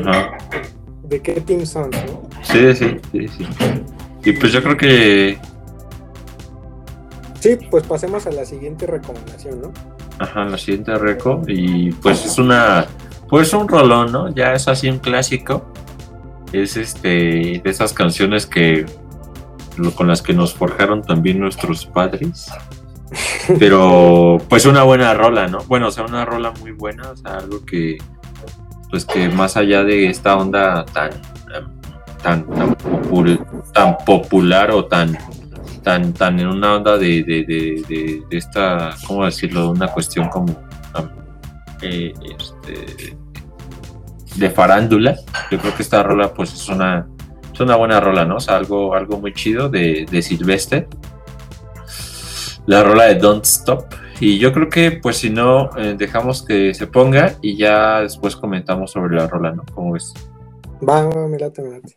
de 1.03 1.21
qué 1.21 1.41
team 1.41 1.65
son, 1.67 1.91
¿no? 1.91 2.29
Sí, 2.43 2.75
sí, 2.75 2.97
sí, 3.13 3.29
sí. 3.29 3.47
Y 4.25 4.33
pues 4.33 4.53
yo 4.53 4.63
creo 4.63 4.77
que... 4.77 5.39
Sí, 7.41 7.57
pues 7.71 7.85
pasemos 7.85 8.27
a 8.27 8.31
la 8.33 8.45
siguiente 8.45 8.87
recomendación, 8.87 9.63
¿no? 9.63 9.73
Ajá, 10.19 10.45
la 10.45 10.59
siguiente 10.59 10.97
reco 10.97 11.43
y 11.47 11.93
pues 11.93 12.25
es 12.25 12.39
una 12.39 12.87
pues 13.29 13.53
un 13.53 13.69
rolón, 13.69 14.11
¿no? 14.11 14.35
Ya 14.35 14.55
es 14.55 14.69
así 14.69 14.89
un 14.89 14.99
clásico. 14.99 15.71
Es 16.53 16.77
este 16.77 17.61
de 17.63 17.63
esas 17.65 17.93
canciones 17.93 18.47
que 18.47 18.87
con 19.95 20.09
las 20.09 20.23
que 20.23 20.33
nos 20.33 20.55
forjaron 20.55 21.03
también 21.03 21.39
nuestros 21.39 21.87
padres. 21.87 22.51
Pero 23.59 24.39
pues 24.49 24.67
una 24.67 24.83
buena 24.83 25.15
rola, 25.15 25.47
¿no? 25.47 25.59
Bueno, 25.67 25.89
o 25.89 25.91
sea, 25.91 26.05
una 26.05 26.25
rola 26.25 26.53
muy 26.61 26.73
buena, 26.73 27.11
o 27.11 27.17
sea, 27.17 27.39
algo 27.39 27.65
que 27.65 27.99
pues 28.91 29.05
que 29.05 29.29
más 29.29 29.57
allá 29.57 29.85
de 29.85 30.09
esta 30.09 30.37
onda 30.37 30.85
tan 30.87 31.11
tan 32.23 32.47
tan, 33.73 33.97
popular 34.05 34.71
o 34.71 34.87
tan 34.87 35.17
tan 35.83 36.13
tan 36.13 36.41
en 36.41 36.49
una 36.49 36.77
onda 36.77 36.97
de, 36.99 37.23
de, 37.23 37.45
de, 37.45 38.25
esta, 38.31 38.95
¿cómo 39.07 39.25
decirlo? 39.25 39.71
Una 39.71 39.89
cuestión 39.89 40.29
como 40.29 40.55
eh, 41.83 42.13
este, 42.39 43.17
de 44.37 44.51
farándula. 44.51 45.17
Yo 45.51 45.59
creo 45.59 45.75
que 45.75 45.83
esta 45.83 46.03
rola 46.03 46.33
pues 46.33 46.53
es 46.53 46.69
una, 46.69 47.07
es 47.59 47.61
una 47.61 47.75
buena 47.75 47.99
rola, 47.99 48.25
¿no? 48.25 48.37
O 48.37 48.41
sea, 48.41 48.57
algo, 48.57 48.95
algo 48.95 49.19
muy 49.19 49.33
chido 49.33 49.69
de, 49.69 50.07
de 50.09 50.23
Silvestre. 50.23 50.87
La 52.67 52.85
rola 52.85 53.07
de 53.07 53.17
Don't 53.17 53.45
Stop. 53.45 53.87
Y 54.21 54.39
yo 54.39 54.53
creo 54.53 54.69
que 54.69 54.93
pues 54.93 55.17
si 55.17 55.31
no, 55.31 55.71
eh, 55.77 55.95
dejamos 55.99 56.45
que 56.45 56.73
se 56.75 56.87
ponga 56.87 57.35
y 57.43 57.57
ya 57.57 58.03
después 58.03 58.37
comentamos 58.37 58.93
sobre 58.93 59.17
la 59.17 59.27
rola, 59.27 59.53
¿no? 59.53 59.65
¿Cómo 59.75 59.93
ves? 59.93 60.15
Va, 60.89 61.05
va, 61.05 61.27
mirate, 61.27 61.63
mirate. 61.63 61.97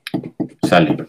Sale. 0.68 1.06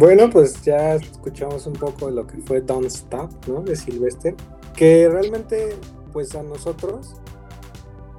Bueno, 0.00 0.30
pues 0.30 0.62
ya 0.62 0.94
escuchamos 0.94 1.66
un 1.66 1.74
poco 1.74 2.06
de 2.06 2.12
lo 2.12 2.26
que 2.26 2.38
fue 2.38 2.62
Don't 2.62 2.86
Stop, 2.86 3.30
¿no? 3.46 3.60
De 3.60 3.76
Sylvester, 3.76 4.34
que 4.74 5.06
realmente, 5.10 5.76
pues 6.10 6.34
a 6.34 6.42
nosotros, 6.42 7.16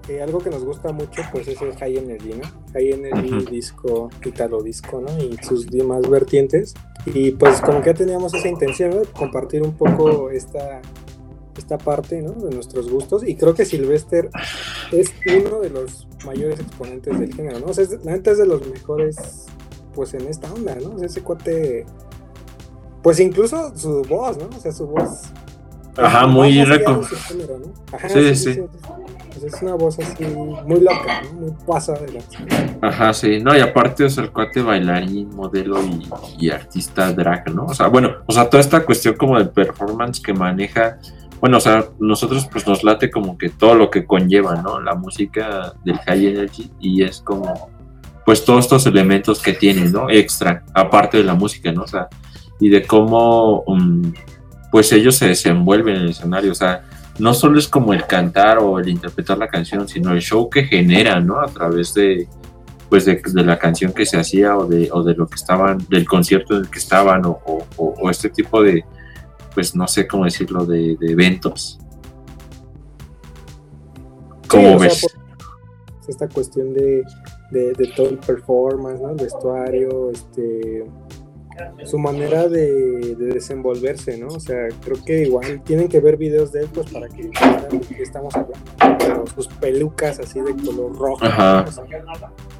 eh, 0.07 0.21
algo 0.21 0.37
que 0.37 0.51
nos 0.51 0.63
gusta 0.63 0.91
mucho, 0.91 1.23
pues 1.31 1.47
es 1.47 1.59
el 1.59 1.75
High 1.75 1.97
Energy, 1.97 2.35
¿no? 2.35 2.47
High 2.73 2.91
Energy, 2.91 3.45
disco, 3.49 4.11
Italo 4.23 4.61
Disco, 4.61 5.01
¿no? 5.01 5.23
Y 5.23 5.35
sus 5.43 5.71
demás 5.71 6.07
vertientes. 6.07 6.75
Y 7.07 7.31
pues 7.31 7.59
como 7.61 7.81
que 7.81 7.87
ya 7.87 7.95
teníamos 7.95 8.31
esa 8.35 8.47
intención, 8.47 8.91
¿no? 8.91 8.97
De 8.97 9.07
compartir 9.07 9.63
un 9.63 9.73
poco 9.73 10.29
esta, 10.29 10.83
esta 11.57 11.79
parte, 11.79 12.21
¿no? 12.21 12.33
De 12.33 12.53
nuestros 12.53 12.91
gustos. 12.91 13.27
Y 13.27 13.35
creo 13.35 13.55
que 13.55 13.65
Sylvester 13.65 14.29
es 14.91 15.11
uno 15.25 15.59
de 15.59 15.71
los 15.71 16.07
mayores 16.27 16.59
exponentes 16.59 17.19
del 17.19 17.33
género, 17.33 17.59
¿no? 17.59 17.65
O 17.71 17.73
sea, 17.73 17.85
la 18.03 18.11
neta 18.11 18.29
es 18.29 18.37
de 18.37 18.45
los 18.45 18.67
mejores 18.67 19.40
pues 19.93 20.13
en 20.13 20.27
esta 20.27 20.51
onda, 20.51 20.75
¿no? 20.75 20.95
O 20.95 20.97
sea, 20.97 21.07
ese 21.07 21.21
cuate, 21.21 21.85
pues 23.01 23.19
incluso 23.19 23.75
su 23.75 24.03
voz, 24.03 24.37
¿no? 24.37 24.49
O 24.55 24.59
sea, 24.59 24.71
su 24.71 24.87
voz. 24.87 25.23
Ajá, 25.97 26.25
muy 26.27 26.63
reco. 26.63 27.01
Ajá, 27.91 28.09
sí, 28.09 28.35
sí. 28.35 28.53
sí. 28.53 28.61
Pues 29.27 29.53
es 29.53 29.61
una 29.61 29.75
voz 29.75 29.99
así 29.99 30.25
muy 30.65 30.79
loca, 30.79 31.21
¿no? 31.23 31.41
Muy 31.41 31.51
pasada 31.65 31.99
de. 32.01 32.21
Ajá, 32.81 33.13
sí. 33.13 33.39
No, 33.39 33.55
y 33.55 33.59
aparte 33.59 34.05
es 34.05 34.17
el 34.17 34.31
cuate 34.31 34.61
bailarín, 34.61 35.35
modelo 35.35 35.79
y, 36.37 36.49
artista 36.49 37.11
drag, 37.13 37.53
¿no? 37.53 37.65
O 37.65 37.73
sea, 37.73 37.87
bueno, 37.87 38.17
o 38.25 38.31
sea, 38.31 38.49
toda 38.49 38.61
esta 38.61 38.85
cuestión 38.85 39.15
como 39.15 39.37
de 39.37 39.45
performance 39.45 40.21
que 40.21 40.33
maneja 40.33 40.97
bueno, 41.41 41.57
o 41.57 41.59
sea, 41.59 41.85
nosotros 41.99 42.47
pues 42.51 42.67
nos 42.67 42.83
late 42.83 43.09
como 43.09 43.35
que 43.35 43.49
todo 43.49 43.73
lo 43.73 43.89
que 43.89 44.05
conlleva, 44.05 44.61
¿no? 44.61 44.79
La 44.79 44.93
música 44.93 45.73
del 45.83 45.97
high 45.97 46.27
energy 46.27 46.71
y 46.79 47.03
es 47.03 47.19
como 47.19 47.70
pues 48.25 48.45
todos 48.45 48.65
estos 48.65 48.85
elementos 48.85 49.41
que 49.41 49.53
tiene, 49.53 49.89
¿no? 49.89 50.09
Extra, 50.09 50.63
aparte 50.73 51.17
de 51.17 51.23
la 51.23 51.33
música, 51.33 51.71
¿no? 51.71 51.83
O 51.83 51.87
sea, 51.87 52.07
y 52.59 52.69
de 52.69 52.85
cómo, 52.85 53.61
um, 53.61 54.13
pues 54.71 54.91
ellos 54.91 55.15
se 55.15 55.27
desenvuelven 55.27 55.95
en 55.95 56.01
el 56.03 56.09
escenario, 56.09 56.51
o 56.51 56.55
sea, 56.55 56.83
no 57.19 57.33
solo 57.33 57.59
es 57.59 57.67
como 57.67 57.93
el 57.93 58.05
cantar 58.05 58.59
o 58.59 58.79
el 58.79 58.89
interpretar 58.89 59.37
la 59.37 59.47
canción, 59.47 59.87
sino 59.87 60.11
el 60.11 60.21
show 60.21 60.49
que 60.49 60.63
genera, 60.63 61.19
¿no? 61.19 61.41
A 61.41 61.47
través 61.47 61.93
de, 61.93 62.27
pues 62.89 63.05
de, 63.05 63.21
la 63.43 63.57
canción 63.57 63.93
que 63.93 64.05
se 64.05 64.17
hacía 64.17 64.57
o 64.57 64.65
de, 64.65 64.89
o 64.91 65.03
de 65.03 65.13
lo 65.15 65.27
que 65.27 65.35
estaban, 65.35 65.77
del 65.89 66.07
concierto 66.07 66.55
en 66.55 66.61
el 66.61 66.69
que 66.69 66.79
estaban 66.79 67.25
o, 67.25 67.39
o, 67.77 68.09
este 68.09 68.29
tipo 68.29 68.61
de, 68.61 68.83
pues 69.53 69.75
no 69.75 69.87
sé 69.87 70.07
cómo 70.07 70.25
decirlo, 70.25 70.65
de, 70.65 70.97
eventos. 71.01 71.79
¿Cómo 74.47 74.77
ves? 74.79 75.05
esta 76.07 76.27
cuestión 76.27 76.73
de 76.73 77.03
de, 77.51 77.93
todo 77.95 78.09
el 78.09 78.17
performance, 78.17 79.01
¿no? 79.01 79.09
el 79.09 79.17
vestuario, 79.17 80.09
este, 80.11 80.85
su 81.85 81.97
manera 81.99 82.47
de, 82.47 83.15
desenvolverse, 83.15 84.17
¿no? 84.17 84.27
O 84.27 84.39
sea, 84.39 84.67
creo 84.83 85.03
que 85.03 85.23
igual 85.23 85.61
tienen 85.63 85.87
que 85.87 85.99
ver 85.99 86.17
videos 86.17 86.51
de 86.51 86.61
él, 86.61 86.69
pues 86.73 86.89
para 86.91 87.07
que 87.09 87.23
vean 87.23 87.67
de 87.69 87.79
qué 87.79 88.03
estamos 88.03 88.33
hablando. 88.35 89.25
sus 89.35 89.47
pelucas 89.47 90.19
así 90.19 90.39
de 90.39 90.55
color 90.63 90.95
rojo. 90.95 91.25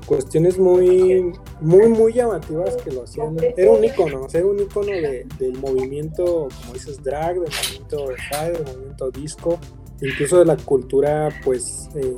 cuestiones 0.06 0.60
muy, 0.60 1.32
muy, 1.62 1.88
muy 1.88 2.14
llamativas 2.14 2.76
que 2.78 2.92
lo 2.92 3.04
hacían. 3.04 3.38
Era 3.56 3.72
un 3.72 3.84
icono, 3.84 4.24
o 4.24 4.30
sea, 4.30 4.42
era 4.42 4.50
un 4.50 4.60
icono 4.60 4.92
del 4.92 5.58
movimiento, 5.60 6.48
como 6.62 6.74
dices, 6.74 7.02
drag, 7.02 7.40
del 7.40 7.50
movimiento 7.50 8.08
de 8.08 8.52
del 8.52 8.64
movimiento 8.66 9.12
disco 9.12 9.60
incluso 10.02 10.40
de 10.40 10.46
la 10.46 10.58
cultura, 10.58 11.30
pues, 11.44 11.90
eh, 11.96 12.16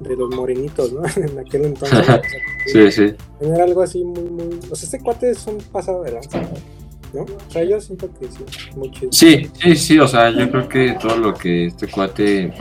de 0.00 0.16
los 0.16 0.34
morenitos, 0.34 0.92
¿no? 0.92 1.02
en 1.16 1.38
aquel 1.38 1.64
entonces. 1.66 2.06
sí, 2.66 2.90
sí. 2.92 3.14
Era 3.40 3.64
algo 3.64 3.82
así 3.82 4.04
muy, 4.04 4.24
muy... 4.24 4.60
O 4.70 4.76
sea, 4.76 4.86
este 4.86 5.00
cuate 5.00 5.30
es 5.30 5.46
un 5.46 5.58
pasado 5.58 6.02
de 6.02 6.12
lanza, 6.12 6.40
¿no? 7.12 7.22
O 7.22 7.50
sea, 7.50 7.64
yo 7.64 7.80
siento 7.80 8.08
que 8.18 8.26
sí, 8.26 8.44
muy 8.76 8.90
chido. 8.90 9.12
Sí, 9.12 9.50
sí, 9.60 9.76
sí, 9.76 9.98
o 9.98 10.08
sea, 10.08 10.30
yo 10.30 10.50
creo 10.50 10.68
que 10.68 10.96
todo 11.00 11.16
lo 11.16 11.34
que 11.34 11.66
este 11.66 11.88
cuate, 11.88 12.52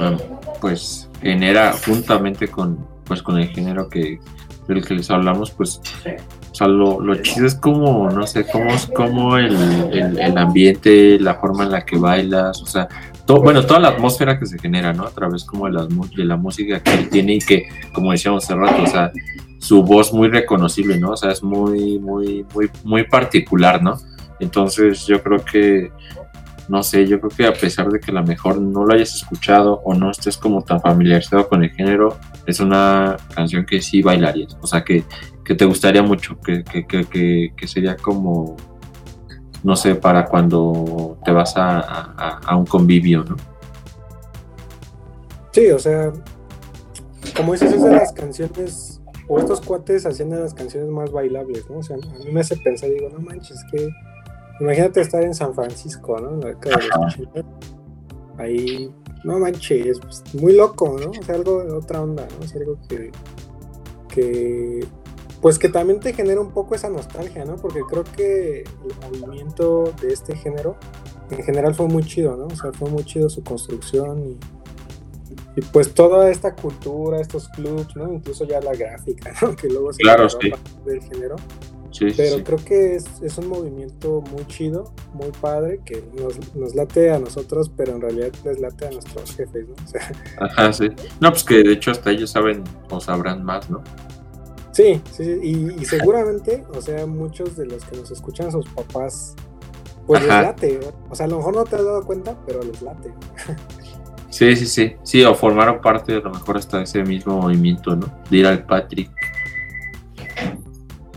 pues, 0.62 1.10
genera 1.22 1.74
juntamente 1.86 2.48
con, 2.48 2.86
pues, 3.06 3.22
con 3.22 3.40
el 3.40 3.48
género 3.50 3.90
que, 3.90 4.20
del 4.68 4.86
que 4.86 4.96
les 4.96 5.10
hablamos, 5.10 5.52
pues, 5.52 5.82
o 6.52 6.56
sea, 6.56 6.68
lo, 6.68 7.02
lo 7.02 7.16
chido 7.16 7.48
es 7.48 7.56
como, 7.56 8.12
no 8.12 8.28
sé, 8.28 8.46
cómo, 8.46 8.70
cómo 8.96 9.38
el, 9.38 9.56
el, 9.92 10.20
el, 10.20 10.38
ambiente, 10.38 11.20
la 11.20 11.34
forma 11.34 11.64
en 11.64 11.72
la 11.72 11.84
que 11.84 11.98
bailas, 11.98 12.62
o 12.62 12.68
sea, 12.68 12.88
bueno, 13.28 13.66
toda 13.66 13.80
la 13.80 13.90
atmósfera 13.90 14.38
que 14.38 14.46
se 14.46 14.60
genera, 14.60 14.94
¿no? 14.94 15.04
A 15.04 15.12
través 15.12 15.46
como 15.46 15.66
de 15.68 15.74
la, 15.74 15.86
de 15.86 16.26
la 16.26 16.36
música 16.36 16.82
que 16.82 16.94
él 16.94 17.10
tiene 17.10 17.36
y 17.36 17.40
que, 17.40 17.68
como 17.94 18.12
decíamos 18.12 18.44
hace 18.44 18.56
rato, 18.56 18.84
o 18.84 18.88
sea, 18.88 19.12
su 19.60 19.82
voz 19.82 20.14
muy 20.14 20.28
reconocible, 20.28 20.98
¿no? 21.00 21.12
O 21.12 21.18
sea, 21.18 21.32
es 21.32 21.42
muy, 21.42 22.00
muy, 22.00 22.46
muy, 22.54 22.70
muy 22.84 23.04
particular, 23.06 23.82
¿no? 23.82 23.98
Entonces 24.40 25.06
yo 25.08 25.24
creo 25.24 25.44
que, 25.44 25.92
no 26.68 26.84
sé, 26.84 27.08
yo 27.08 27.20
creo 27.22 27.32
que 27.32 27.46
a 27.48 27.54
pesar 27.54 27.90
de 27.90 28.00
que 28.00 28.12
a 28.12 28.16
lo 28.16 28.24
mejor 28.24 28.60
no 28.60 28.84
lo 28.84 28.94
hayas 28.94 29.16
escuchado 29.16 29.82
o 29.86 29.94
no 29.94 30.12
estés 30.12 30.38
como 30.38 30.62
tan 30.62 30.82
familiarizado 30.82 31.48
con 31.48 31.64
el 31.64 31.72
género, 31.72 32.18
es 32.46 32.60
una 32.60 33.16
canción 33.34 33.66
que 33.66 33.82
sí 33.82 34.02
bailarías, 34.02 34.58
o 34.62 34.68
sea, 34.68 34.84
que, 34.84 35.06
que 35.46 35.56
te 35.56 35.64
gustaría 35.64 36.04
mucho, 36.04 36.38
que, 36.42 36.64
que, 36.64 36.86
que, 36.86 37.54
que 37.56 37.68
sería 37.68 37.96
como 37.96 38.58
no 39.64 39.76
sé, 39.76 39.96
para 39.96 40.26
cuando 40.26 41.18
te 41.24 41.32
vas 41.32 41.54
a, 41.56 42.56
un 42.56 42.66
convivio, 42.66 43.24
¿no? 43.24 43.36
Sí, 45.52 45.70
o 45.72 45.80
sea, 45.80 46.12
como 47.36 47.54
dices, 47.54 47.74
es 47.74 47.84
de 47.84 47.92
las 47.92 48.12
canciones, 48.12 49.02
o 49.28 49.40
estos 49.40 49.62
cuates 49.62 50.06
hacían 50.06 50.30
de 50.30 50.40
las 50.40 50.54
canciones 50.54 50.90
más 50.90 51.12
bailables, 51.12 51.70
¿no? 51.70 51.78
O 51.78 51.84
sea, 51.84 51.96
a 51.96 52.24
mí 52.24 52.32
me 52.32 52.42
hace 52.42 52.58
pensar, 52.58 52.90
digo, 52.90 53.10
no 53.10 53.20
manches, 53.20 53.64
que 53.72 53.90
imagínate 54.60 55.02
estar 55.02 55.24
en 55.24 55.34
San 55.34 55.54
Francisco, 55.54 56.20
¿no? 56.20 56.32
En 56.32 56.40
la 56.42 56.48
década 56.48 56.78
de 56.78 56.88
los 56.88 57.46
ahí, 58.38 58.94
no 59.24 59.40
manches, 59.40 60.00
pues, 60.00 60.24
muy 60.34 60.54
loco, 60.56 60.98
¿no? 61.00 61.12
O 61.12 61.24
sea, 61.24 61.36
algo 61.36 61.64
de 61.64 61.72
otra 61.72 62.02
onda, 62.02 62.28
¿no? 62.40 62.46
O 62.46 62.60
algo 62.60 62.78
que, 62.90 63.12
que 64.10 64.86
pues 65.44 65.60
que 65.60 65.68
también 65.68 66.00
te 66.00 66.14
genera 66.14 66.40
un 66.40 66.52
poco 66.52 66.74
esa 66.74 66.90
nostalgia, 66.90 67.44
¿no? 67.44 67.58
Porque 67.58 67.82
creo 67.82 68.06
que 68.06 68.64
el 69.12 69.20
movimiento 69.20 69.94
de 70.02 70.14
este 70.14 70.38
género 70.38 70.78
en 71.30 71.44
general 71.44 71.76
fue 71.76 71.86
muy 71.88 72.06
chido, 72.06 72.38
¿no? 72.38 72.46
O 72.46 72.56
sea, 72.56 72.72
fue 72.72 72.90
muy 72.90 73.04
chido 73.04 73.30
su 73.30 73.44
construcción 73.44 74.38
y, 75.56 75.62
pues 75.74 75.94
toda 75.94 76.32
esta 76.32 76.56
cultura, 76.56 77.20
estos 77.20 77.50
clubs, 77.50 77.94
¿no? 77.98 78.14
Incluso 78.14 78.46
ya 78.46 78.62
la 78.62 78.74
gráfica, 78.74 79.34
¿no? 79.42 79.54
Que 79.54 79.68
luego 79.68 79.92
se 79.92 80.02
claro, 80.02 80.30
sí. 80.30 80.50
del 80.86 81.02
género. 81.02 81.36
Sí, 81.92 82.08
Pero 82.16 82.42
creo 82.44 82.58
que 82.64 82.96
es, 82.96 83.06
es, 83.22 83.38
un 83.38 83.50
movimiento 83.50 84.22
muy 84.32 84.48
chido, 84.48 84.94
muy 85.14 85.30
padre, 85.42 85.82
que 85.86 86.04
nos, 86.18 86.56
nos, 86.56 86.74
late 86.74 87.12
a 87.12 87.20
nosotros, 87.20 87.70
pero 87.76 87.96
en 87.96 88.02
realidad 88.02 88.32
les 88.46 88.60
late 88.62 88.88
a 88.88 88.92
nuestros 88.92 89.36
jefes, 89.36 89.68
¿no? 89.68 89.76
O 89.84 89.88
sea, 89.88 90.12
Ajá, 90.40 90.74
sí. 90.74 90.88
No, 91.20 91.30
pues 91.32 91.44
que 91.44 91.62
de 91.62 91.74
hecho 91.74 91.92
hasta 91.92 92.12
ellos 92.12 92.32
saben 92.32 92.64
o 92.90 93.00
sabrán 93.02 93.44
más, 93.44 93.70
¿no? 93.70 93.84
Sí, 94.74 95.02
sí, 95.12 95.40
y, 95.44 95.86
seguramente, 95.86 96.66
o 96.76 96.82
sea, 96.82 97.06
muchos 97.06 97.56
de 97.56 97.68
los 97.68 97.86
que 97.86 97.96
nos 97.96 98.10
escuchan, 98.10 98.52
sus 98.52 98.68
papás, 98.70 99.36
pues 100.08 100.22
les 100.22 100.30
late. 100.30 100.80
O 101.10 101.16
sea, 101.16 101.28
a 101.28 101.30
lo 101.30 101.38
mejor 101.38 101.56
no 101.56 101.64
te 101.64 101.76
has 101.76 101.86
dado 101.86 102.04
cuenta, 102.04 102.36
pero 102.46 102.64
les 102.64 102.82
late. 102.82 103.14
Sí, 104.32 104.56
sí, 104.56 104.66
sí. 104.66 104.96
Sí, 105.04 105.24
o 105.24 105.36
formaron 105.36 105.80
parte, 105.80 106.14
a 106.14 106.20
lo 106.20 106.32
mejor 106.32 106.58
hasta 106.58 106.82
ese 106.82 107.04
mismo 107.04 107.40
movimiento, 107.40 107.96
¿no? 107.96 108.12
De 108.32 108.38
ir 108.38 108.48
al 108.48 108.66
Patrick. 108.66 109.12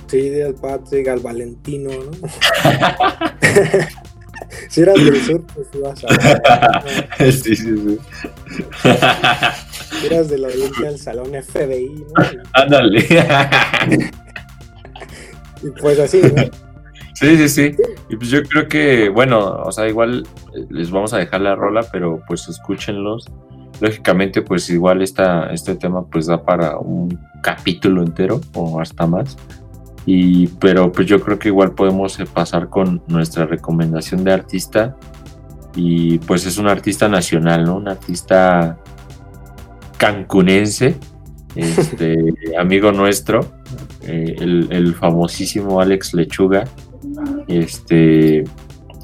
Sí, 0.07 0.29
de 0.29 0.39
ir 0.39 0.45
al 0.45 0.55
Patrick, 0.55 1.09
al 1.09 1.21
Valentino, 1.21 1.91
¿no? 1.91 2.11
si 4.69 4.83
eras 4.83 4.97
del 4.97 5.23
sur, 5.23 5.47
pues 5.47 5.69
ibas 5.73 6.05
a. 6.05 6.85
Sí, 7.33 7.57
sí, 7.57 7.67
sí. 7.75 7.99
Eras 10.05 10.29
de 10.29 10.39
la 10.39 10.49
audiencia 10.49 10.87
del 10.87 10.99
salón 10.99 11.31
FBI, 11.33 12.05
¿no? 12.17 12.25
Ándale. 12.53 13.07
y 15.63 15.81
pues 15.81 15.99
así, 15.99 16.21
¿no? 16.23 16.43
Sí, 17.17 17.35
sí, 17.39 17.49
sí. 17.49 17.77
Y 18.11 18.17
pues 18.17 18.29
yo 18.29 18.43
creo 18.43 18.69
que, 18.69 19.09
bueno, 19.09 19.63
o 19.65 19.73
sea, 19.73 19.89
igual 19.89 20.27
les 20.69 20.91
vamos 20.91 21.15
a 21.15 21.19
dejar 21.19 21.41
la 21.41 21.55
rola, 21.55 21.83
pero 21.91 22.21
pues 22.29 22.47
escúchenlos. 22.47 23.25
Lógicamente, 23.81 24.43
pues 24.43 24.69
igual 24.69 25.01
esta, 25.01 25.47
este 25.47 25.77
tema 25.77 26.07
pues 26.07 26.27
da 26.27 26.43
para 26.43 26.77
un 26.79 27.19
capítulo 27.43 28.03
entero 28.03 28.41
o 28.55 28.81
hasta 28.81 29.07
más. 29.07 29.39
Y, 30.05 30.49
pero 30.61 30.93
pues 30.93 31.07
yo 31.07 31.19
creo 31.21 31.39
que 31.39 31.49
igual 31.49 31.73
podemos 31.73 32.21
eh, 32.21 32.27
pasar 32.27 32.69
con 32.69 33.03
nuestra 33.09 33.47
recomendación 33.47 34.23
de 34.23 34.33
artista. 34.35 34.97
Y 35.75 36.19
pues 36.19 36.45
es 36.45 36.59
un 36.59 36.69
artista 36.69 37.09
nacional, 37.09 37.65
¿no? 37.65 37.77
Un 37.77 37.89
artista 37.89 38.79
cancunense, 39.97 40.97
este, 41.55 42.17
amigo 42.59 42.93
nuestro, 42.93 43.41
eh, 44.03 44.37
el, 44.39 44.95
famosísimo 44.95 45.81
Alex 45.81 46.15
Lechuga, 46.15 46.65
este, 47.49 48.45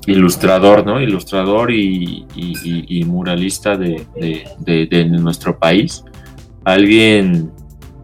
ilustrador, 0.07 0.87
¿no? 0.87 1.01
Ilustrador 1.01 1.73
y, 1.73 3.05
muralista 3.07 3.77
de, 3.77 5.09
nuestro 5.19 5.59
país. 5.59 6.05
Alguien 6.65 7.51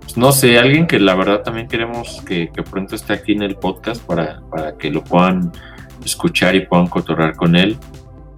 pues, 0.00 0.16
no 0.16 0.32
sé, 0.32 0.58
alguien 0.58 0.86
que 0.86 0.98
la 0.98 1.14
verdad 1.14 1.42
también 1.42 1.68
queremos 1.68 2.22
que, 2.26 2.50
pronto 2.70 2.96
esté 2.96 3.12
aquí 3.12 3.32
en 3.32 3.42
el 3.42 3.56
podcast 3.56 4.02
para, 4.02 4.40
para 4.50 4.76
que 4.78 4.90
lo 4.90 5.04
puedan 5.04 5.52
escuchar 6.02 6.54
y 6.56 6.66
puedan 6.66 6.86
cotorrar 6.86 7.36
con 7.36 7.54
él. 7.54 7.76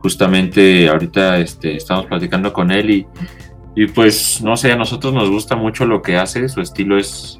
Justamente 0.00 0.88
ahorita 0.88 1.38
este, 1.38 1.76
estamos 1.76 2.06
platicando 2.06 2.52
con 2.52 2.72
él 2.72 2.90
y, 2.90 3.06
y 3.74 3.86
pues 3.86 4.42
no 4.42 4.56
sé, 4.56 4.72
a 4.72 4.76
nosotros 4.76 5.12
nos 5.12 5.30
gusta 5.30 5.56
mucho 5.56 5.86
lo 5.86 6.02
que 6.02 6.16
hace, 6.16 6.48
su 6.48 6.60
estilo 6.60 6.98
es, 6.98 7.38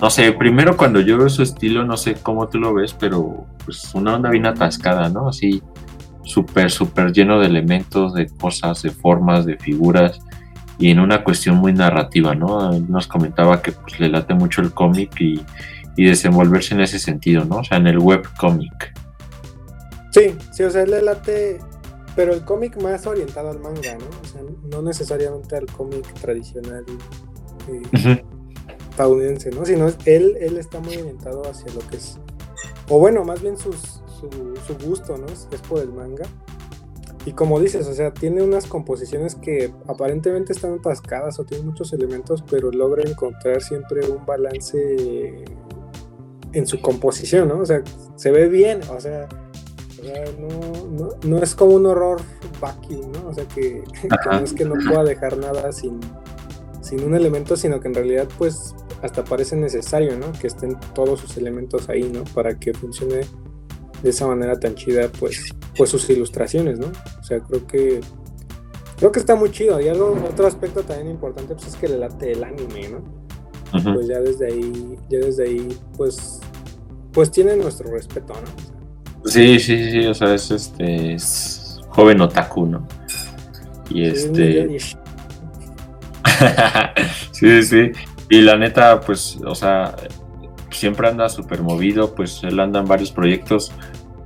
no 0.00 0.10
sé, 0.10 0.32
primero 0.32 0.76
cuando 0.76 1.00
yo 1.00 1.18
veo 1.18 1.28
su 1.28 1.42
estilo, 1.42 1.84
no 1.84 1.96
sé 1.96 2.14
cómo 2.14 2.48
tú 2.48 2.58
lo 2.58 2.74
ves, 2.74 2.94
pero 2.98 3.46
pues 3.64 3.94
una 3.94 4.14
onda 4.14 4.30
bien 4.30 4.46
atascada, 4.46 5.08
¿no? 5.08 5.28
Así 5.28 5.62
súper, 6.22 6.70
súper 6.70 7.12
lleno 7.12 7.38
de 7.38 7.46
elementos, 7.46 8.14
de 8.14 8.28
cosas, 8.28 8.82
de 8.82 8.90
formas, 8.90 9.44
de 9.46 9.58
figuras 9.58 10.20
y 10.78 10.90
en 10.90 11.00
una 11.00 11.22
cuestión 11.22 11.56
muy 11.56 11.72
narrativa, 11.72 12.34
¿no? 12.34 12.72
nos 12.72 13.06
comentaba 13.06 13.62
que 13.62 13.72
pues, 13.72 14.00
le 14.00 14.08
late 14.08 14.34
mucho 14.34 14.60
el 14.60 14.72
cómic 14.72 15.20
y, 15.20 15.40
y, 15.96 16.04
desenvolverse 16.04 16.74
en 16.74 16.80
ese 16.80 16.98
sentido, 16.98 17.44
¿no? 17.44 17.58
O 17.58 17.64
sea, 17.64 17.78
en 17.78 17.86
el 17.86 17.98
web 17.98 18.26
cómic. 18.36 18.92
Sí, 20.10 20.34
sí, 20.52 20.62
o 20.64 20.70
sea, 20.70 20.84
le 20.84 21.02
late, 21.02 21.60
pero 22.16 22.32
el 22.32 22.44
cómic 22.44 22.80
más 22.80 23.06
orientado 23.06 23.50
al 23.50 23.60
manga, 23.60 23.96
¿no? 23.96 24.06
O 24.22 24.26
sea, 24.26 24.42
no 24.70 24.82
necesariamente 24.82 25.56
al 25.56 25.66
cómic 25.66 26.12
tradicional 26.14 26.84
eh, 27.68 28.24
estadounidense, 28.90 29.50
¿no? 29.50 29.64
Sino 29.64 29.88
él, 30.04 30.36
él 30.40 30.58
está 30.58 30.80
muy 30.80 30.96
orientado 30.96 31.42
hacia 31.48 31.72
lo 31.72 31.80
que 31.88 31.96
es, 31.96 32.18
o 32.88 32.98
bueno, 32.98 33.24
más 33.24 33.42
bien 33.42 33.56
sus, 33.56 34.02
su, 34.20 34.28
su 34.66 34.86
gusto, 34.86 35.16
¿no? 35.16 35.26
Es, 35.26 35.48
es 35.50 35.60
por 35.62 35.80
el 35.80 35.92
manga 35.92 36.24
y 37.26 37.32
como 37.32 37.58
dices, 37.58 37.86
o 37.88 37.94
sea, 37.94 38.12
tiene 38.12 38.42
unas 38.42 38.66
composiciones 38.66 39.34
que 39.34 39.72
aparentemente 39.88 40.52
están 40.52 40.74
atascadas 40.74 41.38
o 41.38 41.44
tienen 41.44 41.66
muchos 41.66 41.92
elementos, 41.94 42.44
pero 42.50 42.70
logra 42.70 43.02
encontrar 43.08 43.62
siempre 43.62 44.06
un 44.06 44.26
balance 44.26 45.44
en 46.52 46.66
su 46.66 46.80
composición, 46.82 47.48
¿no? 47.48 47.60
O 47.60 47.64
sea, 47.64 47.82
se 48.16 48.30
ve 48.30 48.48
bien, 48.48 48.80
o 48.90 49.00
sea, 49.00 49.26
no, 51.24 51.38
es 51.38 51.54
como 51.54 51.74
un 51.74 51.86
horror 51.86 52.20
vacuum, 52.60 53.12
¿no? 53.12 53.28
O 53.28 53.34
sea, 53.34 53.44
que, 53.46 53.82
no 54.26 54.38
es 54.38 54.52
que 54.52 54.64
no 54.64 54.74
pueda 54.86 55.04
dejar 55.04 55.36
nada 55.36 55.72
sin, 55.72 56.00
sin 56.80 57.04
un 57.04 57.14
elemento, 57.14 57.56
sino 57.56 57.80
que 57.80 57.88
en 57.88 57.94
realidad, 57.94 58.28
pues, 58.38 58.74
hasta 59.02 59.24
parece 59.24 59.56
necesario, 59.56 60.16
¿no? 60.16 60.32
Que 60.32 60.46
estén 60.46 60.78
todos 60.94 61.20
sus 61.20 61.36
elementos 61.36 61.88
ahí, 61.88 62.04
¿no? 62.04 62.24
Para 62.34 62.58
que 62.58 62.72
funcione 62.74 63.20
de 64.02 64.10
esa 64.10 64.26
manera 64.26 64.58
tan 64.58 64.74
chida, 64.74 65.08
pues, 65.18 65.54
pues 65.76 65.90
sus 65.90 66.08
ilustraciones, 66.10 66.78
¿no? 66.78 66.86
O 67.20 67.24
sea, 67.24 67.40
creo 67.40 67.66
que 67.66 68.00
creo 68.96 69.12
que 69.12 69.20
está 69.20 69.34
muy 69.34 69.50
chido. 69.50 69.80
Y 69.80 69.88
algo, 69.88 70.16
otro 70.28 70.46
aspecto 70.46 70.82
también 70.82 71.10
importante 71.10 71.54
pues, 71.54 71.68
es 71.68 71.76
que 71.76 71.88
le 71.88 71.98
late 71.98 72.32
el 72.32 72.44
anime, 72.44 72.88
¿no? 72.88 73.24
Pues 73.92 74.06
ya 74.06 74.20
desde 74.20 74.46
ahí, 74.46 74.96
ya 75.10 75.18
desde 75.18 75.44
ahí, 75.44 75.76
pues, 75.96 76.40
pues 77.12 77.30
tiene 77.30 77.56
nuestro 77.56 77.90
respeto, 77.90 78.32
¿no? 78.34 78.73
Sí, 79.24 79.58
sí, 79.58 79.90
sí, 79.90 80.06
o 80.06 80.14
sea, 80.14 80.34
es 80.34 80.50
este 80.50 81.14
es 81.14 81.80
joven 81.88 82.20
otaku, 82.20 82.66
¿no? 82.66 82.86
Y 83.90 84.04
este. 84.04 84.78
sí, 87.32 87.62
sí. 87.62 87.92
Y 88.30 88.40
la 88.40 88.56
neta, 88.56 89.00
pues, 89.00 89.38
o 89.44 89.54
sea, 89.54 89.94
siempre 90.70 91.08
anda 91.08 91.28
súper 91.28 91.62
movido, 91.62 92.14
pues 92.14 92.42
él 92.42 92.58
anda 92.60 92.80
en 92.80 92.86
varios 92.86 93.12
proyectos 93.12 93.72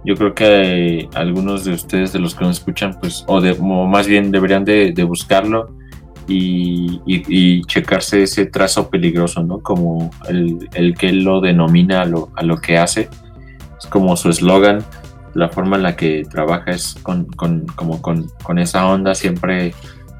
yo 0.04 0.14
creo 0.14 0.34
que 0.34 1.08
algunos 1.14 1.64
de 1.64 1.72
ustedes, 1.72 2.12
de 2.12 2.18
los 2.18 2.34
que 2.34 2.44
nos 2.44 2.58
escuchan, 2.58 2.96
pues, 2.98 3.24
o, 3.26 3.40
de, 3.40 3.54
más 3.54 4.06
bien 4.06 4.30
deberían 4.30 4.64
de, 4.64 4.92
buscarlo 5.06 5.74
y, 6.26 7.62
checarse 7.66 8.22
ese 8.22 8.46
trazo 8.46 8.88
peligroso, 8.88 9.42
¿no? 9.42 9.60
Como 9.60 10.10
el, 10.28 10.94
que 10.98 11.08
él 11.08 11.24
lo 11.24 11.40
denomina 11.40 12.02
a 12.02 12.04
lo, 12.04 12.30
a 12.36 12.42
lo 12.42 12.58
que 12.58 12.78
hace. 12.78 13.08
Es 13.78 13.86
como 13.86 14.16
su 14.16 14.30
eslogan, 14.30 14.84
la 15.34 15.48
forma 15.48 15.76
en 15.76 15.82
la 15.82 15.96
que 15.96 16.24
trabaja 16.28 16.72
es 16.72 16.94
con, 17.02 17.26
con, 17.26 17.66
como 17.66 18.02
con, 18.02 18.28
con, 18.42 18.58
esa 18.58 18.86
onda, 18.88 19.14
siempre, 19.14 19.74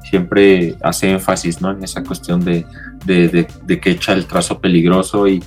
siempre 0.09 0.75
hace 0.81 1.11
énfasis, 1.11 1.61
¿no? 1.61 1.71
En 1.71 1.83
esa 1.83 2.03
cuestión 2.03 2.43
de, 2.43 2.65
de, 3.05 3.47
de 3.63 3.79
que 3.79 3.91
echa 3.91 4.13
el 4.13 4.25
trazo 4.25 4.59
peligroso 4.59 5.27
y, 5.27 5.43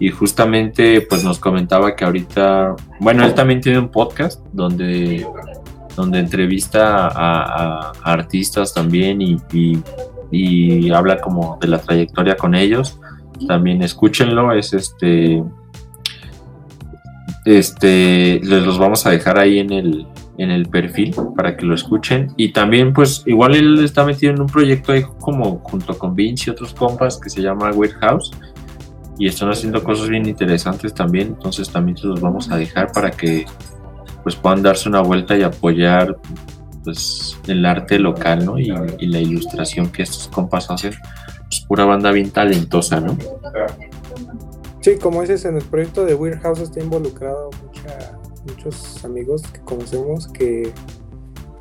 y 0.00 0.08
justamente 0.08 1.02
pues 1.02 1.22
nos 1.22 1.38
comentaba 1.38 1.94
que 1.94 2.06
ahorita, 2.06 2.74
bueno, 3.00 3.24
él 3.24 3.34
también 3.34 3.60
tiene 3.60 3.78
un 3.78 3.90
podcast 3.90 4.42
donde, 4.50 5.26
donde 5.94 6.18
entrevista 6.18 7.08
a, 7.08 7.92
artistas 8.02 8.72
también 8.72 9.20
y, 9.20 9.36
y, 10.32 10.90
habla 10.90 11.20
como 11.20 11.58
de 11.60 11.68
la 11.68 11.78
trayectoria 11.78 12.34
con 12.34 12.54
ellos. 12.54 12.98
También 13.46 13.82
escúchenlo, 13.82 14.52
es 14.52 14.72
este, 14.72 15.44
este, 17.44 18.40
les 18.42 18.64
los 18.64 18.78
vamos 18.78 19.06
a 19.06 19.10
dejar 19.10 19.38
ahí 19.38 19.58
en 19.58 19.72
el, 19.72 20.06
en 20.38 20.50
el 20.50 20.68
perfil 20.68 21.14
para 21.36 21.56
que 21.56 21.66
lo 21.66 21.74
escuchen. 21.74 22.32
Y 22.36 22.52
también, 22.52 22.92
pues, 22.92 23.22
igual 23.26 23.54
él 23.54 23.82
está 23.84 24.04
metido 24.04 24.32
en 24.32 24.40
un 24.40 24.46
proyecto 24.46 24.92
ahí 24.92 25.04
como 25.20 25.58
junto 25.60 25.96
con 25.98 26.14
Vince 26.14 26.44
y 26.46 26.50
otros 26.50 26.74
compas 26.74 27.18
que 27.18 27.30
se 27.30 27.42
llama 27.42 27.70
Weird 27.72 27.98
House 28.00 28.30
y 29.20 29.26
están 29.26 29.50
haciendo 29.50 29.84
cosas 29.84 30.08
bien 30.08 30.26
interesantes 30.26 30.94
también, 30.94 31.28
entonces 31.28 31.68
también 31.68 31.94
se 31.94 32.06
los 32.06 32.22
vamos 32.22 32.50
a 32.50 32.56
dejar 32.56 32.90
para 32.90 33.10
que 33.10 33.44
pues 34.22 34.34
puedan 34.34 34.62
darse 34.62 34.88
una 34.88 35.02
vuelta 35.02 35.36
y 35.36 35.42
apoyar 35.42 36.16
pues 36.82 37.38
el 37.46 37.66
arte 37.66 37.98
local, 37.98 38.46
¿no? 38.46 38.58
Y, 38.58 38.70
la 39.06 39.20
ilustración 39.20 39.90
que 39.90 40.04
estos 40.04 40.28
compas 40.28 40.70
hacen, 40.70 40.94
pues 41.48 41.60
pura 41.68 41.84
banda 41.84 42.10
bien 42.12 42.30
talentosa, 42.30 42.98
¿no? 42.98 43.16
Sí, 44.80 44.96
como 44.96 45.20
dices, 45.20 45.44
en 45.44 45.56
el 45.56 45.64
proyecto 45.64 46.04
de 46.04 46.14
Weird 46.14 46.40
está 46.60 46.80
involucrado 46.80 47.50
muchos 48.46 49.04
amigos 49.04 49.42
que 49.52 49.60
conocemos 49.60 50.26
que 50.28 50.72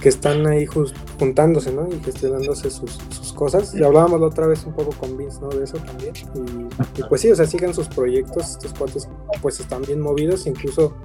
que 0.01 0.09
están 0.09 0.47
ahí 0.47 0.65
juntándose, 0.65 1.71
¿no? 1.73 1.87
Y 1.89 1.99
gestionándose 1.99 2.69
sus, 2.69 2.99
sus, 3.09 3.33
cosas. 3.33 3.73
Y 3.75 3.83
hablábamos 3.83 4.19
la 4.19 4.27
otra 4.27 4.47
vez 4.47 4.65
un 4.65 4.73
poco 4.73 4.91
con 4.91 5.17
Vince, 5.17 5.39
¿no? 5.41 5.49
De 5.49 5.63
eso 5.63 5.77
también. 5.77 6.13
Y, 6.95 7.03
pues 7.03 7.21
sí, 7.21 7.31
o 7.31 7.35
sea, 7.35 7.45
sigan 7.45 7.73
sus 7.73 7.87
proyectos. 7.87 8.51
Estos 8.51 8.73
cuates 8.73 9.09
pues 9.41 9.59
están 9.59 9.81
bien 9.81 9.99
movidos. 9.99 10.47
Incluso 10.47 10.95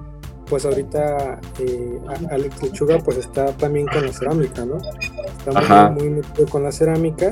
pues 0.49 0.65
ahorita 0.65 1.39
eh, 1.59 1.99
Alex 2.29 2.63
Lechuga 2.63 2.99
pues 2.99 3.17
está 3.17 3.51
también 3.57 3.87
con 3.87 4.05
la 4.05 4.13
cerámica, 4.13 4.65
¿no? 4.65 4.77
Está 5.37 5.89
muy, 5.91 6.03
muy 6.03 6.09
metido 6.21 6.47
con 6.47 6.63
la 6.63 6.71
cerámica. 6.71 7.29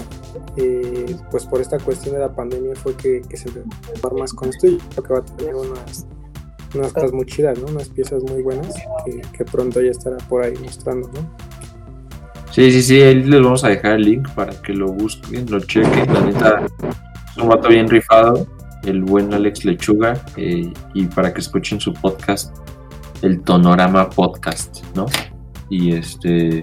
Eh, 0.58 1.16
pues 1.32 1.46
por 1.46 1.62
esta 1.62 1.80
cuestión 1.80 2.16
de 2.16 2.22
la 2.22 2.34
pandemia 2.34 2.76
fue 2.76 2.96
que, 2.96 3.22
que 3.22 3.38
se 3.38 3.50
empezó 3.50 4.16
más 4.16 4.34
con 4.34 4.50
esto 4.50 4.68
y 4.68 4.78
creo 4.78 5.04
que 5.04 5.14
va 5.14 5.20
a 5.20 5.26
tener 5.26 5.56
unas 5.56 6.06
unas 6.76 6.92
cosas 6.92 7.12
muy 7.12 7.26
chidas, 7.26 7.60
¿no? 7.60 7.68
Unas 7.68 7.90
piezas 7.90 8.24
muy 8.24 8.42
buenas 8.42 8.74
que, 9.06 9.22
que, 9.38 9.46
pronto 9.46 9.80
ya 9.82 9.92
estará 9.92 10.18
por 10.28 10.44
ahí 10.44 10.54
mostrando, 10.62 11.08
¿no? 11.14 11.54
Sí, 12.52 12.72
sí, 12.72 12.84
sí, 12.84 13.02
ahí 13.02 13.16
les 13.16 13.42
vamos 13.42 13.64
a 13.64 13.70
dejar 13.70 13.94
el 13.94 14.04
link 14.04 14.30
para 14.36 14.54
que 14.62 14.74
lo 14.74 14.92
busquen, 14.92 15.50
lo 15.50 15.60
chequen. 15.60 16.14
La 16.14 16.22
neta, 16.22 16.66
es 17.32 17.38
un 17.38 17.50
vato 17.50 17.70
bien 17.70 17.90
rifado, 17.90 18.48
el 18.84 19.04
buen 19.04 19.34
Alex 19.34 19.66
Lechuga, 19.66 20.24
eh, 20.38 20.72
y 20.94 21.06
para 21.06 21.34
que 21.34 21.42
escuchen 21.42 21.80
su 21.80 21.94
podcast, 21.94 22.56
el 23.24 23.42
Tonorama 23.42 24.10
Podcast, 24.10 24.84
¿no? 24.96 25.06
Y 25.70 25.96
este, 25.96 26.62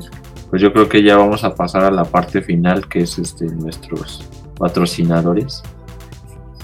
pues 0.51 0.63
yo 0.63 0.73
creo 0.73 0.89
que 0.89 1.03
ya 1.03 1.17
vamos 1.17 1.43
a 1.45 1.55
pasar 1.55 1.85
a 1.85 1.91
la 1.91 2.05
parte 2.05 2.43
final, 2.43 2.89
que 2.89 3.01
es 3.01 3.19
este 3.19 3.47
nuestros 3.47 4.29
patrocinadores. 4.59 5.63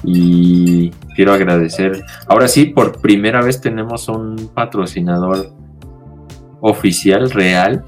Y 0.05 0.91
quiero 1.17 1.33
agradecer, 1.33 2.05
ahora 2.29 2.47
sí, 2.47 2.67
por 2.67 3.01
primera 3.01 3.43
vez 3.43 3.61
tenemos 3.61 4.09
un 4.09 4.51
patrocinador 4.55 5.53
oficial, 6.61 7.31
real, 7.31 7.85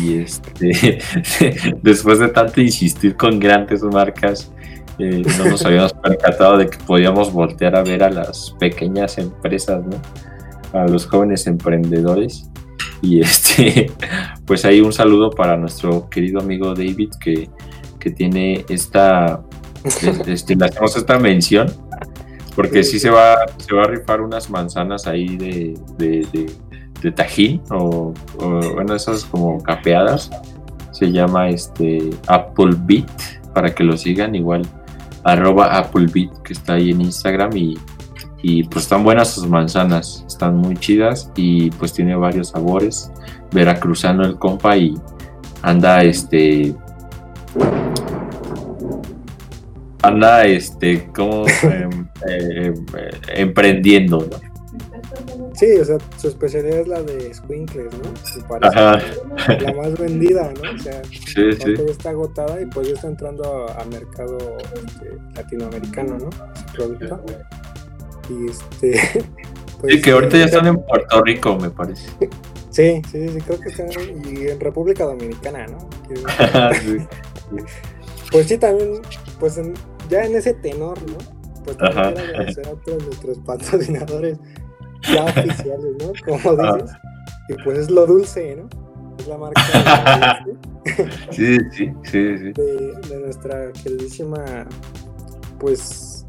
y 0.00 0.18
este, 0.18 0.98
después 1.82 2.20
de 2.20 2.28
tanto 2.28 2.60
insistir 2.60 3.16
con 3.16 3.40
grandes 3.40 3.82
marcas, 3.82 4.52
eh, 4.98 5.22
no 5.38 5.46
nos 5.46 5.64
habíamos 5.64 5.92
percatado 5.94 6.56
de 6.56 6.68
que 6.68 6.78
podíamos 6.78 7.32
voltear 7.32 7.74
a 7.74 7.82
ver 7.82 8.04
a 8.04 8.10
las 8.10 8.54
pequeñas 8.60 9.18
empresas, 9.18 9.84
¿no? 9.84 10.00
A 10.74 10.86
los 10.86 11.06
jóvenes 11.06 11.46
emprendedores. 11.46 12.50
Y 13.00 13.20
este, 13.20 13.90
pues 14.46 14.64
ahí 14.64 14.80
un 14.80 14.92
saludo 14.92 15.30
para 15.30 15.56
nuestro 15.56 16.08
querido 16.10 16.40
amigo 16.40 16.74
David 16.74 17.10
que, 17.20 17.48
que 17.98 18.10
tiene 18.10 18.64
esta, 18.68 19.42
este, 20.26 20.56
le 20.56 20.66
hacemos 20.66 20.96
esta 20.96 21.18
mención, 21.18 21.72
porque 22.54 22.82
sí 22.84 22.98
se 22.98 23.10
va, 23.10 23.36
se 23.56 23.74
va 23.74 23.84
a 23.84 23.86
rifar 23.86 24.20
unas 24.20 24.50
manzanas 24.50 25.06
ahí 25.06 25.36
de, 25.36 25.74
de 27.04 27.12
tajín 27.12 27.62
o, 27.70 28.12
bueno, 28.74 28.94
esas 28.94 29.24
como 29.24 29.62
capeadas. 29.62 30.30
Se 30.92 31.10
llama 31.10 31.48
este 31.48 32.10
Beat 32.86 33.10
para 33.52 33.74
que 33.74 33.82
lo 33.82 33.96
sigan 33.96 34.34
igual 34.36 34.62
arroba 35.24 35.76
Applebeat 35.78 36.42
que 36.42 36.52
está 36.52 36.74
ahí 36.74 36.90
en 36.90 37.00
Instagram 37.00 37.56
y, 37.56 37.78
pues 38.64 38.84
están 38.84 39.04
buenas 39.04 39.30
sus 39.30 39.46
manzanas, 39.48 40.24
están 40.26 40.56
muy 40.56 40.76
chidas 40.76 41.30
y 41.34 41.70
pues 41.72 41.92
tiene 41.92 42.14
varios 42.14 42.48
sabores. 42.48 43.10
Veracruzano 43.52 44.24
el 44.24 44.38
compa 44.38 44.76
y 44.76 44.94
anda 45.62 46.02
este 46.02 46.74
anda, 50.04 50.44
este, 50.44 51.06
como 51.14 51.46
em, 51.62 52.06
eh, 52.28 52.74
emprendiendo, 53.28 54.26
¿no? 54.30 54.54
Sí, 55.54 55.66
o 55.80 55.84
sea, 55.84 55.98
su 56.16 56.28
especialidad 56.28 56.80
es 56.80 56.88
la 56.88 57.02
de 57.02 57.32
Squinkles, 57.32 57.92
¿no? 57.94 58.48
parece 58.48 59.64
la 59.64 59.72
más 59.72 59.96
vendida, 59.98 60.52
¿no? 60.52 60.74
O 60.74 60.78
sea, 60.78 61.00
sí, 61.04 61.52
sí. 61.52 61.74
está 61.88 62.10
agotada 62.10 62.60
y 62.60 62.66
pues 62.66 62.88
ya 62.88 62.94
está 62.94 63.06
entrando 63.06 63.66
a, 63.70 63.84
mercado 63.84 64.36
este, 64.74 65.16
latinoamericano, 65.36 66.18
¿no? 66.18 66.30
Su 66.30 66.74
producto. 66.74 67.24
Y 68.28 68.50
este. 68.50 69.24
Pues, 69.80 69.96
sí, 69.96 70.00
que 70.00 70.12
ahorita 70.12 70.38
ya 70.38 70.44
están 70.46 70.66
en 70.66 70.82
Puerto 70.82 71.22
Rico, 71.22 71.56
me 71.56 71.68
parece. 71.68 72.08
Sí, 72.70 73.00
sí, 73.12 73.28
sí, 73.28 73.38
creo 73.38 73.60
que 73.60 73.68
están 73.68 73.88
y 74.24 74.48
en 74.48 74.58
República 74.58 75.04
Dominicana, 75.04 75.66
¿no? 75.68 75.78
Pues 78.32 78.48
sí, 78.48 78.58
también, 78.58 79.00
pues 79.38 79.60
ya 80.08 80.24
en 80.24 80.34
ese 80.34 80.54
tenor, 80.54 80.98
¿no? 81.02 81.18
Pues 81.64 81.76
también 81.76 82.14
quiero 82.14 82.30
agradecer 82.30 82.66
a 82.66 82.74
todos 82.84 83.04
nuestros 83.04 83.38
patrocinadores 83.38 84.38
ya 85.02 85.24
oficiales, 85.24 85.94
¿no? 86.00 86.12
Como 86.24 86.62
ah. 86.62 86.76
dices. 86.76 86.96
Y 87.48 87.62
pues 87.62 87.78
es 87.78 87.90
lo 87.90 88.06
dulce, 88.06 88.56
¿no? 88.56 88.68
Es 89.18 89.28
la 89.28 89.38
marca 89.38 90.44
sí, 91.30 91.58
sí, 91.70 91.92
sí, 92.02 92.38
sí. 92.38 92.52
De, 92.52 92.92
de, 93.08 93.20
nuestra 93.20 93.70
queridísima, 93.72 94.66
pues, 95.60 96.23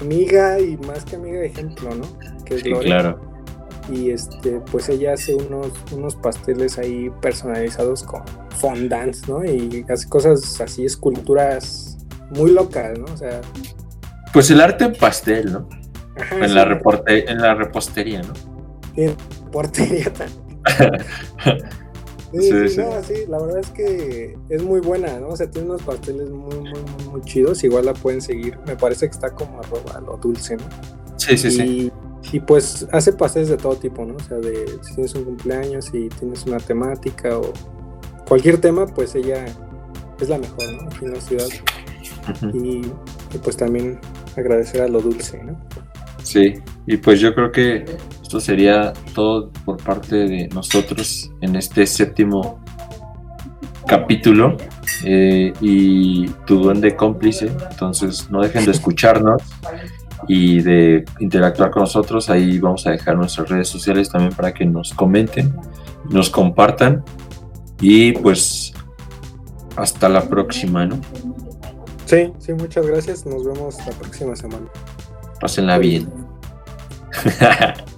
amiga 0.00 0.58
y 0.58 0.76
más 0.78 1.04
que 1.04 1.16
amiga 1.16 1.40
de 1.40 1.46
ejemplo, 1.46 1.94
¿no? 1.94 2.04
Que 2.44 2.56
es 2.56 2.62
sí, 2.62 2.70
claro. 2.70 3.20
Y 3.90 4.10
este, 4.10 4.60
pues 4.70 4.88
ella 4.88 5.14
hace 5.14 5.34
unos, 5.34 5.72
unos 5.92 6.14
pasteles 6.16 6.78
ahí 6.78 7.10
personalizados 7.22 8.02
con 8.02 8.22
fondants, 8.50 9.28
¿no? 9.28 9.44
Y 9.44 9.84
hace 9.88 10.08
cosas 10.08 10.60
así, 10.60 10.84
esculturas 10.84 11.98
muy 12.30 12.52
locas, 12.52 12.98
¿no? 12.98 13.06
O 13.06 13.16
sea. 13.16 13.40
Pues 14.32 14.50
el 14.50 14.60
arte 14.60 14.90
pastel, 14.90 15.52
¿no? 15.52 15.68
en, 16.32 16.54
la 16.54 16.64
reporte, 16.64 17.30
en 17.30 17.38
la 17.38 17.54
repostería, 17.54 18.22
¿no? 18.22 18.34
en 18.96 19.16
repostería 19.44 20.12
también. 20.12 20.48
Sí, 22.32 22.68
sí, 22.68 22.68
sí. 22.68 23.14
la 23.28 23.38
verdad 23.38 23.58
es 23.58 23.70
que 23.70 24.36
es 24.48 24.62
muy 24.62 24.80
buena, 24.80 25.18
¿no? 25.18 25.28
O 25.28 25.36
sea, 25.36 25.50
tiene 25.50 25.68
unos 25.68 25.82
pasteles 25.82 26.28
muy, 26.28 26.56
muy, 26.56 26.80
muy, 27.10 27.20
chidos. 27.22 27.64
Igual 27.64 27.86
la 27.86 27.94
pueden 27.94 28.20
seguir. 28.20 28.58
Me 28.66 28.76
parece 28.76 29.06
que 29.06 29.12
está 29.12 29.30
como 29.30 29.60
arroba 29.60 30.00
lo 30.00 30.16
dulce, 30.18 30.56
¿no? 30.56 30.64
Sí, 31.16 31.36
sí, 31.38 31.50
sí. 31.50 31.92
Y 32.32 32.40
pues 32.40 32.86
hace 32.92 33.12
pasteles 33.12 33.48
de 33.48 33.56
todo 33.56 33.76
tipo, 33.76 34.04
¿no? 34.04 34.16
O 34.16 34.20
sea, 34.20 34.36
de 34.38 34.66
si 34.82 34.94
tienes 34.94 35.14
un 35.14 35.24
cumpleaños, 35.24 35.86
si 35.86 36.08
tienes 36.10 36.44
una 36.44 36.58
temática 36.58 37.38
o 37.38 37.52
cualquier 38.26 38.60
tema, 38.60 38.86
pues 38.86 39.14
ella 39.14 39.46
es 40.20 40.28
la 40.28 40.38
mejor, 40.38 40.72
¿no? 40.72 40.82
Aquí 40.82 41.06
en 41.06 41.14
la 41.14 41.20
ciudad. 41.20 41.48
y, 42.52 42.86
y, 42.86 43.38
pues 43.42 43.56
también 43.56 43.98
agradecer 44.36 44.82
a 44.82 44.88
lo 44.88 45.00
dulce, 45.00 45.42
¿no? 45.42 45.58
Sí, 46.22 46.54
y 46.86 46.98
pues 46.98 47.20
yo 47.20 47.34
creo 47.34 47.50
que 47.50 47.86
esto 48.28 48.40
sería 48.40 48.92
todo 49.14 49.50
por 49.64 49.82
parte 49.82 50.14
de 50.14 50.48
nosotros 50.48 51.32
en 51.40 51.56
este 51.56 51.86
séptimo 51.86 52.62
capítulo 53.86 54.58
eh, 55.02 55.50
y 55.62 56.28
tu 56.44 56.62
duende 56.62 56.94
cómplice. 56.94 57.50
Entonces 57.70 58.30
no 58.30 58.42
dejen 58.42 58.66
de 58.66 58.72
escucharnos 58.72 59.40
y 60.28 60.60
de 60.60 61.06
interactuar 61.20 61.70
con 61.70 61.84
nosotros. 61.84 62.28
Ahí 62.28 62.58
vamos 62.58 62.86
a 62.86 62.90
dejar 62.90 63.16
nuestras 63.16 63.48
redes 63.48 63.68
sociales 63.68 64.10
también 64.10 64.34
para 64.34 64.52
que 64.52 64.66
nos 64.66 64.92
comenten, 64.92 65.56
nos 66.10 66.28
compartan 66.28 67.02
y 67.80 68.12
pues 68.12 68.74
hasta 69.76 70.10
la 70.10 70.28
próxima, 70.28 70.84
¿no? 70.84 71.00
Sí, 72.04 72.30
sí, 72.40 72.52
muchas 72.52 72.86
gracias. 72.86 73.24
Nos 73.24 73.42
vemos 73.42 73.78
la 73.86 73.92
próxima 73.92 74.36
semana. 74.36 74.66
Pásenla 75.40 75.78
bien. 75.78 76.12